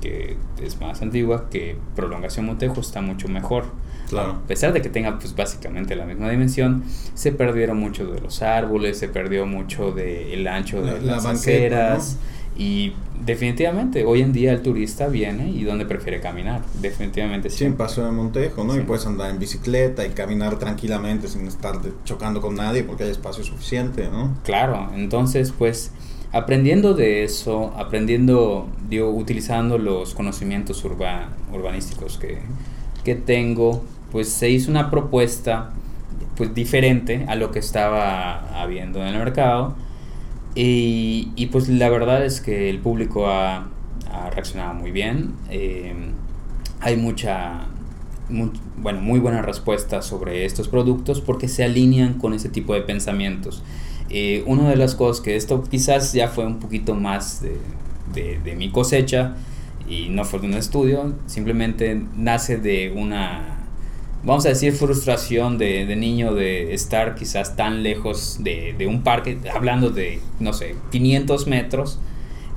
que 0.00 0.36
es 0.62 0.80
más 0.80 1.02
antigua, 1.02 1.50
que 1.50 1.76
Prolongación 1.96 2.46
Montejo 2.46 2.80
está 2.80 3.00
mucho 3.00 3.26
mejor? 3.28 3.64
Claro. 4.08 4.32
A 4.44 4.46
pesar 4.46 4.72
de 4.72 4.82
que 4.82 4.88
tenga 4.88 5.18
pues 5.18 5.34
básicamente 5.34 5.96
la 5.96 6.04
misma 6.06 6.30
dimensión, 6.30 6.84
se 7.14 7.32
perdieron 7.32 7.78
mucho 7.78 8.06
de 8.06 8.20
los 8.20 8.40
árboles, 8.42 8.96
se 8.96 9.08
perdió 9.08 9.46
mucho 9.46 9.90
del 9.90 10.46
ancho 10.46 10.80
de 10.80 10.92
La- 10.92 10.98
las 11.00 11.24
la 11.24 11.30
aceras 11.32 12.18
banqueta, 12.18 12.43
y 12.56 12.92
definitivamente 13.24 14.04
hoy 14.04 14.22
en 14.22 14.32
día 14.32 14.52
el 14.52 14.62
turista 14.62 15.08
viene 15.08 15.48
y 15.50 15.64
donde 15.64 15.86
prefiere 15.86 16.20
caminar, 16.20 16.62
definitivamente 16.80 17.50
Sí, 17.50 17.64
en 17.64 17.76
Paseo 17.76 18.04
de 18.06 18.12
Montejo, 18.12 18.64
¿no? 18.64 18.74
Sí. 18.74 18.80
Y 18.80 18.82
puedes 18.82 19.06
andar 19.06 19.30
en 19.30 19.38
bicicleta 19.38 20.06
y 20.06 20.10
caminar 20.10 20.58
tranquilamente 20.58 21.28
sin 21.28 21.46
estar 21.48 21.80
chocando 22.04 22.40
con 22.40 22.54
nadie 22.54 22.84
porque 22.84 23.04
hay 23.04 23.10
espacio 23.10 23.42
suficiente, 23.44 24.08
¿no? 24.08 24.34
Claro, 24.44 24.90
entonces 24.94 25.52
pues 25.56 25.90
aprendiendo 26.32 26.94
de 26.94 27.24
eso, 27.24 27.72
aprendiendo, 27.76 28.68
digo, 28.88 29.10
utilizando 29.10 29.78
los 29.78 30.14
conocimientos 30.14 30.84
urba- 30.84 31.28
urbanísticos 31.52 32.18
que, 32.18 32.38
que 33.04 33.14
tengo, 33.14 33.84
pues 34.12 34.28
se 34.28 34.50
hizo 34.50 34.70
una 34.70 34.90
propuesta 34.90 35.70
pues 36.36 36.54
diferente 36.54 37.24
a 37.28 37.36
lo 37.36 37.50
que 37.52 37.60
estaba 37.60 38.60
habiendo 38.60 39.00
en 39.00 39.08
el 39.08 39.18
mercado 39.18 39.76
y, 40.54 41.30
y, 41.36 41.46
pues 41.46 41.68
la 41.68 41.88
verdad 41.88 42.24
es 42.24 42.40
que 42.40 42.70
el 42.70 42.78
público 42.78 43.26
ha, 43.28 43.68
ha 44.12 44.30
reaccionado 44.30 44.74
muy 44.74 44.92
bien, 44.92 45.32
eh, 45.50 45.94
hay 46.80 46.96
mucha, 46.96 47.66
mu- 48.28 48.52
bueno, 48.76 49.00
muy 49.00 49.18
buena 49.20 49.42
respuesta 49.42 50.02
sobre 50.02 50.44
estos 50.44 50.68
productos 50.68 51.20
porque 51.20 51.48
se 51.48 51.64
alinean 51.64 52.14
con 52.14 52.34
ese 52.34 52.48
tipo 52.48 52.74
de 52.74 52.82
pensamientos. 52.82 53.62
Eh, 54.10 54.44
una 54.46 54.68
de 54.70 54.76
las 54.76 54.94
cosas 54.94 55.22
que 55.22 55.34
esto 55.36 55.64
quizás 55.64 56.12
ya 56.12 56.28
fue 56.28 56.46
un 56.46 56.58
poquito 56.60 56.94
más 56.94 57.40
de, 57.42 57.56
de, 58.12 58.38
de 58.38 58.54
mi 58.54 58.70
cosecha 58.70 59.34
y 59.88 60.08
no 60.10 60.24
fue 60.24 60.40
de 60.40 60.46
un 60.46 60.54
estudio, 60.54 61.14
simplemente 61.26 62.00
nace 62.16 62.58
de 62.58 62.92
una, 62.96 63.53
vamos 64.24 64.46
a 64.46 64.50
decir, 64.50 64.72
frustración 64.72 65.58
de, 65.58 65.86
de 65.86 65.96
niño 65.96 66.34
de 66.34 66.74
estar 66.74 67.14
quizás 67.14 67.56
tan 67.56 67.82
lejos 67.82 68.38
de, 68.40 68.74
de 68.76 68.86
un 68.86 69.02
parque, 69.02 69.38
hablando 69.52 69.90
de, 69.90 70.20
no 70.40 70.52
sé, 70.52 70.74
500 70.90 71.46
metros 71.46 71.98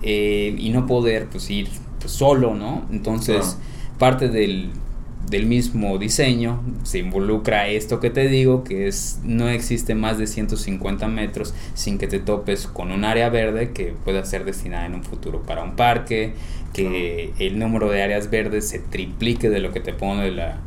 eh, 0.02 0.56
y 0.58 0.70
no 0.70 0.86
poder 0.86 1.28
pues 1.28 1.50
ir 1.50 1.68
pues, 2.00 2.12
solo, 2.12 2.56
¿no? 2.56 2.86
Entonces, 2.92 3.58
parte 3.98 4.30
del, 4.30 4.70
del 5.30 5.46
mismo 5.46 5.98
diseño 5.98 6.62
se 6.84 7.00
involucra 7.00 7.68
esto 7.68 8.00
que 8.00 8.10
te 8.10 8.30
digo, 8.30 8.64
que 8.64 8.88
es 8.88 9.20
no 9.24 9.50
existe 9.50 9.94
más 9.94 10.18
de 10.18 10.28
150 10.28 11.08
metros 11.10 11.54
sin 11.74 11.98
que 11.98 12.08
te 12.08 12.20
topes 12.20 12.68
con 12.68 12.92
un 12.92 13.04
área 13.04 13.30
verde 13.30 13.72
que 13.72 13.94
pueda 14.06 14.24
ser 14.24 14.46
destinada 14.46 14.86
en 14.86 14.96
un 14.96 15.04
futuro 15.04 15.42
para 15.42 15.64
un 15.64 15.76
parque, 15.76 16.34
que 16.72 17.34
el 17.40 17.60
número 17.60 17.90
de 17.90 18.04
áreas 18.04 18.30
verdes 18.30 18.70
se 18.70 18.80
triplique 18.80 19.50
de 19.50 19.60
lo 19.60 19.74
que 19.74 19.80
te 19.80 19.94
pone 19.94 20.32
la, 20.32 20.60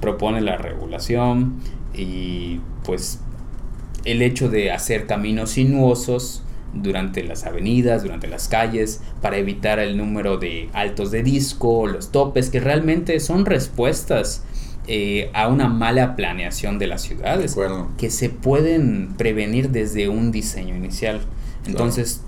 propone 0.00 0.40
la 0.40 0.56
regulación 0.56 1.54
y 1.94 2.60
pues 2.84 3.20
el 4.04 4.22
hecho 4.22 4.48
de 4.48 4.70
hacer 4.72 5.06
caminos 5.06 5.50
sinuosos 5.50 6.42
durante 6.74 7.22
las 7.22 7.44
avenidas, 7.44 8.02
durante 8.02 8.28
las 8.28 8.48
calles, 8.48 9.00
para 9.20 9.38
evitar 9.38 9.78
el 9.78 9.96
número 9.96 10.36
de 10.36 10.68
altos 10.72 11.10
de 11.10 11.22
disco, 11.22 11.86
los 11.86 12.12
topes, 12.12 12.50
que 12.50 12.60
realmente 12.60 13.20
son 13.20 13.46
respuestas 13.46 14.44
eh, 14.86 15.30
a 15.34 15.48
una 15.48 15.68
mala 15.68 16.16
planeación 16.16 16.78
de 16.78 16.86
las 16.86 17.02
De 17.02 17.08
ciudades, 17.08 17.56
que 17.98 18.10
se 18.10 18.30
pueden 18.30 19.14
prevenir 19.16 19.70
desde 19.70 20.08
un 20.08 20.30
diseño 20.30 20.74
inicial. 20.76 21.20
Entonces, 21.66 22.22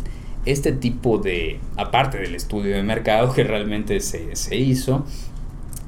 este 0.45 0.73
tipo 0.73 1.19
de, 1.19 1.59
aparte 1.77 2.19
del 2.19 2.35
estudio 2.35 2.77
de 2.77 2.83
mercado 2.83 3.33
que 3.33 3.45
realmente 3.45 4.01
se, 4.01 4.37
se 4.37 4.57
hizo, 4.57 5.05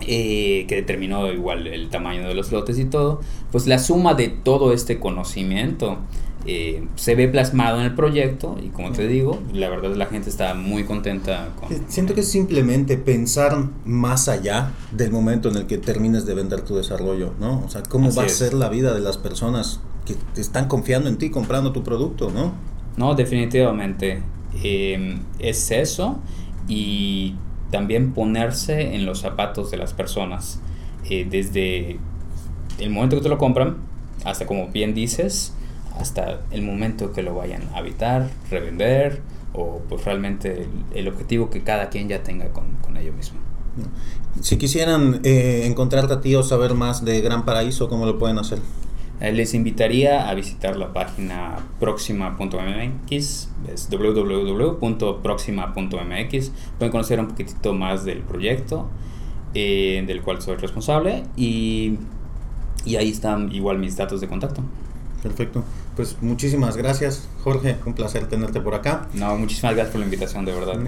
eh, 0.07 0.67
que 0.69 0.77
determinó 0.77 1.31
igual 1.33 1.67
el 1.67 1.89
tamaño 1.89 2.27
de 2.27 2.35
los 2.35 2.53
lotes 2.53 2.79
y 2.79 2.85
todo, 2.85 3.21
pues 3.51 3.67
la 3.67 3.79
suma 3.79 4.15
de 4.15 4.29
todo 4.29 4.73
este 4.73 4.99
conocimiento 4.99 5.99
eh, 6.45 6.89
se 6.97 7.15
ve 7.15 7.29
plasmado 7.29 7.79
en 7.79 7.85
el 7.85 7.95
proyecto 7.95 8.57
y 8.61 8.69
como 8.69 8.91
te 8.91 9.07
digo, 9.07 9.39
la 9.53 9.69
verdad 9.69 9.95
la 9.95 10.07
gente 10.07 10.29
está 10.29 10.55
muy 10.55 10.85
contenta 10.85 11.51
con... 11.55 11.69
Siento 11.89 12.15
que 12.15 12.23
es 12.23 12.29
simplemente 12.29 12.97
pensar 12.97 13.69
más 13.85 14.29
allá 14.29 14.73
del 14.91 15.13
momento 15.13 15.51
en 15.51 15.57
el 15.57 15.67
que 15.67 15.79
termines 15.79 16.27
de 16.27 16.35
vender 16.35 16.63
tu 16.63 16.75
desarrollo, 16.75 17.33
¿no? 17.39 17.63
O 17.65 17.69
sea, 17.69 17.83
cómo 17.85 18.13
va 18.13 18.25
a 18.25 18.29
ser 18.29 18.55
la 18.55 18.69
vida 18.69 18.93
de 18.93 19.01
las 19.01 19.19
personas 19.19 19.81
que 20.05 20.17
están 20.41 20.67
confiando 20.67 21.09
en 21.09 21.17
ti, 21.17 21.31
comprando 21.31 21.73
tu 21.73 21.85
producto, 21.85 22.31
¿no? 22.31 22.53
No, 22.97 23.15
definitivamente. 23.15 24.23
Eh, 24.63 25.19
es 25.39 25.71
eso 25.71 26.19
y 26.69 27.35
también 27.73 28.13
ponerse 28.13 28.95
en 28.95 29.05
los 29.05 29.21
zapatos 29.21 29.73
de 29.73 29.79
las 29.79 29.93
personas. 29.95 30.61
Eh, 31.11 31.27
desde 31.29 31.99
el 32.79 32.91
momento 32.91 33.17
que 33.17 33.23
te 33.23 33.29
lo 33.29 33.39
compran 33.39 33.79
hasta, 34.25 34.47
como 34.47 34.69
bien 34.69 34.95
dices, 34.95 35.55
hasta 35.99 36.41
el 36.53 36.63
momento 36.63 37.13
que 37.13 37.23
lo 37.23 37.35
vayan 37.35 37.63
a 37.75 37.79
habitar, 37.79 38.31
revender 38.51 39.21
o 39.53 39.83
pues 39.89 40.05
realmente 40.05 40.69
el, 40.95 41.09
objetivo 41.09 41.51
que 41.51 41.63
cada 41.63 41.91
quien 41.91 42.09
ya 42.09 42.23
tenga 42.23 42.51
con, 42.51 42.77
con 42.83 42.97
ello 42.97 43.13
mismo. 43.13 43.39
Si 44.41 44.59
quisieran 44.59 45.21
eh, 45.25 45.65
encontrarte 45.67 46.15
a 46.15 46.21
ti 46.21 46.35
o 46.37 46.43
saber 46.43 46.75
más 46.75 47.05
de 47.05 47.21
Gran 47.21 47.45
Paraíso, 47.45 47.89
¿cómo 47.89 48.07
lo 48.07 48.19
pueden 48.19 48.39
hacer? 48.39 48.61
Eh, 49.23 49.33
les 49.33 49.55
invitaría 49.55 50.29
a 50.29 50.35
visitar 50.35 50.77
la 50.77 50.93
página 50.93 51.61
proxima.mx, 51.79 53.13
es 53.13 53.49
www.proxima.mx. 53.89 56.53
Pueden 56.77 56.91
conocer 56.91 57.21
un 57.21 57.29
poquitito 57.29 57.73
más 57.73 58.05
del 58.05 58.23
proyecto 58.23 58.89
eh, 59.55 60.03
del 60.09 60.23
cual 60.23 60.43
soy 60.43 60.57
responsable 60.57 61.23
y, 61.37 61.99
y 62.85 62.97
ahí 62.97 63.11
están 63.11 63.53
igual 63.53 63.79
mis 63.79 63.97
datos 63.97 64.21
de 64.21 64.27
contacto. 64.27 64.65
Perfecto. 65.23 65.63
Pues 65.95 66.17
muchísimas 66.21 66.77
gracias, 66.77 67.29
Jorge. 67.43 67.77
Un 67.87 67.95
placer 67.95 68.29
tenerte 68.29 68.61
por 68.61 68.75
acá. 68.75 69.09
No, 69.15 69.37
muchísimas 69.37 69.75
gracias 69.75 69.93
por 69.93 70.01
la 70.01 70.07
invitación, 70.07 70.45
de 70.45 70.53
verdad. 70.53 70.79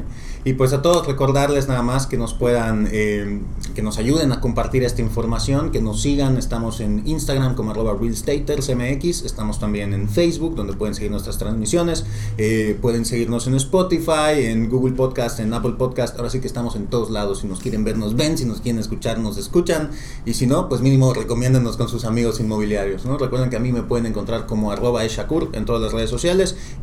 Y 0.44 0.52
pues 0.52 0.72
a 0.72 0.82
todos 0.82 1.06
recordarles 1.06 1.68
nada 1.68 1.82
más 1.82 2.06
que 2.06 2.16
nos 2.16 2.34
puedan, 2.34 2.88
eh, 2.92 3.40
que 3.74 3.82
nos 3.82 3.98
ayuden 3.98 4.30
a 4.30 4.40
compartir 4.40 4.84
esta 4.84 5.02
información, 5.02 5.72
que 5.72 5.80
nos 5.80 6.02
sigan. 6.02 6.36
Estamos 6.36 6.80
en 6.80 7.06
Instagram 7.06 7.54
como 7.54 7.72
arroba 7.72 7.96
realstatersmx. 7.98 9.22
Estamos 9.24 9.58
también 9.58 9.94
en 9.94 10.08
Facebook, 10.08 10.54
donde 10.54 10.74
pueden 10.74 10.94
seguir 10.94 11.10
nuestras 11.10 11.38
transmisiones. 11.38 12.04
Eh, 12.38 12.78
pueden 12.80 13.04
seguirnos 13.04 13.46
en 13.46 13.54
Spotify, 13.54 14.44
en 14.44 14.68
Google 14.68 14.94
Podcast, 14.94 15.40
en 15.40 15.52
Apple 15.52 15.74
Podcast. 15.76 16.16
Ahora 16.16 16.30
sí 16.30 16.40
que 16.40 16.46
estamos 16.46 16.76
en 16.76 16.86
todos 16.86 17.10
lados. 17.10 17.40
Si 17.40 17.46
nos 17.48 17.60
quieren 17.60 17.84
ver, 17.84 17.96
nos 17.96 18.14
ven. 18.14 18.38
Si 18.38 18.44
nos 18.44 18.60
quieren 18.60 18.80
escuchar, 18.80 19.18
nos 19.18 19.38
escuchan. 19.38 19.90
Y 20.24 20.34
si 20.34 20.46
no, 20.46 20.68
pues 20.68 20.80
mínimo 20.80 21.12
recomiéndenos 21.14 21.76
con 21.76 21.88
sus 21.88 22.04
amigos 22.04 22.38
inmobiliarios. 22.38 23.04
¿no? 23.06 23.18
Recuerden 23.18 23.50
que 23.50 23.56
a 23.56 23.60
mí 23.60 23.72
me 23.72 23.82
pueden 23.82 24.06
encontrar 24.06 24.46
como 24.46 24.70
arroba 24.70 25.04
Eshakur 25.04 25.48
en 25.52 25.64
todas 25.64 25.82
las 25.82 25.92
redes 25.92 26.12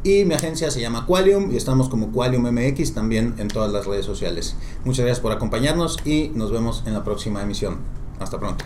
Y 0.03 0.25
mi 0.25 0.33
agencia 0.33 0.71
se 0.71 0.81
llama 0.81 1.05
Qualium 1.05 1.51
y 1.51 1.57
estamos 1.57 1.89
como 1.89 2.11
Qualium 2.11 2.49
MX 2.51 2.93
también 2.93 3.35
en 3.37 3.47
todas 3.47 3.71
las 3.71 3.85
redes 3.85 4.05
sociales. 4.05 4.55
Muchas 4.83 5.05
gracias 5.05 5.21
por 5.21 5.31
acompañarnos 5.31 5.97
y 6.05 6.31
nos 6.33 6.51
vemos 6.51 6.83
en 6.85 6.93
la 6.93 7.03
próxima 7.03 7.41
emisión. 7.43 7.77
Hasta 8.19 8.39
pronto. 8.39 8.65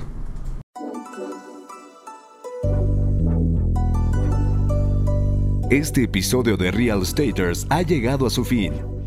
Este 5.69 6.03
episodio 6.03 6.55
de 6.57 6.71
Real 6.71 7.05
Staters 7.05 7.65
ha 7.69 7.81
llegado 7.81 8.27
a 8.27 8.29
su 8.29 8.45
fin. 8.45 8.94